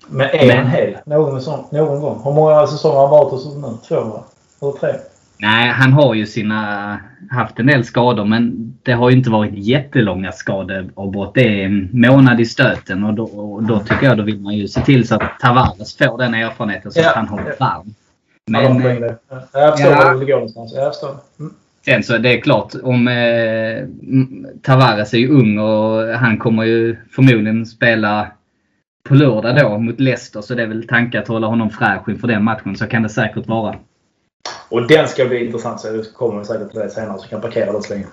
Men 0.08 0.26
är 0.32 0.56
han 0.56 0.66
hel? 0.66 0.96
Någon, 1.06 1.40
sån, 1.40 1.64
någon 1.72 2.00
gång? 2.00 2.20
Hur 2.24 2.32
många 2.32 2.66
säsonger 2.66 2.94
har 2.96 3.08
han 3.08 3.10
varit 3.10 3.30
hos 3.30 3.56
nu? 3.56 3.68
Två 3.88 4.04
va? 4.04 4.24
Eller 4.62 4.72
tre? 4.72 4.92
Nej, 5.38 5.68
han 5.70 5.92
har 5.92 6.14
ju 6.14 6.26
sina, 6.26 6.98
haft 7.30 7.58
en 7.58 7.66
del 7.66 7.84
skador 7.84 8.24
men 8.24 8.74
det 8.82 8.92
har 8.92 9.10
ju 9.10 9.16
inte 9.16 9.30
varit 9.30 9.52
jättelånga 9.54 10.32
skadeavbrott. 10.32 11.34
Det 11.34 11.62
är 11.62 11.64
en 11.66 11.88
månad 11.92 12.40
i 12.40 12.44
stöten 12.44 13.04
och 13.04 13.14
då, 13.14 13.24
och 13.24 13.62
då 13.62 13.78
tycker 13.78 14.06
jag 14.06 14.16
då 14.16 14.22
vill 14.22 14.40
man 14.40 14.54
ju 14.54 14.68
se 14.68 14.80
till 14.80 15.08
så 15.08 15.14
att 15.14 15.40
Tavares 15.40 15.96
får 15.96 16.18
den 16.18 16.34
erfarenheten 16.34 16.92
så 16.92 17.00
Ja. 17.00 17.08
att 17.10 17.16
han 17.16 17.28
håller 17.28 17.54
varm. 17.60 17.94
Men, 18.50 18.62
ja, 18.82 18.90
eh, 18.90 19.00
det. 19.00 19.18
Ja, 19.30 19.40
Jag 19.52 19.72
förstår 19.72 19.92
Ja. 19.92 20.04
var 20.04 20.12
du 20.12 20.18
vill 20.18 20.28
gå 20.28 20.34
någonstans. 20.34 20.72
Jag 20.76 20.92
förstår. 20.92 21.16
Mm. 21.40 21.52
sen 21.84 22.02
så 22.02 22.18
det 22.18 22.38
är 22.38 22.40
klart 22.40 22.72
om 22.82 23.08
eh, 23.08 23.84
Tavares 24.62 25.14
är 25.14 25.18
ju 25.18 25.28
ung 25.28 25.58
och 25.58 26.02
han 26.18 26.38
kommer 26.38 26.64
ju 26.64 26.96
förmodligen 27.10 27.66
spela 27.66 28.26
på 29.08 29.14
lördag 29.14 29.56
då 29.56 29.78
mot 29.78 30.00
Leicester 30.00 30.40
så 30.40 30.54
det 30.54 30.62
är 30.62 30.66
väl 30.66 30.86
tanken 30.88 31.22
att 31.22 31.28
hålla 31.28 31.46
honom 31.46 31.70
fräsch 31.70 32.08
inför 32.08 32.28
den 32.28 32.44
matchen. 32.44 32.76
Så 32.76 32.86
kan 32.86 33.02
det 33.02 33.08
säkert 33.08 33.46
vara. 33.46 33.74
Och 34.74 34.86
den 34.88 35.08
ska 35.08 35.24
bli 35.26 35.44
intressant 35.46 35.80
så 35.80 35.92
det 35.92 36.14
kommer 36.14 36.38
vi 36.38 36.44
säkert 36.44 36.70
till 36.70 36.80
det 36.80 36.90
senare 36.90 37.18
så 37.18 37.24
vi 37.24 37.30
kan 37.30 37.40
parkera 37.40 37.72
den 37.72 37.82
så 37.82 37.92
länge. 37.94 38.06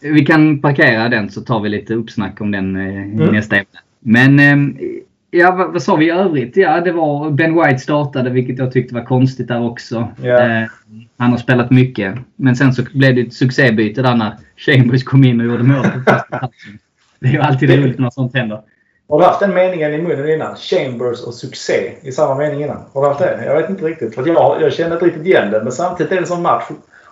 Vi 0.00 0.26
kan 0.26 0.58
parkera 0.60 1.08
den 1.08 1.30
så 1.30 1.40
tar 1.40 1.60
vi 1.60 1.68
lite 1.68 1.94
uppsnack 1.94 2.40
om 2.40 2.50
den 2.50 2.76
eh, 2.76 2.82
i 2.82 3.22
Mm. 3.22 3.34
nästa 3.34 3.56
ämne. 3.56 3.66
Men 4.00 4.38
eh, 4.38 4.86
ja, 5.30 5.50
vad, 5.52 5.72
vad 5.72 5.82
sa 5.82 5.96
vi 5.96 6.06
i 6.06 6.10
övrigt? 6.10 6.56
Ja, 6.56 6.80
det 6.80 6.92
var 6.92 7.30
Ben 7.30 7.54
White 7.54 7.78
startade 7.78 8.30
vilket 8.30 8.58
jag 8.58 8.72
tyckte 8.72 8.94
var 8.94 9.04
konstigt 9.04 9.48
där 9.48 9.62
också. 9.62 10.08
Ja. 10.22 10.40
Eh, 10.42 10.68
han 11.16 11.30
har 11.30 11.38
spelat 11.38 11.70
mycket. 11.70 12.14
Men 12.36 12.56
sen 12.56 12.72
så 12.72 12.82
blev 12.94 13.14
det 13.14 13.20
ett 13.20 13.34
succébyte 13.34 14.02
där 14.02 14.14
när 14.14 14.36
Chambers 14.56 15.04
kom 15.04 15.24
in 15.24 15.40
och 15.40 15.46
gjorde 15.46 15.62
mål. 15.62 15.86
Det 17.20 17.28
är 17.28 17.32
ju 17.32 17.40
alltid 17.40 17.70
roligt 17.70 17.98
när 17.98 18.10
sånt 18.10 18.34
händer. 18.34 18.60
Har 19.08 19.18
du 19.18 19.24
haft 19.24 19.40
den 19.40 19.54
meningen 19.54 19.94
i 19.94 20.02
munnen 20.02 20.30
innan? 20.30 20.56
Chambers 20.56 21.22
och 21.22 21.34
succé 21.34 21.92
i 22.02 22.12
samma 22.12 22.34
mening 22.34 22.62
innan. 22.62 22.82
Har 22.92 23.02
du 23.02 23.08
haft 23.08 23.20
det? 23.20 23.44
Jag 23.44 23.60
vet 23.60 23.70
inte 23.70 23.84
riktigt. 23.84 24.14
För 24.14 24.26
jag, 24.26 24.62
jag 24.62 24.72
känner 24.72 24.92
inte 24.92 25.06
riktigt 25.06 25.26
igen 25.26 25.50
det. 25.50 25.62
Men 25.62 25.72
samtidigt 25.72 26.12
är 26.12 26.16
det 26.16 26.22
en 26.22 26.26
sån 26.26 26.42
match. 26.42 26.64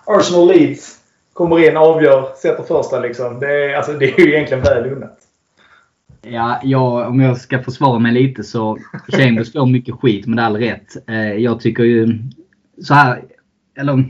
Arsenal 0.04 0.48
Leeds 0.48 0.98
kommer 1.33 1.68
in, 1.68 1.76
avgör, 1.76 2.28
sätter 2.37 2.62
första 2.62 3.00
liksom. 3.00 3.40
Det 3.40 3.64
är, 3.64 3.76
alltså, 3.76 3.92
det 3.92 4.04
är 4.04 4.20
ju 4.20 4.35
egentligen 4.35 4.62
väl 4.62 4.92
unnat. 4.92 5.18
Ja, 6.22 6.61
jag, 6.62 7.09
om 7.09 7.20
jag 7.20 7.38
ska 7.38 7.62
försvara 7.62 7.98
mig 7.98 8.12
lite 8.12 8.44
så 8.44 8.78
Chambers 9.09 9.52
får 9.52 9.66
mycket 9.66 9.94
skit 9.94 10.26
med 10.26 10.44
all 10.44 10.57
rätt. 10.57 11.09
Eh, 11.09 11.33
jag 11.33 11.61
tycker 11.61 11.83
ju 11.85 12.18
så 12.83 12.94
här, 12.94 13.22
eller 13.78 13.92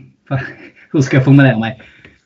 hur 0.92 1.00
ska 1.00 1.16
jag 1.16 1.24
formulera 1.24 1.58
mig? 1.58 1.82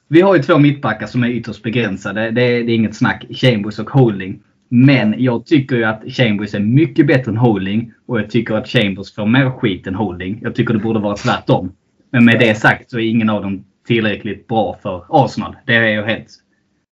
Vi 0.08 0.20
har 0.20 0.36
ju 0.36 0.42
två 0.42 0.58
mittbackar 0.58 1.06
som 1.06 1.24
är 1.24 1.28
ytterst 1.28 1.62
begränsade. 1.62 2.30
Det, 2.30 2.62
det 2.62 2.72
är 2.72 2.74
inget 2.74 2.96
snack. 2.96 3.24
Chambers 3.30 3.78
och 3.78 3.90
Holding. 3.90 4.40
Men 4.68 5.14
jag 5.18 5.46
tycker 5.46 5.76
ju 5.76 5.85
att 5.85 6.02
Chambers 6.07 6.54
är 6.54 6.61
mycket 6.61 7.07
bättre 7.07 7.31
än 7.31 7.37
Holding. 7.37 7.92
Och 8.07 8.18
jag 8.18 8.31
tycker 8.31 8.54
att 8.54 8.68
Chambers 8.68 9.14
får 9.14 9.26
mer 9.26 9.50
skit 9.50 9.87
än 9.87 9.94
Holding. 9.94 10.38
Jag 10.42 10.54
tycker 10.54 10.74
det 10.74 10.81
borde 10.81 11.00
vara 11.00 11.16
tvärtom. 11.16 11.72
Men 12.11 12.24
med 12.24 12.40
det 12.40 12.54
sagt 12.54 12.90
så 12.90 12.98
är 12.98 13.11
ingen 13.11 13.31
av 13.31 13.42
dem 13.42 13.64
tillräckligt 13.87 14.46
bra 14.46 14.78
för 14.83 15.04
Arsenal. 15.09 15.57
Det 15.66 15.74
är 15.74 15.83
jag 15.83 16.02
helt... 16.02 16.28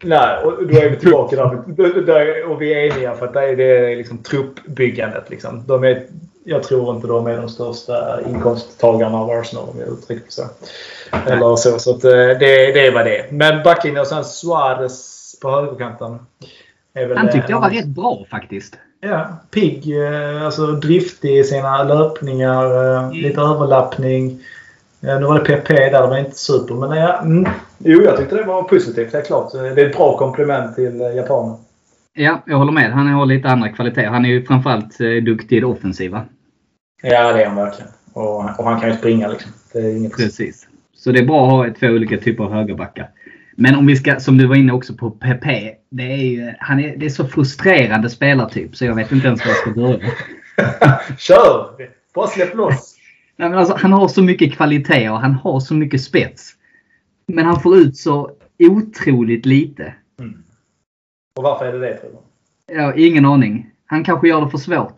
Nej, 0.03 0.37
och 0.43 0.67
då 0.67 0.77
är 0.77 0.89
vi 0.89 0.95
tillbaka 0.95 1.35
där. 1.35 2.01
där 2.01 2.49
och 2.49 2.61
vi 2.61 2.73
är 2.73 2.95
eniga 2.95 3.15
för 3.15 3.25
att 3.25 3.33
det 3.33 3.49
är, 3.49 3.55
det 3.55 3.91
är 3.91 3.95
liksom 3.95 4.17
truppbyggandet. 4.17 5.29
Liksom. 5.29 5.63
De 5.67 5.83
är, 5.83 6.03
jag 6.43 6.63
tror 6.63 6.95
inte 6.95 7.07
de 7.07 7.27
är 7.27 7.37
de 7.37 7.49
största 7.49 8.19
inkomsttagarna 8.29 9.17
av 9.17 9.29
Arsenal 9.29 9.69
om 9.69 9.79
jag 9.79 9.87
uttrycker 9.87 10.31
så. 10.31 10.41
Eller 11.27 11.55
så. 11.55 11.79
Så 11.79 11.91
eh, 11.91 12.39
det, 12.39 12.73
det 12.73 12.87
är 12.87 12.93
vad 12.93 13.05
det 13.05 13.17
är. 13.17 13.31
Men 13.31 13.63
backlinjen 13.63 14.01
och 14.01 14.07
sen 14.07 14.25
Suarez 14.25 15.35
på 15.41 15.51
högerkanten. 15.51 16.19
Är 16.93 17.07
väl, 17.07 17.17
Han 17.17 17.31
tyckte 17.31 17.51
jag 17.51 17.59
var 17.61 17.69
eh, 17.69 17.73
rätt 17.73 17.87
bra 17.87 18.25
faktiskt. 18.31 18.77
Ja, 19.01 19.27
pigg. 19.51 19.97
eh, 19.97 20.45
Alltså 20.45 20.67
driftig 20.67 21.37
i 21.39 21.43
sina 21.43 21.83
löpningar. 21.83 22.95
eh, 23.05 23.11
Lite 23.13 23.41
överlappning. 23.41 24.39
Ja, 24.99 25.19
nu 25.19 25.25
var 25.25 25.39
det 25.39 25.45
PP 25.45 25.67
där. 25.73 26.01
Det 26.01 26.07
var 26.07 26.17
inte 26.17 26.37
super. 26.37 26.75
Men 26.75 26.97
ja, 26.97 27.21
mm. 27.21 27.51
Jo, 27.77 28.01
jag 28.01 28.17
tyckte 28.17 28.35
det 28.35 28.43
var 28.43 28.63
positivt. 28.63 29.11
Det 29.11 29.17
är 29.17 29.21
klart. 29.25 29.51
Det 29.51 29.59
är 29.59 29.77
ett 29.89 29.97
bra 29.97 30.17
komplement 30.17 30.75
till 30.75 31.01
eh, 31.01 31.07
japanen. 31.15 31.57
Ja, 32.13 32.43
jag 32.45 32.57
håller 32.57 32.71
med. 32.71 32.91
Han 32.91 33.07
har 33.07 33.25
lite 33.25 33.47
andra 33.47 33.69
kvaliteter. 33.69 34.07
Han 34.09 34.25
är 34.25 34.29
ju 34.29 34.45
framförallt 34.45 35.01
eh, 35.01 35.09
duktig 35.09 35.57
i 35.57 35.59
det 35.59 35.65
offensiva. 35.65 36.25
Ja, 37.03 37.33
det 37.33 37.43
är 37.43 37.47
han 37.47 37.55
verkligen. 37.55 37.91
Och, 38.13 38.37
och 38.59 38.65
han 38.65 38.79
kan 38.81 38.89
ju 38.89 38.95
springa 38.95 39.27
liksom. 39.27 39.51
Det 39.73 39.79
är 39.79 39.97
inget... 39.97 40.17
Precis. 40.17 40.67
Så 40.95 41.11
det 41.11 41.19
är 41.19 41.25
bra 41.25 41.45
att 41.45 41.51
ha 41.51 41.73
två 41.79 41.87
olika 41.87 42.17
typer 42.17 42.43
av 42.43 42.51
högerbackar. 42.53 43.09
Men 43.61 43.75
om 43.75 43.85
vi 43.85 43.95
ska, 43.95 44.19
som 44.19 44.37
du 44.37 44.47
var 44.47 44.55
inne 44.55 44.73
också 44.73 44.93
på 44.93 45.11
PP. 45.11 45.45
Det 45.89 46.03
är 46.03 46.17
ju 46.17 46.53
han 46.59 46.79
är, 46.79 46.97
det 46.97 47.05
är 47.05 47.09
så 47.09 47.27
frustrerande 47.27 48.09
spelartyp 48.09 48.75
så 48.75 48.85
jag 48.85 48.95
vet 48.95 49.11
inte 49.11 49.27
ens 49.27 49.45
var 49.45 49.51
jag 49.51 49.57
ska 49.57 49.71
börja. 49.71 49.99
Kör! 51.17 51.75
Bara 52.15 52.27
släpp 52.27 52.55
loss! 52.55 52.95
Nej, 53.35 53.49
men 53.49 53.57
alltså, 53.59 53.75
han 53.77 53.93
har 53.93 54.07
så 54.07 54.21
mycket 54.23 54.53
kvalitet 54.53 55.09
och 55.09 55.19
han 55.19 55.33
har 55.33 55.59
så 55.59 55.73
mycket 55.73 56.01
spets. 56.01 56.51
Men 57.27 57.45
han 57.45 57.59
får 57.59 57.77
ut 57.77 57.97
så 57.97 58.31
otroligt 58.59 59.45
lite. 59.45 59.93
Och 61.35 61.43
varför 61.43 61.65
är 61.65 61.73
det 61.73 61.79
det 61.79 61.93
tror 61.93 62.11
du? 62.67 62.81
Har 62.81 62.99
ingen 62.99 63.25
aning. 63.25 63.69
Han 63.85 64.03
kanske 64.03 64.27
gör 64.27 64.41
det 64.41 64.49
för 64.49 64.57
svårt. 64.57 64.95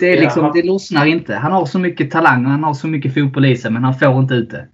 Det, 0.00 0.06
är 0.06 0.16
Ja, 0.16 0.20
liksom, 0.22 0.44
han- 0.44 0.52
det 0.52 0.62
lossnar 0.62 1.06
inte. 1.06 1.34
Han 1.34 1.52
har 1.52 1.66
så 1.66 1.78
mycket 1.78 2.10
talang 2.10 2.44
och 2.44 2.50
han 2.50 2.64
har 2.64 2.74
så 2.74 2.88
mycket 2.88 3.14
fotboll 3.14 3.44
i 3.44 3.56
sig 3.56 3.70
men 3.70 3.84
han 3.84 3.98
får 3.98 4.20
inte 4.20 4.34
ut 4.34 4.50
det. 4.50 4.68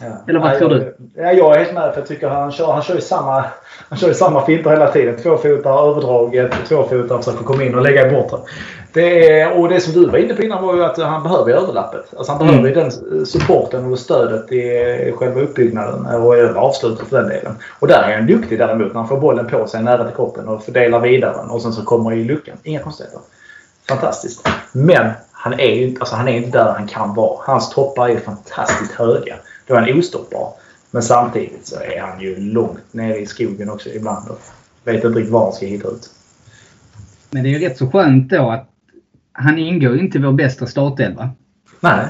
Ja. 0.00 0.06
Eller 0.28 0.40
vad 0.40 0.58
tror 0.58 0.68
du? 0.68 0.94
Ja, 1.14 1.32
jag 1.32 1.54
är 1.54 1.58
helt 1.58 1.74
med. 1.74 1.92
För 1.92 2.00
jag 2.00 2.08
tycker 2.08 2.28
han 2.28 2.52
kör, 2.52 2.72
han 2.72 2.82
kör 2.82 2.94
ju 2.94 3.00
samma, 3.00 3.44
han 3.88 3.98
kör 3.98 4.12
samma 4.12 4.46
finter 4.46 4.70
hela 4.70 4.92
tiden. 4.92 5.16
Tvåfotar 5.16 5.88
överdraget, 5.90 6.52
tvåfotar 6.68 7.18
försöker 7.18 7.44
komma 7.44 7.62
in 7.62 7.74
och 7.74 7.82
lägga 7.82 8.06
i 8.08 8.10
bortre. 8.10 8.38
Det 8.92 9.40
är, 9.40 9.58
och 9.60 9.68
det 9.68 9.80
som 9.80 9.92
du 9.92 10.06
var 10.06 10.18
inne 10.18 10.34
på 10.34 10.42
innan 10.42 10.66
var 10.66 10.74
ju 10.74 10.84
att 10.84 10.98
han 10.98 11.22
behöver 11.22 11.52
överlappet. 11.52 12.04
Alltså 12.16 12.32
han 12.32 12.40
Mm. 12.42 12.62
behöver 12.62 12.68
ju 12.68 12.74
den 12.74 13.26
supporten 13.26 13.92
och 13.92 13.98
stödet 13.98 14.52
i 14.52 15.14
själva 15.16 15.40
uppbyggnaden 15.40 16.22
och 16.22 16.36
även 16.36 16.56
avslutet 16.56 17.08
för 17.08 17.16
den 17.20 17.28
delen. 17.28 17.52
Och 17.78 17.88
där 17.88 18.02
är 18.02 18.16
han 18.16 18.26
duktig 18.26 18.58
däremot 18.58 18.88
när 18.92 19.00
han 19.00 19.08
får 19.08 19.20
bollen 19.20 19.46
på 19.46 19.66
sig 19.66 19.82
nära 19.82 20.04
till 20.04 20.14
kroppen 20.16 20.48
och 20.48 20.62
fördelar 20.64 21.00
vidare 21.00 21.34
och 21.50 21.62
sen 21.62 21.72
så 21.72 21.82
kommer 21.84 22.12
i 22.12 22.24
luckan. 22.24 22.56
Inga 22.62 22.80
konstigheter. 22.80 23.20
fantastiskt. 23.88 24.48
Men 24.72 25.10
han 25.32 25.52
är 25.60 25.74
ju 25.74 25.82
inte, 25.88 26.00
alltså 26.00 26.16
han 26.16 26.28
är 26.28 26.32
inte 26.32 26.58
där 26.58 26.72
han 26.72 26.86
kan 26.86 27.14
vara. 27.14 27.38
Hans 27.40 27.70
toppar 27.70 28.08
är 28.08 28.16
fantastiskt 28.16 28.92
höga. 28.92 29.34
Då 29.68 29.74
är 29.74 29.80
han 29.80 29.98
ostoppbar. 29.98 30.52
Men 30.90 31.02
samtidigt 31.02 31.66
så 31.66 31.80
är 31.80 32.00
han 32.00 32.20
ju 32.20 32.36
långt 32.40 32.92
nere 32.92 33.16
i 33.16 33.26
skogen 33.26 33.70
också 33.70 33.88
ibland. 33.88 34.28
Och 34.28 34.40
vet 34.84 34.94
inte 34.94 35.08
riktigt 35.08 35.32
var 35.32 35.44
han 35.44 35.52
ska 35.52 35.66
hitta 35.66 35.88
ut. 35.88 36.10
Men 37.30 37.42
det 37.42 37.48
är 37.48 37.58
ju 37.58 37.68
rätt 37.68 37.78
så 37.78 37.90
skönt 37.90 38.30
då 38.30 38.50
att 38.50 38.68
han 39.32 39.58
ingår 39.58 39.98
inte 39.98 40.18
i 40.18 40.20
vår 40.20 40.32
bästa 40.32 40.66
startelva. 40.66 41.30
Nej. 41.80 42.06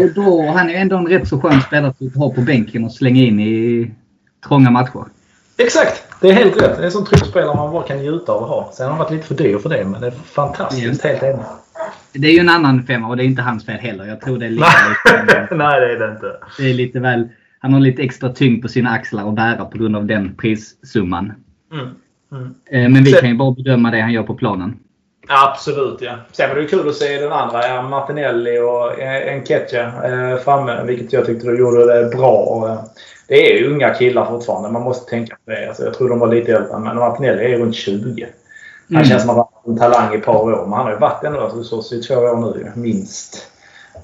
Och 0.00 0.14
då, 0.14 0.46
han 0.46 0.68
är 0.68 0.70
ju 0.70 0.76
ändå 0.76 0.96
en 0.96 1.06
rätt 1.06 1.28
så 1.28 1.40
skön 1.40 1.60
spelare 1.60 1.88
att 2.00 2.14
ha 2.14 2.30
på 2.30 2.40
bänken 2.40 2.84
och 2.84 2.92
slänga 2.92 3.22
in 3.22 3.40
i 3.40 3.90
trånga 4.48 4.70
matcher. 4.70 5.04
Exakt! 5.56 6.02
Det 6.20 6.28
är 6.28 6.32
helt 6.32 6.56
rätt. 6.56 6.76
Det 6.76 6.82
är 6.82 6.86
en 6.86 6.92
sån 6.92 7.04
tryckspelare 7.04 7.56
man 7.56 7.72
bara 7.72 7.82
kan 7.82 7.98
njuta 7.98 8.32
av 8.32 8.42
att 8.42 8.48
ha. 8.48 8.70
Sen 8.74 8.86
har 8.86 8.90
han 8.90 8.98
varit 8.98 9.12
lite 9.12 9.26
för 9.26 9.34
dyr 9.34 9.58
för 9.58 9.68
det, 9.68 9.84
men 9.84 10.00
det 10.00 10.06
är 10.06 10.10
fantastiskt. 10.10 11.02
Helt 11.02 11.22
enig. 11.22 11.44
Det 12.12 12.28
är 12.28 12.32
ju 12.32 12.38
en 12.38 12.48
annan 12.48 12.82
femma 12.82 13.08
och 13.08 13.16
det 13.16 13.22
är 13.22 13.26
inte 13.26 13.42
hans 13.42 13.66
fel 13.66 13.78
heller. 13.78 14.04
Jag 14.04 14.20
tror 14.20 14.38
det 14.38 14.46
är 14.46 14.50
lite, 14.50 14.66
lite, 15.22 15.54
Nej, 15.54 15.80
det 15.80 15.92
är 15.92 15.98
det 15.98 16.12
inte. 16.14 16.36
det 16.58 16.70
är 16.70 16.74
lite 16.74 17.00
väl... 17.00 17.28
Han 17.60 17.72
har 17.72 17.80
lite 17.80 18.02
extra 18.02 18.28
tyngd 18.28 18.62
på 18.62 18.68
sina 18.68 18.90
axlar 18.90 19.28
att 19.28 19.34
bära 19.34 19.64
på 19.64 19.78
grund 19.78 19.96
av 19.96 20.06
den 20.06 20.34
prissumman. 20.34 21.32
Mm. 21.72 21.86
Mm. 22.32 22.54
Eh, 22.70 22.88
Men 22.92 23.04
vi 23.04 23.10
Sen- 23.10 23.20
kan 23.20 23.28
ju 23.30 23.36
bara 23.36 23.50
bedöma 23.50 23.90
det 23.90 24.00
han 24.00 24.12
gör 24.12 24.22
på 24.22 24.34
planen. 24.34 24.76
Absolut, 25.28 25.98
ja. 26.00 26.14
Sen 26.32 26.48
var 26.48 26.56
det 26.56 26.64
kul 26.66 26.88
att 26.88 26.94
se 26.94 27.18
den 27.20 27.32
andra, 27.32 27.82
Martinelli 27.82 28.58
och 28.58 29.00
eh, 29.00 29.34
Enketia 29.34 29.84
eh, 30.04 30.36
framme. 30.38 30.84
Vilket 30.86 31.12
jag 31.12 31.26
tyckte 31.26 31.46
de 31.46 31.58
gjorde 31.58 31.86
det 32.02 32.16
bra. 32.16 32.78
Det 33.28 33.34
är 33.62 33.66
unga 33.68 33.90
killar 33.94 34.26
fortfarande. 34.26 34.70
Man 34.70 34.82
måste 34.82 35.10
tänka 35.10 35.36
på 35.44 35.50
det. 35.50 35.68
Alltså, 35.68 35.84
jag 35.84 35.94
tror 35.94 36.08
de 36.08 36.18
var 36.18 36.34
lite 36.34 36.52
äldre, 36.52 36.78
men 36.78 36.96
Martinelli 36.96 37.52
är 37.54 37.58
runt 37.58 37.74
20. 37.74 38.26
Han 38.88 38.96
Mm. 38.96 39.08
känns 39.08 39.22
som 39.22 39.30
att 39.30 39.36
han 39.36 39.46
har 39.64 39.72
en 39.72 39.78
talang 39.78 40.14
i 40.14 40.16
ett 40.18 40.24
par 40.24 40.42
år. 40.42 40.64
Men 40.64 40.72
han 40.72 40.84
har 40.84 40.92
ju 40.92 40.98
varit 40.98 41.24
ändå 41.24 41.40
hos 41.48 41.92
i 41.92 42.02
två 42.02 42.14
år 42.14 42.54
nu, 42.54 42.72
minst. 42.74 43.46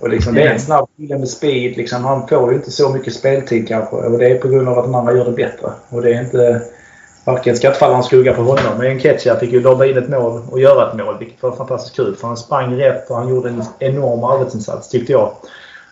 Och 0.01 0.09
liksom, 0.09 0.35
det 0.35 0.43
är 0.43 0.53
en 0.53 0.61
snabb 0.61 0.89
kille 0.97 1.19
med 1.19 1.29
speed. 1.29 1.77
Liksom, 1.77 2.05
han 2.05 2.29
får 2.29 2.51
ju 2.51 2.57
inte 2.57 2.71
så 2.71 2.89
mycket 2.91 3.15
speltid 3.15 3.69
kanske. 3.69 3.97
Och 3.97 4.19
det 4.19 4.27
är 4.27 4.39
på 4.39 4.49
grund 4.49 4.69
av 4.69 4.79
att 4.79 4.85
de 4.85 4.95
andra 4.95 5.13
gör 5.13 5.25
det 5.25 5.31
bättre. 5.31 5.71
Och 5.89 6.03
det 6.03 6.15
är 6.15 6.21
inte... 6.21 6.63
Varken 7.27 7.57
någon 7.81 8.05
skugga 8.05 8.35
på 8.35 8.43
honom. 8.43 8.79
Men 8.79 8.87
Enketia 8.87 9.37
fick 9.37 9.53
ju 9.53 9.61
lobba 9.61 9.85
in 9.85 9.99
ett 9.99 10.09
mål 10.09 10.43
och 10.51 10.61
göra 10.61 10.91
ett 10.91 10.97
mål. 10.99 11.19
Vilket 11.19 11.43
var 11.43 11.53
fantastiskt 11.53 11.97
kul. 11.97 12.17
För 12.17 12.29
han 12.29 12.37
sprang 12.37 12.77
rätt 12.77 13.11
och 13.11 13.17
han 13.17 13.29
gjorde 13.29 13.49
en 13.49 13.63
enorm 13.79 14.25
arbetsinsats 14.25 14.89
tyckte 14.89 15.13
jag. 15.13 15.33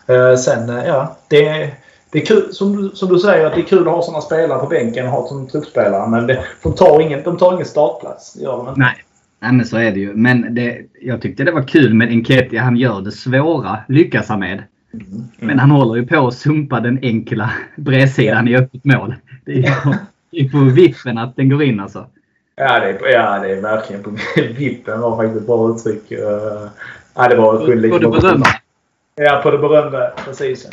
Eh, 0.07 0.35
sen, 0.35 0.69
eh, 0.69 0.87
ja. 0.87 1.15
Det, 1.27 1.69
det 2.13 2.21
är 2.21 2.25
kul, 2.25 2.53
som, 2.53 2.77
du- 2.81 2.89
som 2.95 3.09
du 3.09 3.19
säger, 3.19 3.45
att 3.45 3.55
det 3.55 3.61
är 3.61 3.65
kul 3.65 3.87
att 3.87 3.93
ha 3.93 4.01
sådana 4.01 4.21
spelare 4.21 4.59
på 4.59 4.67
bänken 4.67 5.05
och 5.05 5.11
ha 5.11 5.27
som 5.27 5.47
truppspelare. 5.47 6.09
Men 6.09 6.27
det, 6.27 6.43
de, 6.63 6.75
tar 6.75 7.01
ingen, 7.01 7.23
de 7.23 7.37
tar 7.37 7.53
ingen 7.53 7.65
startplats. 7.65 8.37
Gör 8.41 8.57
de 8.57 8.67
inte. 8.67 8.79
Nej. 8.79 8.95
Nej, 9.39 9.53
men 9.53 9.65
så 9.65 9.77
är 9.77 9.91
det 9.91 9.99
ju. 9.99 10.13
Men 10.13 10.55
det, 10.55 10.77
jag 11.01 11.21
tyckte 11.21 11.43
det 11.43 11.51
var 11.51 11.63
kul 11.63 11.93
med 11.93 12.09
Enketia. 12.09 12.61
Han 12.61 12.77
gör 12.77 13.01
det 13.01 13.11
svåra, 13.11 13.77
lyckas 13.87 14.29
han 14.29 14.39
med. 14.39 14.63
Mm. 14.93 15.23
Men 15.39 15.59
han 15.59 15.71
håller 15.71 15.95
ju 15.95 16.07
på 16.07 16.27
att 16.27 16.33
sumpa 16.33 16.79
den 16.79 16.99
enkla 17.01 17.49
bredsidan 17.75 18.47
i 18.47 18.55
öppet 18.57 18.85
mål. 18.85 19.15
Det 19.45 19.51
är 19.51 19.55
ju 19.57 19.63
på, 19.63 19.95
det 20.31 20.39
är 20.39 20.49
på 20.49 20.57
vippen 20.57 21.17
att 21.17 21.35
den 21.35 21.49
går 21.49 21.63
in 21.63 21.79
alltså. 21.79 22.05
Ja, 22.55 22.79
det 22.79 22.89
är, 22.89 23.13
ja, 23.13 23.39
det 23.39 23.51
är 23.51 23.61
verkligen 23.61 24.03
på 24.03 24.11
vippen 24.57 25.01
var 25.01 25.17
faktiskt 25.17 25.41
ett 25.41 25.47
bra 25.47 25.69
uttryck. 25.69 26.03
Ja, 27.15 27.27
det 27.27 27.35
var 27.35 27.57
Får 27.59 27.99
du 27.99 28.09
berömma? 28.09 28.45
Ja, 29.15 29.39
på 29.43 29.51
det 29.51 29.57
berömda. 29.57 30.11
Precis. 30.25 30.69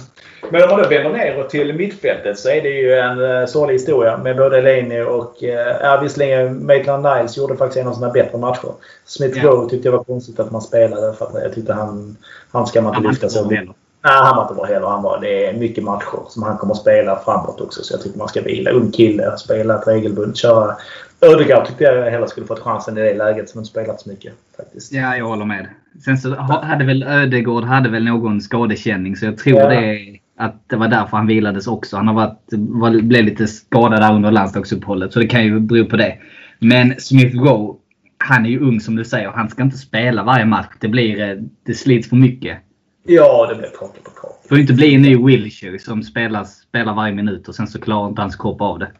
Men 0.50 0.62
om 0.62 0.70
man 0.70 0.82
då 0.82 0.88
vänder 0.88 1.10
neråt 1.10 1.50
till 1.50 1.74
mittfältet 1.74 2.38
så 2.38 2.48
är 2.48 2.62
det 2.62 2.68
ju 2.68 2.94
en 2.94 3.18
uh, 3.18 3.46
sorglig 3.46 3.74
historia 3.74 4.16
med 4.16 4.36
både 4.36 4.58
Eleni 4.58 5.02
och... 5.02 5.42
Uh, 5.42 5.50
ja, 5.82 6.00
visserligen 6.02 6.66
Maitland 6.66 7.02
Niles 7.02 7.36
gjorde 7.36 7.56
faktiskt 7.56 7.80
en 7.80 7.88
av 7.88 7.92
sina 7.92 8.10
bättre 8.10 8.38
matcher. 8.38 8.72
Smith. 9.04 9.44
Rowe 9.44 9.70
tyckte 9.70 9.88
jag 9.88 9.96
var 9.96 10.04
konstigt 10.04 10.40
att 10.40 10.50
man 10.50 10.62
spelade 10.62 11.12
för 11.12 11.26
att 11.26 11.42
jag 11.42 11.54
tyckte 11.54 11.72
han... 11.72 12.16
Han 12.50 12.66
ska 12.66 12.82
man 12.82 12.96
inte 12.96 13.08
lyfta 13.08 13.28
så. 13.28 13.50
Nej, 13.50 13.66
han 14.02 14.36
var 14.36 14.42
inte 14.42 14.54
bra 14.54 14.64
heller. 14.64 14.86
Han 14.86 15.02
var, 15.02 15.18
det 15.20 15.46
är 15.46 15.52
mycket 15.52 15.84
matcher 15.84 16.20
som 16.28 16.42
han 16.42 16.58
kommer 16.58 16.74
att 16.74 16.80
spela 16.80 17.16
framåt 17.24 17.60
också. 17.60 17.82
Så 17.82 17.94
jag 17.94 18.02
tycker 18.02 18.18
man 18.18 18.28
ska 18.28 18.42
vila. 18.42 18.70
Ung 18.70 18.90
kille, 18.90 19.36
spelat 19.36 19.88
regelbundet, 19.88 20.36
köra. 20.36 20.76
Ödegaard 21.22 21.66
tyckte 21.66 21.84
jag 21.84 22.10
hellre 22.10 22.28
skulle 22.28 22.46
fått 22.46 22.58
chansen 22.60 22.98
i 22.98 23.00
det 23.00 23.14
läget 23.14 23.48
som 23.48 23.58
inte 23.60 23.70
spelat 23.70 24.00
så 24.00 24.08
mycket. 24.10 24.32
faktiskt. 24.56 24.92
Ja, 24.92 25.16
jag 25.16 25.24
håller 25.26 25.44
med. 25.44 25.66
Sen 26.04 26.18
så 26.18 26.34
ha- 26.34 26.64
hade 26.64 26.84
väl 26.84 27.02
Ödegård 27.02 27.64
hade 27.64 27.88
väl 27.88 28.04
någon 28.04 28.40
skadekänning 28.40 29.16
så 29.16 29.24
jag 29.24 29.38
tror 29.38 29.58
Ja. 29.58 29.68
det 29.68 29.98
att 30.38 30.68
det 30.68 30.76
var 30.76 30.88
därför 30.88 31.16
han 31.16 31.26
vilades 31.26 31.66
också. 31.66 31.96
Han 31.96 32.06
har 32.08 32.14
varit, 32.14 32.38
var, 32.52 33.02
blev 33.02 33.24
lite 33.24 33.46
skadad 33.46 34.00
där 34.00 34.14
under 34.14 34.30
landslagsuppehållet 34.30 35.12
så 35.12 35.18
det 35.20 35.26
kan 35.26 35.44
ju 35.44 35.60
bero 35.60 35.84
på 35.86 35.96
det. 35.96 36.18
Men 36.58 36.94
Smith 37.00 37.36
Rowe, 37.36 37.78
han 38.18 38.46
är 38.46 38.50
ju 38.50 38.60
ung 38.60 38.80
som 38.80 38.96
du 38.96 39.04
säger. 39.04 39.28
Han 39.28 39.48
ska 39.48 39.62
inte 39.62 39.78
spela 39.78 40.22
varje 40.22 40.44
match. 40.44 40.66
Det, 40.80 40.88
blir, 40.88 41.20
eh, 41.30 41.36
det 41.66 41.74
slits 41.74 42.08
för 42.08 42.16
mycket. 42.16 42.58
Ja, 43.06 43.46
det 43.50 43.54
blev 43.54 43.68
kaka 43.70 44.00
på 44.04 44.10
kaka. 44.10 44.34
Det 44.42 44.48
får 44.48 44.58
inte 44.58 44.72
bli 44.72 44.94
en 44.94 45.02
ny 45.02 45.16
Wilshire 45.16 45.78
som 45.78 46.02
spelar, 46.02 46.44
spelar 46.44 46.94
varje 46.94 47.14
minut 47.14 47.48
och 47.48 47.54
sen 47.54 47.66
så 47.66 47.80
klarar 47.80 48.08
inte 48.08 48.22
hans 48.22 48.36
kropp 48.36 48.60
av 48.60 48.78
det. 48.78 48.90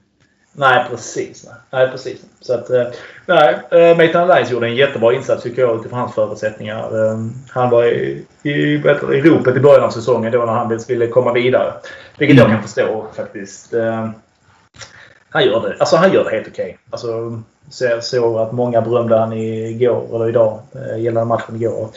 Nej, 0.53 0.87
precis. 0.91 1.47
Nej, 1.47 1.55
nej 1.71 1.91
precis. 1.91 2.21
Så 2.41 2.55
att, 2.55 2.71
eh, 2.71 2.87
nej, 3.27 3.59
eh, 3.71 3.97
Maitland 3.97 4.29
Lines 4.29 4.51
gjorde 4.51 4.67
en 4.67 4.77
jättebra 4.77 5.15
insats 5.15 5.43
tycker 5.43 5.63
jag 5.63 5.81
utifrån 5.81 5.99
hans 5.99 6.15
förutsättningar. 6.15 7.13
Ehm, 7.13 7.33
han 7.49 7.71
var 7.71 7.85
i, 7.85 8.27
i, 8.43 8.51
i 8.51 9.23
ropet 9.23 9.57
i 9.57 9.61
början 9.61 9.85
av 9.85 9.91
säsongen 9.91 10.33
då 10.33 10.39
när 10.39 10.53
han 10.53 10.79
ville 10.89 11.07
komma 11.07 11.33
vidare. 11.33 11.73
Vilket 12.19 12.37
jag 12.37 12.47
kan 12.47 12.63
förstå 12.63 13.07
faktiskt. 13.17 13.75
Ehm, 13.75 14.13
han 15.31 15.45
gör 15.45 15.69
det, 15.69 15.77
alltså, 15.79 15.97
han 15.97 16.13
gör 16.13 16.25
det 16.25 16.31
helt 16.31 16.49
okej. 16.49 16.79
Alltså, 16.91 17.43
så 17.71 17.85
jag 17.85 18.05
såg 18.05 18.39
att 18.39 18.53
många 18.53 18.81
berömde 18.81 19.19
han 19.19 19.33
igår, 19.33 20.15
eller 20.15 20.29
idag, 20.29 20.61
eh, 20.75 21.03
gällande 21.03 21.29
matchen 21.29 21.57
igår. 21.57 21.89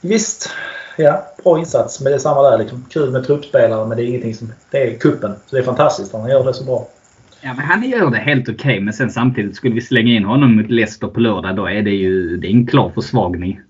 Visst, 0.00 0.50
ja, 0.96 1.26
bra 1.44 1.58
insats. 1.58 2.00
Men 2.00 2.12
det 2.12 2.16
är 2.16 2.20
samma 2.20 2.50
där. 2.50 2.58
Liksom. 2.58 2.86
Kul 2.90 3.10
med 3.10 3.26
truppspelare 3.26 3.86
men 3.86 3.96
det 3.96 4.02
är 4.02 4.06
ingenting 4.06 4.34
som... 4.34 4.52
Det 4.70 4.82
är 4.82 4.98
kuppen. 4.98 5.34
Så 5.46 5.56
det 5.56 5.62
är 5.62 5.64
fantastiskt. 5.64 6.12
Han 6.12 6.30
gör 6.30 6.44
det 6.44 6.54
så 6.54 6.64
bra. 6.64 6.86
Ja, 7.42 7.54
men 7.56 7.64
han 7.64 7.90
gör 7.90 8.10
det 8.10 8.16
helt 8.18 8.48
okej. 8.48 8.80
men 8.80 8.94
sen 8.94 9.10
samtidigt 9.10 9.56
skulle 9.56 9.74
vi 9.74 9.80
slänga 9.80 10.12
in 10.12 10.24
honom 10.24 10.56
mot 10.56 10.70
Leicester 10.70 11.06
på 11.06 11.20
lördag. 11.20 11.56
Då 11.56 11.66
är 11.66 11.82
det 11.82 11.90
ju 11.90 12.36
det 12.36 12.46
är 12.46 12.50
en 12.50 12.66
klar 12.66 12.90
försvagning. 12.94 13.60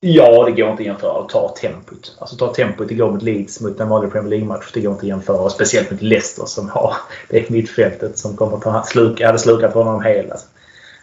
Ja, 0.00 0.44
det 0.44 0.52
går 0.62 0.70
inte 0.70 0.82
att 0.82 0.86
jämföra. 0.86 1.22
Ta 1.28 1.54
tempot. 1.60 2.16
Alltså 2.20 2.36
ta 2.36 2.54
tempot 2.54 2.90
igår 2.90 3.12
mot 3.12 3.22
Leeds 3.22 3.60
mot 3.60 3.80
en 3.80 3.88
vanlig 3.88 4.12
Premier 4.12 4.30
League-match. 4.30 4.70
Det 4.74 4.80
går 4.80 4.92
inte 4.92 5.02
att 5.02 5.08
jämföra. 5.08 5.36
Och 5.36 5.52
speciellt 5.52 5.90
mot 5.90 6.02
Leicester 6.02 6.44
som 6.46 6.68
har 6.68 6.94
det 7.30 7.50
mittfältet 7.50 8.18
som 8.18 8.36
kommer 8.36 8.56
att 8.56 8.62
ta 8.62 8.82
sluk, 8.82 9.20
hade 9.20 9.38
slukat 9.38 9.74
honom 9.74 10.02
hel. 10.02 10.30
Alltså. 10.30 10.46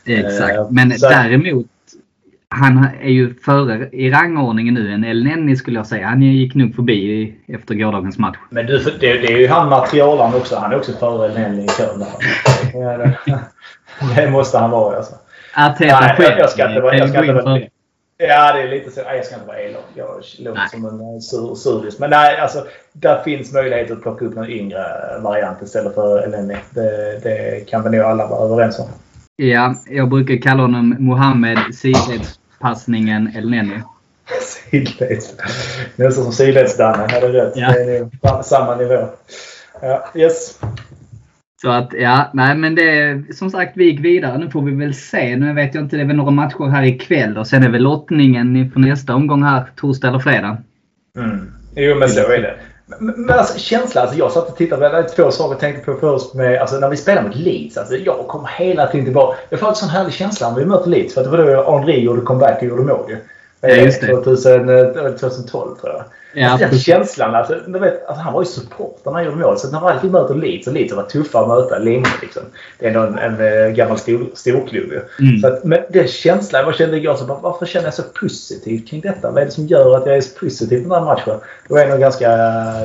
Exakt. 0.06 0.58
Eh, 0.58 0.68
Men 0.70 0.92
så- 1.00 1.10
däremot. 1.10 1.66
Han 2.56 2.88
är 3.02 3.10
ju 3.10 3.34
före 3.34 3.90
i 3.92 4.12
rangordningen 4.12 4.74
nu 4.74 4.94
än 4.94 5.04
El 5.04 5.24
Nenni 5.24 5.56
skulle 5.56 5.80
jag 5.80 5.88
säga. 5.88 6.08
Han 6.08 6.22
gick 6.22 6.56
nog 6.56 6.76
förbi 6.76 7.34
efter 7.48 7.76
gårdagens 7.76 8.18
match. 8.18 8.38
Men 8.50 8.66
du, 8.66 8.78
det, 8.78 8.94
det 9.00 9.34
är 9.34 9.38
ju 9.38 9.48
han 9.48 9.70
materialaren 9.70 10.36
också. 10.36 10.56
Han 10.56 10.72
är 10.72 10.78
också 10.78 10.92
före 10.92 11.34
Nelly 11.34 11.64
i 11.64 11.68
kön. 11.68 12.06
det, 12.74 13.18
det 14.16 14.32
måste 14.32 14.58
han 14.58 14.72
vara 14.72 14.98
alltså. 14.98 15.16
Arteta 15.56 16.00
Nej, 16.00 16.16
själv 16.18 16.30
jag, 16.30 16.40
jag 16.40 16.50
ska 16.50 16.70
inte 16.70 16.82
vara... 16.82 16.98
Jag 16.98 17.10
ska 17.10 17.20
inte 17.20 17.30
in 17.30 17.46
vara 17.46 17.60
Ja, 18.18 18.54
det 18.54 18.62
är 18.62 18.68
lite 18.68 18.92
så. 18.92 19.02
Nej, 19.04 19.16
jag 19.16 19.26
ska 19.26 19.36
inte 19.36 19.48
vara 19.48 19.60
elak. 19.60 19.86
Jag 19.94 20.08
låter 20.40 20.68
som 20.68 20.86
en 20.86 21.00
eh, 21.00 21.20
sur, 21.20 21.56
surdis. 21.56 22.00
Men 22.00 22.10
nej, 22.10 22.38
alltså. 22.38 22.66
Där 22.94 23.24
finns 23.24 23.54
möjlighet 23.54 23.92
att 23.92 24.02
plocka 24.02 24.26
upp 24.26 24.36
någon 24.36 24.50
yngre 24.50 24.86
variant 25.22 25.62
istället 25.62 25.96
för 25.96 26.24
Eleni. 26.24 26.56
Det, 26.70 27.20
det 27.24 27.70
kan 27.70 27.84
vi 27.84 27.98
nog 27.98 28.06
alla 28.06 28.28
vara 28.28 28.46
överens 28.46 28.80
om. 28.80 28.86
Ja, 29.36 29.76
jag 29.90 30.10
brukar 30.10 30.42
kalla 30.42 30.62
honom 30.62 30.96
Mohammed 31.00 31.58
sidledspassningen 32.64 33.32
El 33.36 33.50
Nenni. 33.50 33.82
Sidleds. 34.42 35.34
Nästan 35.96 36.24
som 36.24 36.34
sidleds-Danne. 36.34 37.04
Är 37.04 37.22
rätt. 37.22 37.54
Ja. 37.56 37.72
Det 37.72 37.98
är 37.98 38.00
nog 38.00 38.46
samma 38.46 38.76
nivå. 38.76 39.10
Ja, 39.82 40.06
yes. 40.16 40.60
Så 41.62 41.70
att 41.70 41.94
ja, 41.94 42.32
nej 42.34 42.56
men 42.56 42.76
det 42.76 43.24
som 43.36 43.50
sagt 43.50 43.72
vi 43.76 43.84
gick 43.86 44.00
vidare. 44.00 44.38
Nu 44.38 44.50
får 44.50 44.62
vi 44.62 44.72
väl 44.72 44.94
se. 44.94 45.36
Nu 45.36 45.54
vet 45.54 45.76
jag 45.76 45.84
inte, 45.84 45.96
det 45.96 46.02
är 46.02 46.08
väl 46.08 46.16
några 46.16 46.32
matcher 46.32 46.70
här 46.70 46.84
ikväll 46.84 47.38
och 47.38 47.48
sen 47.48 47.64
är 47.64 47.70
väl 47.70 47.82
lottningen 47.82 48.56
inför 48.56 48.80
nästa 48.80 49.16
omgång 49.16 49.44
här 49.44 49.64
torsdag 49.76 50.08
eller 50.08 50.20
fredag. 50.20 50.58
Mm. 51.18 51.52
Jo, 51.76 51.96
men 51.96 52.10
så 52.10 52.32
är 52.32 52.42
det. 52.42 52.56
Men, 53.00 53.30
alltså 53.40 53.60
känslan. 53.60 54.02
Alltså, 54.02 54.18
jag 54.18 54.32
satt 54.32 54.50
och 54.50 54.58
tittade. 54.58 54.90
Det 54.90 54.98
är 54.98 55.04
två 55.04 55.32
saker 55.32 55.52
jag 55.52 55.60
tänkte 55.60 55.92
på 55.92 55.98
först. 56.00 56.34
Med, 56.34 56.62
alltså, 56.62 56.80
när 56.80 56.90
vi 56.90 56.98
spelar 56.98 57.24
mot 57.24 57.36
Leeds. 57.36 57.78
Alltså, 57.78 57.96
jag 57.96 58.28
kommer 58.28 58.48
hela 58.48 58.88
tiden 58.88 59.06
tillbaka. 59.06 59.38
Jag 59.50 59.60
får 59.60 59.68
en 59.68 59.76
sån 59.76 59.90
härlig 59.90 60.14
känsla 60.14 60.50
när 60.50 60.60
vi 60.60 60.66
möter 60.66 60.90
Leeds. 60.90 61.14
För 61.14 61.22
att 61.22 61.32
det 61.32 61.38
var 61.38 61.56
då 61.56 61.72
Henri 61.72 62.00
gjorde 62.00 62.22
comeback 62.22 62.58
och 62.62 62.68
gjorde 62.68 62.84
mål 62.84 63.06
ju. 63.10 63.18
Ja, 63.64 63.70
just 63.70 64.02
det. 64.02 64.08
2000, 64.08 64.70
eh, 64.70 64.94
2012 64.94 65.76
tror 65.76 65.94
jag. 65.94 66.04
Ja, 66.36 66.50
alltså, 66.50 66.68
den 66.68 66.80
känslan. 66.80 67.36
Alltså, 67.36 67.60
du 67.68 67.80
vet, 67.80 68.06
alltså, 68.08 68.24
han 68.24 68.34
var 68.34 68.42
ju 68.42 68.46
supporter 68.46 69.12
när 69.12 69.14
han 69.14 69.26
gjorde 69.26 69.38
mål. 69.38 69.58
Så 69.58 69.72
när 69.72 69.90
alltid 69.90 70.12
möter 70.12 70.36
Leeds. 70.36 70.68
Och 70.68 70.74
Leeds 70.74 70.92
har 70.92 71.02
varit 71.02 71.12
tuffa 71.12 71.40
att 71.40 71.48
möta 71.48 71.78
länge. 71.78 72.08
Liksom. 72.22 72.42
Det 72.80 72.86
är 72.86 72.90
ändå 72.90 73.02
en, 73.02 73.18
en, 73.18 73.66
eh, 73.66 73.70
gammal 73.70 73.98
stor, 73.98 74.30
storklubb 74.34 74.92
ju. 74.92 75.02
Mm. 75.20 75.42
Så 75.42 75.48
att, 75.48 75.64
men 75.64 75.80
den 75.90 76.08
känslan 76.08 76.64
jag 76.66 76.76
kände 76.76 76.98
igår, 76.98 77.16
så 77.16 77.26
bara, 77.26 77.40
varför 77.40 77.66
känner 77.66 77.86
jag 77.86 77.94
så 77.94 78.04
positivt 78.04 78.90
kring 78.90 79.02
detta? 79.02 79.32
Vad 79.32 79.42
är 79.42 79.46
det 79.46 79.52
som 79.52 79.68
gör 79.68 79.98
att 79.98 80.06
jag 80.06 80.18
är 80.18 80.22
så 80.22 80.40
positiv 80.40 80.82
den 80.82 80.92
här 80.92 81.02
matchen? 81.02 81.40
Det 81.68 81.74
var 81.74 81.82
ändå 81.82 81.98
ganska 81.98 82.30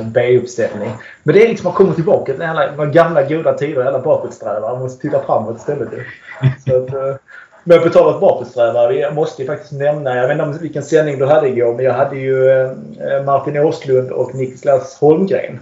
B-uppställning. 0.03 0.91
Men 1.23 1.35
det 1.35 1.45
är 1.45 1.49
liksom 1.49 1.67
att 1.67 1.75
komma 1.75 1.93
tillbaka 1.93 2.33
till 2.33 2.41
alla, 2.41 2.71
de 2.71 2.91
gamla 2.91 3.23
goda 3.23 3.53
tider, 3.53 3.85
alla 3.85 3.99
bakåtsträvare. 3.99 4.71
Man 4.73 4.81
måste 4.81 5.01
titta 5.01 5.21
framåt 5.25 5.57
istället. 5.57 5.89
Så 6.65 6.77
att, 6.77 6.93
eh, 6.93 7.15
Men 7.69 7.81
på 7.81 7.89
tal 7.89 8.13
om 8.13 8.19
bakåtsträvare, 8.19 8.95
jag 8.95 9.15
måste 9.15 9.41
ju 9.41 9.47
faktiskt 9.47 9.71
nämna, 9.71 10.15
jag 10.15 10.27
vet 10.27 10.31
inte 10.31 10.43
om 10.43 10.57
vilken 10.57 10.83
sändning 10.83 11.19
du 11.19 11.25
hade 11.25 11.47
igår, 11.47 11.73
men 11.73 11.85
jag 11.85 11.93
hade 11.93 12.15
ju 12.15 12.49
eh, 12.49 13.23
Martin 13.25 13.57
Åslund 13.57 14.11
och 14.11 14.35
Niklas 14.35 14.97
Holmgren. 14.99 15.59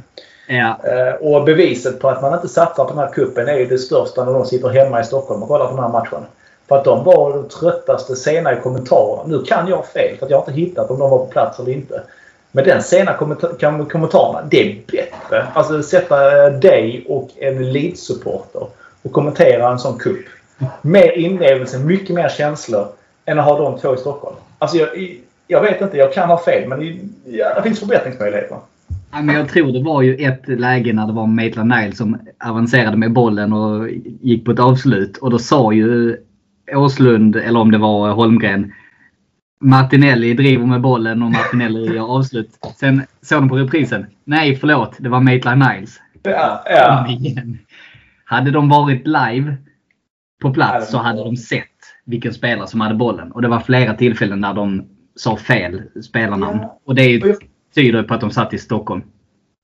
Ja. 0.48 0.78
Eh, 0.84 1.14
och 1.14 1.44
beviset 1.44 2.00
på 2.00 2.10
att 2.10 2.22
man 2.22 2.34
inte 2.34 2.48
satsar 2.48 2.84
på 2.84 2.90
den 2.90 3.00
här 3.00 3.14
kuppen 3.14 3.48
är 3.48 3.58
ju 3.58 3.66
det 3.66 3.78
största 3.78 4.26
när 4.26 4.34
de 4.34 4.46
sitter 4.46 4.70
hemma 4.70 5.02
i 5.02 5.04
Stockholm 5.04 5.44
och 5.44 5.48
kollar 5.48 5.66
på 5.66 5.72
den 5.72 5.84
här 5.84 5.92
matchen. 5.92 6.26
För 6.68 6.78
att 6.78 6.86
de 6.86 7.04
var 7.04 7.34
de 7.34 7.50
tröttaste 7.50 8.16
sena 8.16 8.54
i 8.54 8.62
kommentarerna. 8.64 9.24
Nu 9.26 9.44
kan 9.44 9.68
jag 9.68 9.86
fel 9.86 10.18
för 10.18 10.26
att 10.26 10.32
jag 10.32 10.38
har 10.38 10.44
inte 10.44 10.62
hittat 10.62 10.92
om 10.92 11.00
de 11.00 11.10
var 11.10 11.20
på 11.20 11.26
plats 11.26 11.60
eller 11.60 11.72
inte. 11.72 12.02
Men 12.52 12.64
den 12.64 12.84
sena 12.84 13.14
kommentar 13.14 13.90
kommentarerna, 13.90 14.48
det 14.52 14.62
är 14.62 14.82
bättre. 14.92 15.48
Alltså 15.54 15.84
sätta 15.84 16.50
dig 16.50 17.06
och 17.10 17.30
en 17.40 17.72
Leeds-supporter 17.72 18.68
och 19.04 19.12
kommentera 19.12 19.72
en 19.72 19.80
sån 19.80 20.00
kupp. 20.00 20.26
Mer 20.82 21.18
inlevelse, 21.18 21.80
mycket 21.80 22.16
mer 22.16 22.30
känslor 22.30 22.88
än 23.26 23.40
att 23.40 23.46
ha 23.46 23.60
de 23.60 23.80
två 23.80 23.96
i 23.96 23.98
Stockholm. 23.98 24.36
Alltså 24.60 24.78
jag, 24.78 24.90
jag 25.48 25.62
vet 25.62 25.82
inte, 25.82 25.98
jag 25.98 26.14
kan 26.14 26.30
ha 26.30 26.44
fel 26.44 26.70
men 26.70 27.10
ja, 27.26 27.54
det 27.56 27.64
finns 27.64 27.80
förbättringsmöjligheter. 27.80 28.58
Ja, 29.12 29.22
men 29.22 29.36
jag 29.36 29.50
tror 29.50 29.72
det 29.72 29.84
var 29.84 30.02
ju 30.02 30.16
ett 30.16 30.48
läge 30.48 30.94
när 30.94 31.08
det 31.08 31.14
var 31.14 31.28
Maitland 31.28 31.70
Niles 31.70 31.98
som 31.98 32.20
avancerade 32.46 32.98
med 32.98 33.14
bollen 33.14 33.54
och 33.54 33.90
gick 34.22 34.46
på 34.46 34.52
ett 34.52 34.60
avslut. 34.60 35.18
Och 35.18 35.32
då 35.32 35.40
sa 35.40 35.74
ju 35.74 36.18
Åslund, 36.76 37.36
eller 37.36 37.60
om 37.60 37.72
det 37.72 37.78
var 37.78 38.12
Holmgren, 38.12 38.74
Martinelli 39.60 40.34
driver 40.34 40.66
med 40.66 40.82
bollen 40.82 41.24
och 41.24 41.32
Martinelli 41.32 41.96
gör 41.96 42.16
avslut. 42.16 42.50
Sen 42.76 43.02
såg 43.22 43.42
de 43.42 43.50
på 43.50 43.58
reprisen. 43.58 44.06
Nej, 44.24 44.56
förlåt. 44.56 44.96
Det 44.98 45.10
var 45.10 45.20
Maitland 45.20 45.60
Niles. 45.60 46.00
Ja, 46.24 46.64
ja. 46.66 47.08
Hade 48.26 48.52
de 48.52 48.70
varit 48.70 49.08
live 49.08 49.58
på 50.42 50.54
plats 50.54 50.92
så 50.92 50.98
hade 50.98 51.24
de 51.24 51.38
sett 51.38 51.64
vilken 52.06 52.34
spelare 52.34 52.68
som 52.68 52.82
hade 52.82 52.96
bollen. 52.96 53.32
Och 53.32 53.42
det 53.42 53.48
var 53.48 53.60
flera 53.60 53.94
tillfällen 53.94 54.42
där 54.42 54.54
de 54.54 54.88
sa 55.16 55.38
fel 55.38 55.82
spelarnamn. 56.04 56.60
Och 56.86 56.96
det 56.96 57.38
tyder 57.76 58.04
på 58.04 58.14
att 58.14 58.22
de 58.22 58.32
satt 58.32 58.54
i 58.54 58.58
Stockholm. 58.58 59.02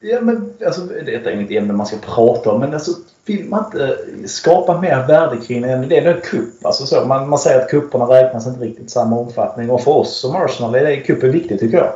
Ja, 0.02 0.22
men 0.22 0.54
alltså, 0.66 0.82
detta 1.06 1.32
är 1.32 1.36
inget 1.36 1.52
ämne 1.52 1.74
man 1.74 1.86
ska 1.86 1.98
prata 1.98 2.52
om, 2.52 2.60
men 2.60 2.74
alltså, 2.74 2.92
vill 3.26 3.46
man 3.50 3.66
inte 3.66 3.98
skapa 4.28 4.82
mer 4.82 5.08
värde 5.08 5.38
kring 5.38 5.62
det? 5.62 5.86
Det 5.90 5.98
är 5.98 6.16
en 6.16 6.22
kupp. 6.22 6.66
Alltså, 6.66 6.86
så. 6.86 7.06
Man, 7.06 7.30
man 7.30 7.40
säger 7.40 7.60
att 7.62 7.70
kupperna 7.70 8.06
räknas 8.06 8.48
inte 8.48 8.66
riktigt 8.66 8.86
i 8.86 8.90
samma 8.90 9.20
omfattning. 9.20 9.70
Och 9.70 9.82
för 9.82 9.92
oss 9.92 10.22
som 10.22 10.36
Arsenal 10.36 10.76
är 10.76 10.96
kuppen 10.96 11.32
viktig 11.32 11.60
tycker 11.60 11.78
jag. 11.78 11.92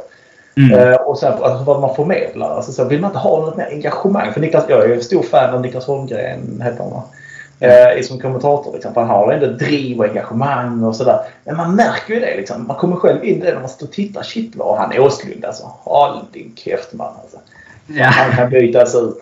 Mm. 0.58 0.80
Uh, 0.80 0.96
och 0.96 1.18
sen 1.18 1.34
alltså, 1.34 1.64
vad 1.64 1.82
man 1.82 1.96
förmedlar. 1.96 2.56
Alltså, 2.56 2.72
så, 2.72 2.86
vill 2.86 3.02
man 3.02 3.10
inte 3.10 3.20
ha 3.20 3.46
något 3.46 3.58
mer 3.58 3.68
engagemang? 3.72 4.34
För 4.34 4.42
Niklas, 4.42 4.66
jag 4.70 4.86
är 4.86 4.96
ju 4.96 5.02
stor 5.02 5.24
fan 5.24 5.56
av 5.56 5.62
Niklas 5.62 5.86
Holmgren, 5.86 6.62
heter 6.62 6.84
han 6.84 7.02
eh, 7.60 8.02
som 8.04 8.20
kommentator. 8.20 8.74
Liksom. 8.74 8.92
Han 8.96 9.08
har 9.08 9.34
ändå 9.34 9.48
driv 9.48 10.00
och 10.00 10.06
engagemang 10.06 10.84
och 10.84 10.96
sådär. 10.96 11.20
Men 11.44 11.58
man 11.58 11.76
märker 11.76 12.14
ju 12.14 12.20
det. 12.20 12.38
Liksom. 12.38 12.68
Man 12.68 12.78
kommer 12.78 12.96
själv 12.96 13.24
in 13.24 13.38
i 13.38 13.46
det 13.46 13.54
när 13.54 13.60
man 13.60 13.70
står 13.70 13.88
och 13.88 13.94
tittar. 13.94 14.24
Shit 14.24 14.56
vad 14.56 14.78
han 14.78 14.92
är 14.92 15.00
Åslund 15.00 15.46
alltså. 15.46 15.64
Håll 15.80 16.26
din 16.34 16.54
käft 16.56 16.94
man. 16.94 17.14
Alltså. 17.22 17.38
Ja. 17.88 18.06
Han 18.06 18.32
kan 18.32 18.50
bytas 18.50 18.96
ut. 18.96 19.18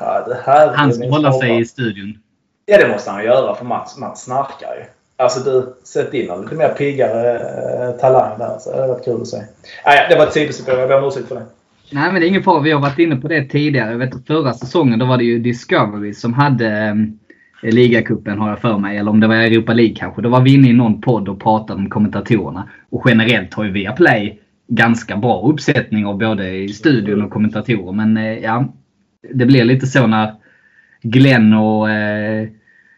Ja, 0.00 0.24
det 0.28 0.38
här 0.44 0.74
han 0.74 0.92
ska 0.92 1.08
hålla 1.08 1.32
sig 1.32 1.60
i 1.60 1.64
studion. 1.64 2.18
Ja, 2.66 2.78
det 2.78 2.88
måste 2.88 3.10
han 3.10 3.24
göra 3.24 3.54
för 3.54 3.64
man, 3.64 3.86
man 3.98 4.16
snarkar 4.16 4.74
ju. 4.74 4.84
Alltså 5.16 5.40
du, 5.40 5.74
sätt 5.84 6.14
in 6.14 6.30
en 6.30 6.40
lite 6.40 6.54
mer 6.54 6.68
piggare 6.68 7.38
eh, 7.38 8.00
talang 8.00 8.38
där. 8.38 8.58
Så 8.58 8.70
det 8.70 8.76
hade 8.76 8.92
varit 8.92 9.04
kul 9.04 9.20
att 9.20 9.28
se. 9.28 9.42
Nej, 9.86 10.06
det 10.10 10.16
var 10.16 10.26
ett 10.26 10.32
sidospår. 10.32 10.78
Jag 10.78 10.88
ber 10.88 10.98
om 10.98 11.08
ursäkt 11.08 11.28
för 11.28 11.34
det. 11.34 11.46
Nej, 11.92 12.12
men 12.12 12.20
det 12.20 12.26
är 12.26 12.28
ingen 12.28 12.42
fara. 12.42 12.60
Vi 12.60 12.72
har 12.72 12.80
varit 12.80 12.98
inne 12.98 13.16
på 13.16 13.28
det 13.28 13.44
tidigare. 13.44 13.90
Jag 13.90 13.98
vet 13.98 14.26
förra 14.26 14.52
säsongen 14.52 14.98
då 14.98 15.06
var 15.06 15.16
det 15.16 15.24
ju 15.24 15.38
Discovery 15.38 16.14
som 16.14 16.34
hade 16.34 16.66
eh, 16.66 16.94
Eh, 17.62 17.74
ligacupen 17.74 18.38
har 18.38 18.48
jag 18.48 18.60
för 18.60 18.78
mig. 18.78 18.96
Eller 18.96 19.10
om 19.10 19.20
det 19.20 19.26
var 19.26 19.34
Europa 19.34 19.72
League 19.72 19.94
kanske. 19.94 20.22
Då 20.22 20.28
var 20.28 20.40
vi 20.40 20.54
inne 20.54 20.68
i 20.68 20.72
någon 20.72 21.00
podd 21.00 21.28
och 21.28 21.40
pratade 21.40 21.80
om 21.80 21.90
kommentatorerna. 21.90 22.68
Och 22.90 23.02
generellt 23.06 23.54
har 23.54 23.64
ju 23.64 23.70
Viaplay 23.70 24.40
ganska 24.68 25.16
bra 25.16 25.48
uppsättning 25.48 26.06
av 26.06 26.18
både 26.18 26.50
i 26.50 26.68
studion 26.68 27.22
och 27.22 27.30
kommentatorer. 27.30 27.92
Men 27.92 28.16
eh, 28.16 28.38
ja, 28.38 28.74
det 29.34 29.46
blir 29.46 29.64
lite 29.64 29.86
så 29.86 30.06
när 30.06 30.34
Glenn 31.02 31.54
och 31.54 31.90
eh, 31.90 32.48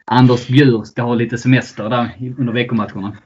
Anders 0.04 0.48
Bjur 0.48 0.82
ska 0.82 1.02
ha 1.02 1.14
lite 1.14 1.38
semester 1.38 1.88
där 1.88 2.34
under 2.38 2.52
veckomatcherna. 2.52 3.16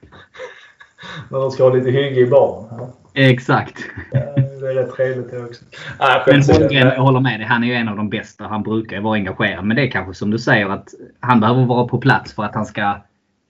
När 1.30 1.38
de 1.38 1.50
ska 1.50 1.62
ha 1.62 1.74
lite 1.74 1.90
hygge 1.90 2.20
i 2.20 2.26
barn. 2.26 2.66
Ja. 2.70 3.05
Exakt. 3.18 3.84
Ja, 4.12 4.20
det 4.36 4.66
är 4.66 4.74
rätt 4.74 4.94
trevligt 4.96 5.30
det 5.30 5.44
också. 5.44 5.64
Ah, 5.98 6.22
men 6.26 6.42
Holmgren, 6.42 6.88
jag 6.88 7.02
håller 7.02 7.20
med 7.20 7.40
dig. 7.40 7.46
Han 7.46 7.64
är 7.64 7.68
ju 7.68 7.74
en 7.74 7.88
av 7.88 7.96
de 7.96 8.08
bästa. 8.08 8.44
Han 8.44 8.62
brukar 8.62 8.96
ju 8.96 9.02
vara 9.02 9.14
engagerad. 9.14 9.64
Men 9.64 9.76
det 9.76 9.82
är 9.82 9.90
kanske 9.90 10.14
som 10.14 10.30
du 10.30 10.38
säger 10.38 10.68
att 10.68 10.88
han 11.20 11.40
behöver 11.40 11.64
vara 11.64 11.88
på 11.88 11.98
plats 11.98 12.34
för 12.34 12.42
att 12.42 12.54
han 12.54 12.66
ska 12.66 12.96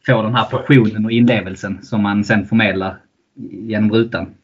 få 0.06 0.22
den 0.22 0.34
här 0.34 0.44
passionen 0.44 1.04
och 1.04 1.10
inlevelsen 1.10 1.82
som 1.82 2.02
man 2.02 2.24
sen 2.24 2.46
förmedlar 2.46 2.96
genom 3.50 3.92
rutan. 3.92 4.34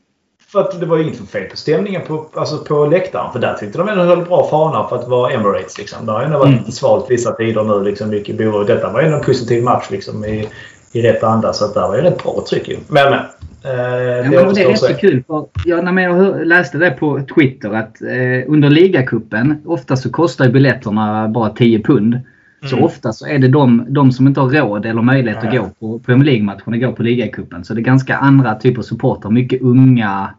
För 0.52 0.60
att 0.60 0.80
det 0.80 0.86
var 0.86 0.96
ju 0.96 1.02
inget 1.02 1.30
fel 1.30 1.50
på 1.50 1.56
stämningen 1.56 2.02
på, 2.06 2.26
alltså 2.34 2.58
på 2.58 2.86
läktaren. 2.86 3.32
För 3.32 3.38
där 3.38 3.54
tyckte 3.54 3.78
de 3.78 3.88
ändå 3.88 4.04
höll 4.04 4.24
bra 4.24 4.48
fana 4.50 4.88
för 4.88 4.96
att 4.96 5.08
vara 5.08 5.32
Emirates. 5.32 5.78
Liksom. 5.78 6.06
Det 6.06 6.12
har 6.12 6.22
ändå 6.22 6.38
varit 6.38 6.48
mm. 6.48 6.58
lite 6.58 6.72
svalt 6.72 7.10
vissa 7.10 7.32
tider 7.32 7.64
nu. 7.64 7.84
Liksom, 7.84 8.10
mycket. 8.10 8.38
Detta 8.66 8.92
var 8.92 9.00
ändå 9.00 9.16
en 9.16 9.24
positiv 9.24 9.64
match 9.64 9.90
liksom, 9.90 10.24
i, 10.24 10.48
i 10.92 11.02
rätt 11.02 11.22
anda. 11.22 11.52
Så 11.52 11.64
att 11.64 11.74
där 11.74 11.88
var 11.88 11.96
ju 11.96 12.02
rätt 12.02 12.22
bra 12.22 12.44
tryck. 12.50 12.68
Men, 12.88 13.10
men. 13.10 13.20
Eh, 13.64 13.70
ja, 13.70 14.22
det, 14.22 14.44
men 14.44 14.54
det 14.54 14.62
är 14.62 14.68
rätt 14.68 14.78
så 14.78 14.94
kul. 14.94 15.22
För, 15.26 15.46
ja, 15.64 15.82
när 15.82 16.02
jag 16.02 16.46
läste 16.46 16.78
det 16.78 16.90
på 16.90 17.20
Twitter 17.34 17.74
att 17.74 18.02
eh, 18.02 18.52
under 18.52 18.70
ligacupen 18.70 19.62
ofta 19.66 19.96
så 19.96 20.10
kostar 20.10 20.48
biljetterna 20.48 21.28
bara 21.28 21.50
10 21.50 21.82
pund. 21.82 22.20
Så 22.64 22.76
mm. 22.76 22.84
ofta 22.84 23.12
så 23.12 23.26
är 23.26 23.38
det 23.38 23.48
de, 23.48 23.86
de 23.88 24.12
som 24.12 24.26
inte 24.26 24.40
har 24.40 24.50
råd 24.50 24.86
eller 24.86 25.02
möjlighet 25.02 25.38
ja. 25.42 25.48
att 25.48 25.56
gå 25.56 25.70
på 25.80 25.98
Premier 25.98 26.24
League-matcherna 26.24 26.76
går 26.76 26.92
på 26.92 27.02
ligacupen. 27.02 27.64
Så 27.64 27.74
det 27.74 27.80
är 27.80 27.82
ganska 27.82 28.16
andra 28.16 28.54
typer 28.54 28.78
av 28.78 28.82
supportrar. 28.82 29.30
Mycket 29.30 29.62
unga 29.62 30.34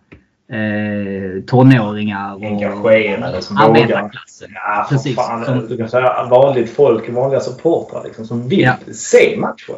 eh, 0.52 1.44
tonåringar. 1.44 2.36
Och 2.36 2.44
Engagerade 2.44 3.42
som 3.42 3.56
vågar. 3.56 4.12
Ja, 4.54 4.88
Precis. 4.90 5.16
Fan, 5.16 5.46
som, 5.46 5.68
du 5.68 5.78
kan 5.78 5.90
säga 5.90 6.28
vanligt 6.30 6.70
folk, 6.70 7.10
vanliga 7.10 7.40
supportrar 7.40 8.04
liksom, 8.04 8.26
som 8.26 8.48
vill 8.48 8.60
ja. 8.60 8.76
se 8.92 9.38
matchen. 9.40 9.76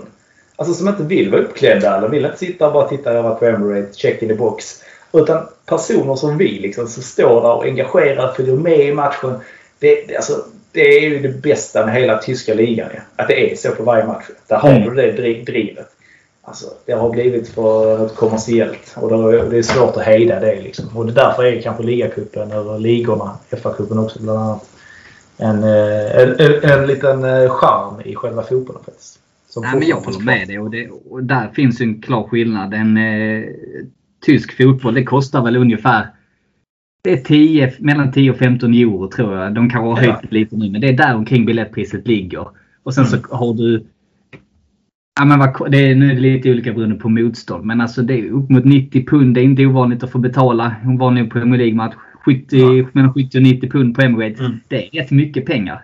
Alltså 0.56 0.74
som 0.74 0.88
inte 0.88 1.04
vill 1.04 1.32
vara 1.32 1.42
uppklädda 1.42 1.98
eller 1.98 2.08
vill 2.08 2.26
inte 2.26 2.38
sitta 2.38 2.68
och 2.68 2.74
bara 2.74 2.88
titta 2.88 3.12
över 3.12 3.36
på 3.36 3.46
Emirates, 3.46 3.96
check 3.98 4.22
in 4.22 4.30
the 4.30 4.36
box. 4.36 4.84
Utan 5.14 5.48
personer 5.66 6.16
som 6.16 6.38
vi 6.38 6.60
liksom, 6.60 6.88
som 6.88 7.04
står 7.04 7.42
där 7.42 7.54
och 7.54 7.66
engagerat, 7.66 8.36
följer 8.36 8.56
med 8.56 8.80
i 8.80 8.94
matchen. 8.94 9.34
Det, 9.80 10.06
det, 10.08 10.16
alltså, 10.16 10.46
det 10.72 10.98
är 10.98 11.10
ju 11.10 11.20
det 11.20 11.30
bästa 11.30 11.86
med 11.86 11.96
hela 11.96 12.18
tyska 12.18 12.54
ligan. 12.54 12.90
Ja. 12.94 13.00
Att 13.16 13.28
det 13.28 13.52
är 13.52 13.56
så 13.56 13.72
på 13.72 13.84
varje 13.84 14.06
match. 14.06 14.26
Där 14.48 14.56
har 14.56 14.70
mm. 14.70 14.96
du 14.96 15.12
det 15.12 15.44
drivet. 15.44 15.88
Alltså, 16.42 16.66
det 16.86 16.94
har 16.94 17.10
blivit 17.10 17.48
för 17.48 17.98
något 17.98 18.16
kommersiellt 18.16 18.96
och 18.96 19.10
det 19.50 19.58
är 19.58 19.62
svårt 19.62 19.98
att 19.98 20.04
hejda 20.04 20.40
det. 20.40 20.62
Liksom. 20.62 20.98
Och 20.98 21.06
därför 21.06 21.44
är 21.44 21.62
kanske 21.62 21.84
ligacupen, 21.84 22.52
eller 22.52 22.80
ligorna, 22.80 23.38
FA-cupen 23.50 24.04
också 24.04 24.20
bland 24.20 24.40
annat, 24.40 24.66
en, 25.38 25.64
eh, 25.64 26.22
en, 26.22 26.40
en, 26.40 26.64
en 26.64 26.88
liten 26.88 27.24
eh, 27.24 27.50
charm 27.50 28.02
i 28.06 28.16
själva 28.16 28.44
fotbollen 28.44 28.84
faktiskt. 28.86 29.20
Nej, 29.62 29.80
men 29.80 29.88
jag 29.88 29.98
håller 29.98 30.26
med 30.26 30.48
dig 30.48 30.60
och, 30.60 30.72
det, 30.72 30.90
och 30.90 31.24
där 31.24 31.50
finns 31.50 31.82
en 31.82 32.02
klar 32.02 32.28
skillnad. 32.28 32.74
En 32.74 32.98
eh, 32.98 33.44
tysk 34.26 34.58
fotboll, 34.58 34.94
det 34.94 35.04
kostar 35.04 35.44
väl 35.44 35.56
ungefär 35.56 36.08
det 37.04 37.12
är 37.12 37.18
10, 37.18 37.74
mellan 37.80 38.12
10 38.12 38.32
och 38.32 38.38
15 38.38 38.74
euro 38.74 39.08
tror 39.08 39.38
jag. 39.38 39.54
De 39.54 39.70
kan 39.70 39.84
ha 39.84 40.00
höjt 40.00 40.10
ja. 40.22 40.28
lite 40.30 40.56
nu, 40.56 40.70
men 40.70 40.82
det 40.82 40.90
är 40.90 40.94
där 40.94 41.16
omkring 41.16 41.46
biljettpriset 41.46 42.08
ligger. 42.08 42.48
Och 42.84 42.94
sen 42.94 43.06
mm. 43.06 43.20
så 43.22 43.36
har 43.36 43.54
du 43.54 43.86
Ja, 45.20 45.26
men 45.26 45.40
vad, 45.40 45.72
det 45.72 45.78
är, 45.78 45.96
nu 45.96 46.12
är 46.12 46.16
det 46.16 46.22
lite 46.22 46.52
olika 46.52 46.74
beroende 46.74 46.96
på 46.96 47.10
motstånd. 47.10 47.66
Men 47.66 47.82
alltså 47.82 48.02
det 48.02 48.14
är 48.14 48.32
upp 48.32 48.50
mot 48.50 48.66
90 48.66 49.06
pund. 49.06 49.36
Det 49.36 49.42
är 49.42 49.44
inte 49.44 49.66
ovanligt 49.66 50.04
att 50.04 50.12
få 50.12 50.18
betala 50.18 50.76
en 50.84 50.98
vanlig 50.98 51.32
Premier 51.32 51.58
League-match. 51.58 51.94
70, 52.26 52.58
ja. 52.58 52.88
Mellan 52.92 53.14
70 53.14 53.38
och 53.38 53.44
90 53.44 53.70
pund 53.70 53.96
på 53.96 54.02
Emirates. 54.02 54.40
Mm. 54.40 54.60
Det 54.68 54.76
är 54.76 55.02
rätt 55.02 55.12
mycket 55.12 55.46
pengar. 55.46 55.82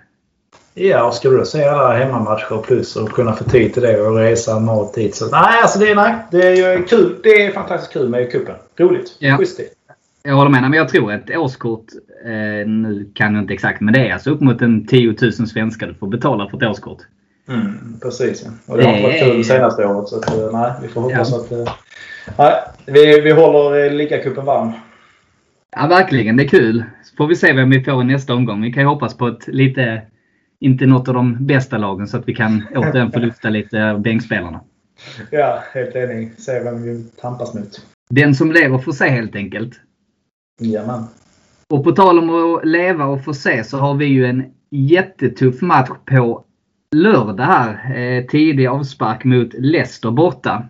Ja, 0.74 1.03
och 1.03 1.13
ska 1.13 1.30
du 1.30 1.45
se 1.45 1.63
alla 1.63 1.97
hemmamatcher 1.97 2.61
plus 2.63 2.95
och 2.95 3.09
kunna 3.09 3.34
få 3.34 3.43
tid 3.43 3.74
till 3.74 3.82
det 3.82 4.01
och 4.01 4.15
resa 4.15 4.59
mat 4.59 4.93
dit. 4.93 5.15
Så, 5.15 5.30
nej, 5.30 5.61
alltså 5.61 5.80
det 5.80 5.89
är, 5.89 5.95
nej, 5.95 6.15
det 6.32 6.47
är 6.47 6.55
ju 6.55 6.84
kul. 6.84 7.15
Det 7.24 7.45
är 7.45 7.51
fantastiskt 7.51 7.93
kul 7.93 8.09
med 8.09 8.32
cupen. 8.32 8.55
Roligt. 8.78 9.15
Ja. 9.19 9.38
Schysst 9.38 9.59
jag 10.24 10.36
håller 10.36 10.51
med. 10.51 10.61
Men 10.61 10.74
jag 10.74 10.89
tror 10.89 11.13
ett 11.13 11.38
årskort, 11.38 11.86
eh, 12.26 12.67
nu 12.67 13.11
kan 13.13 13.34
jag 13.34 13.43
inte 13.43 13.53
exakt, 13.53 13.82
men 13.82 13.93
det 13.93 13.99
är 14.07 14.13
alltså 14.13 14.32
upp 14.32 14.41
mot 14.41 14.61
en 14.61 14.88
10 14.88 15.15
000 15.22 15.34
svenskar 15.34 15.88
du 15.88 15.93
får 15.93 16.07
betala 16.07 16.49
för 16.49 16.57
ett 16.57 16.63
årskort. 16.63 16.99
Mm, 17.47 17.99
precis. 18.01 18.43
Ja. 18.45 18.51
Och 18.65 18.78
det, 18.78 18.84
det 18.84 18.89
har 18.89 18.95
inte 18.95 19.07
varit 19.07 19.24
kul 19.24 19.38
det 19.38 19.43
senaste 19.43 19.86
året. 19.86 20.09
Så 20.09 20.17
att, 20.17 20.38
eh, 20.38 20.51
nej, 20.51 20.72
vi 20.82 20.88
får 20.88 21.01
hoppas 21.01 21.32
ja. 21.32 21.38
att... 21.38 21.51
Eh, 21.51 21.74
nej, 22.38 22.53
vi, 22.86 23.22
vi 23.22 23.32
håller 23.32 23.86
eh, 23.86 23.93
ligacupen 23.93 24.45
varm. 24.45 24.72
Ja, 25.76 25.88
verkligen. 25.88 26.38
Det 26.38 26.43
är 26.43 26.47
kul. 26.47 26.84
Så 27.03 27.15
får 27.15 27.28
vi 27.28 27.36
se 27.36 27.53
vem 27.53 27.69
vi 27.69 27.84
får 27.84 28.01
i 28.01 28.05
nästa 28.05 28.34
omgång. 28.34 28.61
Vi 28.61 28.74
kan 28.74 28.84
ju 28.84 28.89
hoppas 28.89 29.17
på 29.17 29.28
ett 29.28 29.47
lite... 29.47 30.01
Inte 30.62 30.86
något 30.86 31.07
av 31.07 31.14
de 31.14 31.45
bästa 31.45 31.78
lagen 31.78 32.07
så 32.07 32.18
att 32.18 32.28
vi 32.28 32.36
kan 32.36 32.64
återigen 32.76 33.12
få 33.12 33.20
lyfta 33.20 33.49
lite 33.49 33.91
av 33.91 34.01
bänkspelarna. 34.01 34.62
Ja, 35.30 35.64
helt 35.74 35.95
enig. 35.95 36.32
Se 36.38 36.59
vem 36.59 36.84
vi 36.84 37.03
tampas 37.22 37.53
mot. 37.53 37.86
Den 38.09 38.36
som 38.36 38.51
lever 38.51 38.78
får 38.78 38.91
se 38.91 39.09
helt 39.09 39.36
enkelt. 39.36 39.74
Jajamän. 40.62 41.03
Och 41.70 41.84
på 41.84 41.91
tal 41.91 42.20
om 42.20 42.30
att 42.30 42.66
leva 42.66 43.05
och 43.05 43.24
få 43.24 43.34
se 43.34 43.64
så 43.64 43.78
har 43.78 43.93
vi 43.93 44.05
ju 44.05 44.26
en 44.26 44.43
jättetuff 44.72 45.62
match 45.62 45.89
på 46.05 46.43
lördag 46.95 47.43
här. 47.43 47.97
Eh, 47.97 48.26
tidig 48.26 48.68
avspark 48.68 49.24
mot 49.24 49.53
Leicester 49.53 50.12
borta. 50.12 50.64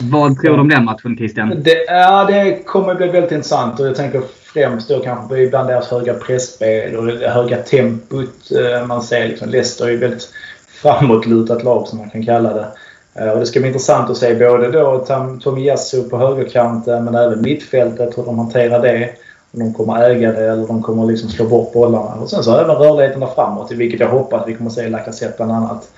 Vad 0.00 0.40
tror 0.40 0.54
du 0.54 0.60
om 0.60 0.68
den 0.68 0.84
matchen 0.84 1.16
Christian? 1.16 1.62
Det, 1.64 1.84
ja, 1.88 2.24
det 2.24 2.66
kommer 2.66 2.94
bli 2.94 3.06
väldigt 3.08 3.32
intressant 3.32 3.80
och 3.80 3.86
jag 3.86 3.96
tänker 3.96 4.22
främst 4.56 4.88
då 4.88 5.00
kanske 5.00 5.38
ibland 5.38 5.68
deras 5.68 5.88
höga 5.88 6.14
pressspel 6.14 6.96
och 6.96 7.06
det 7.06 7.28
höga 7.28 7.56
tempot. 7.56 8.50
Eh, 8.50 8.86
man 8.86 9.02
ser 9.02 9.28
liksom 9.28 9.48
Leicester 9.48 9.84
är 9.84 9.90
ju 9.90 9.96
väldigt 9.96 10.28
framåtlutat 10.82 11.64
lag 11.64 11.86
som 11.86 11.98
man 11.98 12.10
kan 12.10 12.26
kalla 12.26 12.52
det. 12.52 12.66
Eh, 13.14 13.30
och 13.30 13.40
det 13.40 13.46
ska 13.46 13.60
bli 13.60 13.68
intressant 13.68 14.10
att 14.10 14.16
se 14.16 14.34
både 14.34 14.70
då 14.70 15.06
Tomiyasu 15.42 16.08
på 16.08 16.18
högerkanten 16.18 17.04
men 17.04 17.14
även 17.14 17.42
mittfältet, 17.42 18.18
hur 18.18 18.22
de 18.22 18.38
hanterar 18.38 18.82
det. 18.82 19.10
Om 19.52 19.60
de 19.60 19.74
kommer 19.74 20.10
äga 20.10 20.32
det 20.32 20.46
eller 20.46 20.66
de 20.66 20.82
kommer 20.82 21.06
liksom 21.06 21.30
slå 21.30 21.44
bort 21.44 21.72
bollarna. 21.72 22.14
Och 22.14 22.30
sen 22.30 22.44
så 22.44 22.58
även 22.58 22.76
rörligheterna 22.76 23.26
framåt, 23.26 23.72
vilket 23.72 24.00
jag 24.00 24.08
hoppas 24.08 24.48
vi 24.48 24.54
kommer 24.54 24.70
se 24.70 24.88
Lacazette 24.88 25.34
bland 25.36 25.52
annat. 25.52 25.88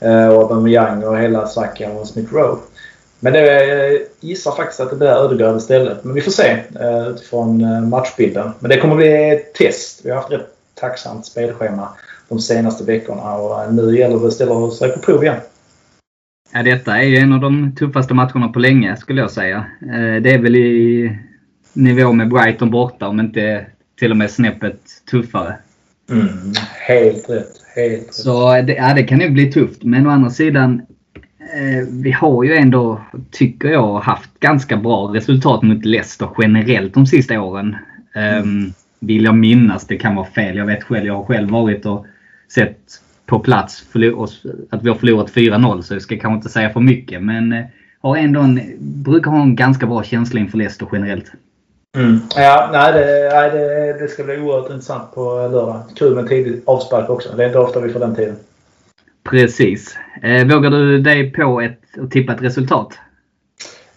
Eh, 0.00 0.28
och 0.28 0.42
Aubameyang 0.42 1.04
och 1.04 1.18
hela 1.18 1.46
Saka 1.46 1.90
och 1.90 2.06
Smith 2.06 2.34
Rowe. 2.34 2.58
Men 3.20 3.32
det, 3.32 4.02
gissar 4.20 4.52
faktiskt 4.52 4.80
att 4.80 4.90
det 4.90 4.96
blir 4.96 5.08
Ödegaard 5.08 5.56
istället. 5.56 6.04
Men 6.04 6.14
vi 6.14 6.20
får 6.20 6.30
se 6.30 6.58
eh, 6.80 7.08
utifrån 7.08 7.88
matchbilden. 7.88 8.50
Men 8.60 8.68
det 8.68 8.76
kommer 8.76 8.96
bli 8.96 9.30
ett 9.30 9.54
test. 9.54 10.00
Vi 10.04 10.10
har 10.10 10.16
haft 10.16 10.32
ett 10.32 10.56
tacksamt 10.74 11.26
spelschema 11.26 11.88
de 12.28 12.38
senaste 12.38 12.84
veckorna 12.84 13.34
och 13.34 13.74
nu 13.74 13.98
gäller 13.98 14.20
det 14.20 14.26
att 14.26 14.32
ställa 14.32 14.70
sig 14.70 14.92
på 14.92 14.98
prov 14.98 15.22
igen. 15.22 15.40
Ja, 16.52 16.62
detta 16.62 16.98
är 16.98 17.02
ju 17.02 17.16
en 17.16 17.32
av 17.32 17.40
de 17.40 17.76
tuffaste 17.76 18.14
matcherna 18.14 18.48
på 18.48 18.58
länge 18.58 18.96
skulle 18.96 19.20
jag 19.20 19.30
säga. 19.30 19.64
Det 20.22 20.34
är 20.34 20.38
väl 20.38 20.56
i 20.56 21.18
nivå 21.72 22.12
med 22.12 22.28
Brighton 22.28 22.70
borta 22.70 23.08
om 23.08 23.20
inte 23.20 23.66
till 23.98 24.10
och 24.10 24.16
med 24.16 24.30
snäppet 24.30 24.80
tuffare. 25.10 25.56
Mm, 26.10 26.52
helt 26.86 27.30
rätt. 27.30 27.62
Helt 27.74 28.02
rätt. 28.02 28.14
Så 28.14 28.62
det, 28.62 28.74
ja, 28.74 28.94
det 28.94 29.02
kan 29.02 29.20
ju 29.20 29.30
bli 29.30 29.52
tufft. 29.52 29.82
Men 29.82 30.06
å 30.06 30.10
andra 30.10 30.30
sidan, 30.30 30.74
eh, 30.74 30.84
vi 31.90 32.12
har 32.12 32.44
ju 32.44 32.54
ändå, 32.54 33.00
tycker 33.30 33.68
jag, 33.68 34.00
haft 34.00 34.40
ganska 34.40 34.76
bra 34.76 35.14
resultat 35.14 35.62
mot 35.62 35.84
Leicester 35.84 36.28
generellt 36.38 36.94
de 36.94 37.06
sista 37.06 37.40
åren. 37.40 37.76
Mm. 38.14 38.42
Um, 38.42 38.72
vill 39.00 39.24
jag 39.24 39.34
minnas. 39.34 39.86
Det 39.86 39.96
kan 39.96 40.16
vara 40.16 40.26
fel. 40.26 40.56
Jag 40.56 40.66
vet 40.66 40.84
själv. 40.84 41.06
Jag 41.06 41.16
har 41.16 41.24
själv 41.24 41.50
varit 41.50 41.86
och 41.86 42.06
sett 42.54 42.78
på 43.26 43.38
plats 43.38 43.84
att 44.70 44.82
vi 44.82 44.88
har 44.88 44.96
förlorat 44.96 45.30
4-0 45.30 45.82
så 45.82 45.94
jag 45.94 46.02
ska 46.02 46.16
kanske 46.16 46.36
inte 46.36 46.48
säga 46.48 46.70
för 46.70 46.80
mycket. 46.80 47.22
Men 47.22 47.52
eh, 47.52 47.64
har 48.00 48.16
ändå 48.16 48.40
en, 48.40 48.60
brukar 48.78 49.30
ha 49.30 49.42
en 49.42 49.56
ganska 49.56 49.86
bra 49.86 50.02
känsla 50.02 50.40
inför 50.40 50.58
Leicester 50.58 50.88
generellt. 50.92 51.32
Mm. 51.96 52.20
Ja, 52.36 52.68
nej, 52.72 52.92
det, 52.92 53.30
nej 53.32 53.50
det, 53.50 53.98
det, 54.00 54.08
ska 54.08 54.24
bli 54.24 54.38
oerhört 54.38 54.70
intressant 54.70 55.14
på 55.14 55.48
lördag. 55.52 55.82
Kul 55.96 56.14
med 56.14 56.28
tidigt 56.28 56.62
avspark 56.66 57.10
också. 57.10 57.36
Det 57.36 57.42
är 57.42 57.46
inte 57.46 57.58
ofta 57.58 57.80
vi 57.80 57.92
får 57.92 58.00
den 58.00 58.14
tiden. 58.14 58.36
Precis. 59.24 59.96
Eh, 60.22 60.46
vågar 60.46 60.70
du 60.70 60.98
dig 60.98 61.32
på 61.32 61.60
ett, 61.60 61.80
att 62.02 62.10
tippa 62.10 62.32
ett 62.32 62.42
resultat? 62.42 62.98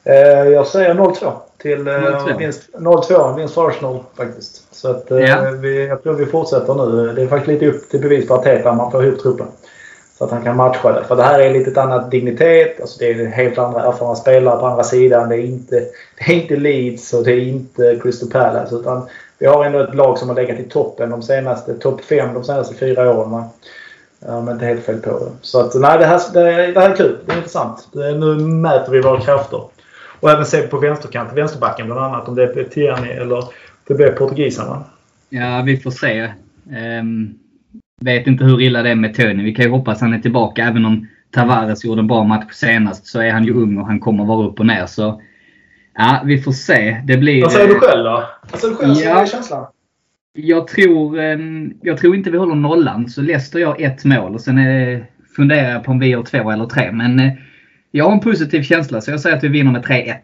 Eh, 0.04 0.48
jag 0.48 0.68
säger 0.68 0.94
0-2 0.94 1.32
till 1.58 1.88
eh, 1.88 2.38
vinst, 2.38 2.70
0-2. 2.74 3.38
Vinst 3.38 3.54
för 3.54 3.70
Arsenal 3.70 4.00
faktiskt. 4.18 4.76
Så 4.76 4.90
att, 4.90 5.12
eh, 5.12 5.20
ja. 5.20 5.52
vi, 5.52 5.88
jag 5.88 6.04
tror 6.04 6.14
vi 6.14 6.26
fortsätter 6.26 6.74
nu. 6.74 7.14
Det 7.14 7.22
är 7.22 7.28
faktiskt 7.28 7.62
lite 7.62 7.76
upp 7.76 7.90
till 7.90 8.02
bevis 8.02 8.28
på 8.28 8.34
Arteta. 8.34 8.74
Man 8.74 8.92
får 8.92 9.06
ihop 9.06 9.20
truppen. 9.20 9.48
Så 10.18 10.24
att 10.24 10.32
han 10.32 10.44
kan 10.44 10.58
matcha 10.58 10.92
det. 10.92 11.04
För 11.08 11.16
det 11.16 11.24
här 11.24 11.40
är 11.40 11.54
lite 11.54 11.72
ett 11.72 11.78
annat 11.78 12.12
dignitet. 12.12 12.82
Alltså 12.82 13.00
det 13.00 13.12
är 13.12 13.26
helt 13.26 13.58
andra 13.58 13.84
erfarna 13.84 14.16
spelare 14.16 14.60
på 14.60 14.66
andra 14.66 14.84
sidan. 14.84 15.30
Det 15.30 15.36
är 15.36 15.46
inte, 15.46 15.76
det 16.18 16.34
är 16.34 16.42
inte 16.42 16.56
Leeds 16.56 17.14
och 17.14 17.24
det 17.24 17.32
är 17.32 17.42
inte 17.42 18.00
Crystal 18.04 18.30
Palace. 18.30 18.76
Utan 18.76 19.08
vi 19.38 19.46
har 19.46 19.66
ändå 19.66 19.80
ett 19.80 19.96
lag 19.96 20.18
som 20.18 20.30
har 20.30 20.36
legat 20.36 20.60
i 20.60 20.64
toppen 20.64 21.10
de 21.10 21.22
senaste, 21.22 21.74
topp 21.74 22.02
5 22.02 22.34
de 22.34 22.44
senaste 22.44 22.76
fyra 22.76 23.12
åren. 23.12 23.44
Om 24.28 24.50
inte 24.50 24.66
helt 24.66 24.86
fel 24.86 25.00
på 25.00 25.10
det. 25.10 25.32
Så 25.42 25.60
att, 25.60 25.76
nej, 25.76 26.00
det 26.00 26.06
här, 26.06 26.20
det, 26.34 26.72
det 26.72 26.80
här 26.80 26.90
är 26.90 26.96
kul. 26.96 27.18
Det 27.26 27.34
är 27.34 27.38
intressant. 27.38 27.90
Det, 27.94 28.18
nu 28.18 28.36
mäter 28.36 28.92
vi 28.92 29.02
våra 29.02 29.22
krafter. 29.22 29.62
Och 30.20 30.32
även 30.32 30.46
se 30.46 30.62
på 30.62 30.78
vänsterkanten, 30.78 31.36
vänsterbacken 31.36 31.86
bland 31.86 32.02
annat. 32.02 32.28
Om 32.28 32.36
det 32.36 32.44
är 32.44 32.64
Tierney 32.64 33.12
eller 33.12 33.44
det 33.88 33.94
blir 33.94 34.12
portugisarna. 34.12 34.84
Ja, 35.30 35.64
vi 35.66 35.78
får 35.78 35.92
se. 35.92 36.34
Um, 37.00 37.40
vet 38.02 38.28
inte 38.28 38.44
hur 38.44 38.62
illa 38.62 38.82
det 38.82 38.90
är 38.90 38.96
med 38.96 39.16
Tony. 39.16 39.44
Vi 39.44 39.56
kan 39.56 39.66
ju 39.66 39.72
hoppas 39.72 40.02
han 40.02 40.14
är 40.14 40.20
tillbaka. 40.20 40.64
Även 40.64 40.86
om 40.86 41.08
Tavares 41.32 41.86
gjorde 41.86 42.00
en 42.00 42.08
bra 42.08 42.24
match 42.24 42.54
senast 42.54 43.08
så 43.08 43.22
är 43.22 43.32
han 43.32 43.44
ju 43.44 43.54
ung 43.54 43.78
och 43.78 43.88
han 43.88 44.00
kommer 44.00 44.26
vara 44.26 44.48
upp 44.48 44.60
och 44.60 44.66
ner. 44.66 44.86
Så 44.86 45.22
ja, 45.98 46.22
vi 46.26 46.42
får 46.42 46.52
se. 46.52 47.02
Det 47.06 47.18
blir... 47.18 47.42
Vad 47.42 47.52
säger 47.52 47.68
du 47.68 47.80
själv 47.80 48.04
då? 48.04 48.24
Vad 48.52 48.62
säger 48.62 48.74
du 48.74 48.80
själv? 48.80 48.96
Ja, 48.98 49.26
känslan? 49.26 49.66
Jag 50.36 50.68
tror, 50.68 51.20
ehm, 51.20 51.74
jag 51.82 51.98
tror 51.98 52.16
inte 52.16 52.32
vi 52.32 52.38
håller 52.38 52.56
nollan. 52.56 53.10
Så 53.10 53.22
Leicester 53.22 53.60
gör 53.60 53.76
ett 53.80 54.06
mål 54.06 54.34
och 54.34 54.42
sen 54.42 54.58
är, 54.58 55.06
funderar 55.36 55.72
jag 55.72 55.84
på 55.84 55.92
om 55.92 56.00
vi 56.00 56.08
gör 56.08 56.24
två 56.24 56.52
eller 56.52 56.66
tre. 56.66 56.92
Men 56.92 57.20
eh, 57.20 57.34
jag 57.92 58.06
har 58.06 58.12
en 58.12 58.20
positiv 58.20 58.64
känsla 58.64 59.02
så 59.02 59.12
jag 59.12 59.20
säger 59.20 59.38
att 59.38 59.44
vi 59.44 59.48
vinner 59.48 59.72
med 59.72 59.86
3-1. 59.86 60.16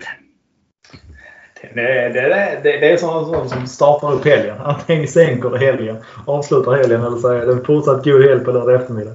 Det, 1.73 1.83
det, 1.83 2.59
det, 2.63 2.79
det 2.79 2.91
är 2.91 2.97
sånt 2.97 3.49
som 3.49 3.67
startar 3.67 4.13
upp 4.13 4.25
helgen. 4.25 4.55
Antingen 4.63 5.07
sänker 5.07 5.57
helgen, 5.57 5.95
avslutar 6.25 6.71
helgen 6.71 7.01
eller 7.01 7.17
så 7.17 7.27
är 7.27 7.45
det 7.45 7.65
fortsatt 7.65 8.03
god 8.03 8.23
helg 8.23 8.43
på 8.45 8.51
lördag 8.51 8.81
eftermiddag. 8.81 9.13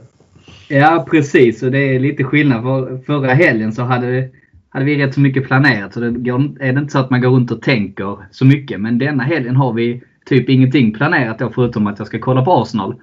Ja 0.68 1.06
precis 1.10 1.62
och 1.62 1.70
det 1.70 1.78
är 1.78 1.98
lite 1.98 2.24
skillnad. 2.24 2.62
För 2.62 2.98
förra 3.06 3.34
helgen 3.34 3.72
så 3.72 3.82
hade, 3.82 4.28
hade 4.68 4.84
vi 4.84 5.06
rätt 5.06 5.14
så 5.14 5.20
mycket 5.20 5.46
planerat. 5.46 5.94
Så 5.94 6.00
det 6.00 6.10
går, 6.10 6.40
är 6.60 6.72
det 6.72 6.80
inte 6.80 6.92
så 6.92 6.98
att 6.98 7.10
man 7.10 7.20
går 7.20 7.30
runt 7.30 7.50
och 7.50 7.62
tänker 7.62 8.18
så 8.30 8.44
mycket. 8.44 8.80
Men 8.80 8.98
denna 8.98 9.22
helgen 9.22 9.56
har 9.56 9.72
vi 9.72 10.02
typ 10.24 10.48
ingenting 10.48 10.92
planerat 10.92 11.38
då 11.38 11.50
förutom 11.54 11.86
att 11.86 11.98
jag 11.98 12.08
ska 12.08 12.18
kolla 12.18 12.44
på 12.44 12.52
Arsenal. 12.52 12.94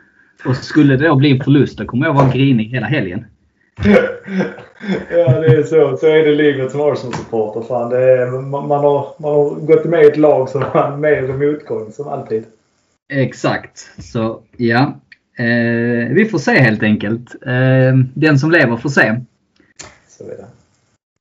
Och 0.46 0.56
skulle 0.56 0.98
det 0.98 1.08
då 1.08 1.16
bli 1.16 1.32
en 1.32 1.44
förlust 1.44 1.78
då 1.78 1.86
kommer 1.86 2.06
jag 2.06 2.14
vara 2.14 2.30
grinig 2.30 2.66
hela 2.66 2.88
helgen. 2.88 3.26
ja, 5.12 5.40
det 5.40 5.48
är 5.48 5.64
så. 5.64 5.98
Så 5.98 6.08
är 6.08 6.26
det 6.26 6.36
livet 6.36 6.72
som 6.72 6.82
Arsenal-supporter. 6.82 8.42
Man, 8.42 8.68
man, 8.68 8.80
har, 8.80 9.08
man 9.18 9.32
har 9.32 9.56
gått 9.56 9.86
med 9.86 10.04
i 10.04 10.08
ett 10.08 10.18
lag 10.18 10.50
som 10.50 10.62
har 10.62 10.98
med 10.98 11.30
och 11.30 11.40
motgång, 11.40 11.92
som 11.92 12.08
alltid. 12.08 12.44
Exakt. 13.14 13.92
Så 14.00 14.42
ja. 14.58 15.00
Eh, 15.38 16.14
vi 16.14 16.28
får 16.32 16.40
se 16.40 16.60
helt 16.60 16.84
enkelt. 16.84 17.36
Eh, 17.46 17.98
den 18.14 18.40
som 18.40 18.52
lever 18.52 18.78
får 18.78 18.90
se. 18.90 19.22
Så 20.08 20.24
är 20.24 20.28
det. 20.28 20.46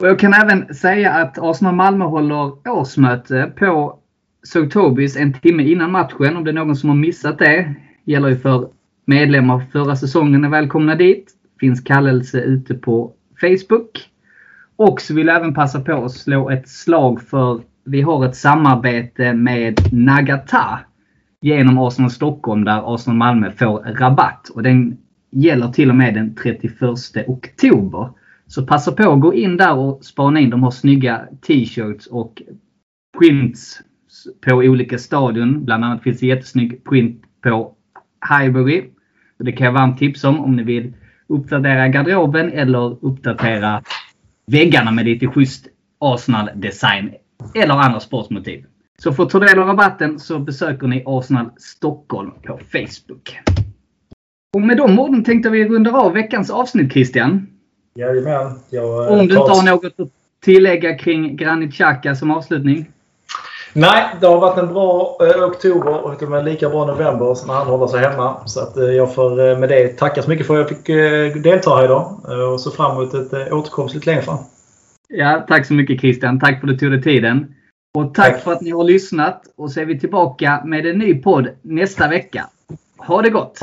Och 0.01 0.09
jag 0.09 0.19
kan 0.19 0.35
även 0.35 0.75
säga 0.75 1.11
att 1.13 1.39
Arsenal 1.39 1.75
Malmö 1.75 2.05
håller 2.05 2.69
årsmöte 2.69 3.53
på 3.59 4.00
Såg 4.43 4.71
Tobis 4.71 5.17
en 5.17 5.33
timme 5.33 5.63
innan 5.63 5.93
matchen. 5.93 6.37
Om 6.37 6.45
det 6.45 6.51
är 6.51 6.55
någon 6.55 6.77
som 6.77 6.89
har 6.89 6.97
missat 6.97 7.39
det. 7.39 7.75
Gäller 8.05 8.29
ju 8.29 8.37
för 8.37 8.69
medlemmar 9.05 9.63
förra 9.73 9.97
säsongen 9.97 10.45
är 10.45 10.49
välkomna 10.49 10.95
dit 10.95 11.37
finns 11.61 11.81
kallelse 11.81 12.41
ute 12.41 12.75
på 12.75 13.13
Facebook. 13.41 14.09
Och 14.77 15.01
så 15.01 15.15
vill 15.15 15.27
jag 15.27 15.37
även 15.37 15.55
passa 15.55 15.81
på 15.81 16.05
att 16.05 16.13
slå 16.13 16.51
ett 16.51 16.69
slag 16.69 17.23
för 17.23 17.61
vi 17.85 18.01
har 18.03 18.27
ett 18.27 18.37
samarbete 18.37 19.33
med 19.33 19.81
Nagata 19.93 20.79
genom 21.41 21.79
Arsenal 21.79 22.11
Stockholm 22.11 22.65
där 22.65 22.95
Arsenal 22.95 23.17
Malmö 23.17 23.51
får 23.51 23.79
rabatt. 23.79 24.49
Och 24.49 24.63
den 24.63 24.99
gäller 25.31 25.69
till 25.69 25.91
och 25.91 25.97
med 25.97 26.15
den 26.15 26.35
31 26.35 26.75
oktober. 27.27 28.09
Så 28.47 28.67
passa 28.67 28.93
på 28.93 29.13
att 29.13 29.21
gå 29.21 29.35
in 29.35 29.57
där 29.57 29.75
och 29.75 30.05
spana 30.05 30.41
in. 30.41 30.51
De 30.51 30.63
har 30.63 30.71
snygga 30.71 31.21
t-shirts 31.47 32.07
och 32.07 32.43
prints 33.19 33.83
på 34.41 34.55
olika 34.55 34.99
stadion. 34.99 35.65
Bland 35.65 35.85
annat 35.85 36.03
finns 36.03 36.21
det 36.21 36.27
jättesnygg 36.27 36.85
print 36.85 37.23
på 37.43 37.75
Highbury. 38.29 38.85
Det 39.39 39.53
kan 39.53 39.65
jag 39.65 39.73
varmt 39.73 39.99
tipsa 39.99 40.29
om 40.29 40.41
om 40.41 40.57
ni 40.57 40.63
vill 40.63 40.93
uppdatera 41.27 41.89
garderoben 41.89 42.53
eller 42.53 43.05
uppdatera 43.05 43.83
väggarna 44.47 44.91
med 44.91 45.05
lite 45.05 45.27
schysst 45.27 45.69
Arsenal-design 45.99 47.11
eller 47.55 47.75
andra 47.75 48.01
sportmotiv. 48.01 48.65
Så 49.03 49.13
för 49.13 49.23
att 49.23 49.31
ta 49.31 49.39
del 49.39 49.59
av 49.59 49.67
rabatten 49.67 50.19
så 50.19 50.39
besöker 50.39 50.87
ni 50.87 51.03
Arsenal 51.07 51.51
Stockholm 51.57 52.31
på 52.47 52.59
Facebook. 52.73 53.39
Och 54.55 54.61
med 54.61 54.77
de 54.77 54.99
orden 54.99 55.25
tänkte 55.25 55.51
vi 55.51 55.69
runda 55.69 55.93
av 55.93 56.13
veckans 56.13 56.51
avsnitt 56.51 56.93
Christian. 56.93 57.47
Jajamän. 57.95 58.59
Jag, 58.71 59.13
Om 59.13 59.19
du 59.19 59.23
inte 59.23 59.37
har 59.53 59.71
något 59.71 60.01
att 60.01 60.09
tillägga 60.45 60.99
kring 60.99 61.37
Granit 61.37 61.75
Xhaka 61.75 62.15
som 62.15 62.31
avslutning? 62.31 62.91
Nej, 63.73 64.05
det 64.21 64.27
har 64.27 64.41
varit 64.41 64.59
en 64.59 64.73
bra 64.73 65.19
eh, 65.21 65.45
oktober 65.45 66.05
och 66.05 66.19
till 66.19 66.33
och 66.33 66.45
lika 66.45 66.69
bra 66.69 66.87
november 66.87 67.47
när 67.47 67.55
han 67.55 67.67
håller 67.67 67.87
sig 67.87 68.01
hemma. 68.01 68.37
Så 68.47 68.61
att, 68.61 68.77
eh, 68.77 68.85
jag 68.85 69.15
får 69.15 69.49
eh, 69.49 69.59
med 69.59 69.69
det 69.69 69.89
tacka 69.89 70.23
så 70.23 70.31
mycket 70.31 70.47
för 70.47 70.55
att 70.55 70.61
jag 70.61 70.69
fick 70.69 70.89
eh, 70.89 71.43
delta 71.43 71.77
här 71.77 71.85
idag 71.85 72.21
eh, 72.29 72.53
och 72.53 72.61
så 72.61 72.71
fram 72.71 72.97
emot 72.97 73.15
ett 73.15 73.33
eh, 73.33 73.59
återkomst 73.59 73.95
lite 73.95 74.11
längre 74.11 74.23
fram. 74.23 74.39
Ja, 75.09 75.45
tack 75.49 75.67
så 75.67 75.75
mycket 75.75 76.01
Christian. 76.01 76.41
Tack 76.41 76.61
för 76.61 76.69
att 76.69 76.73
du 76.73 76.79
tog 76.79 76.91
dig 76.91 77.03
tiden. 77.03 77.55
Och 77.95 78.15
tack, 78.15 78.33
tack 78.33 78.43
för 78.43 78.53
att 78.53 78.61
ni 78.61 78.71
har 78.71 78.85
lyssnat. 78.85 79.43
Och 79.57 79.71
så 79.71 79.81
är 79.81 79.85
vi 79.85 80.01
tillbaka 80.01 80.63
med 80.65 80.87
en 80.87 80.99
ny 80.99 81.15
podd 81.15 81.49
nästa 81.63 82.09
vecka. 82.09 82.47
Ha 82.99 83.23
det 83.23 83.31
gott! 83.31 83.61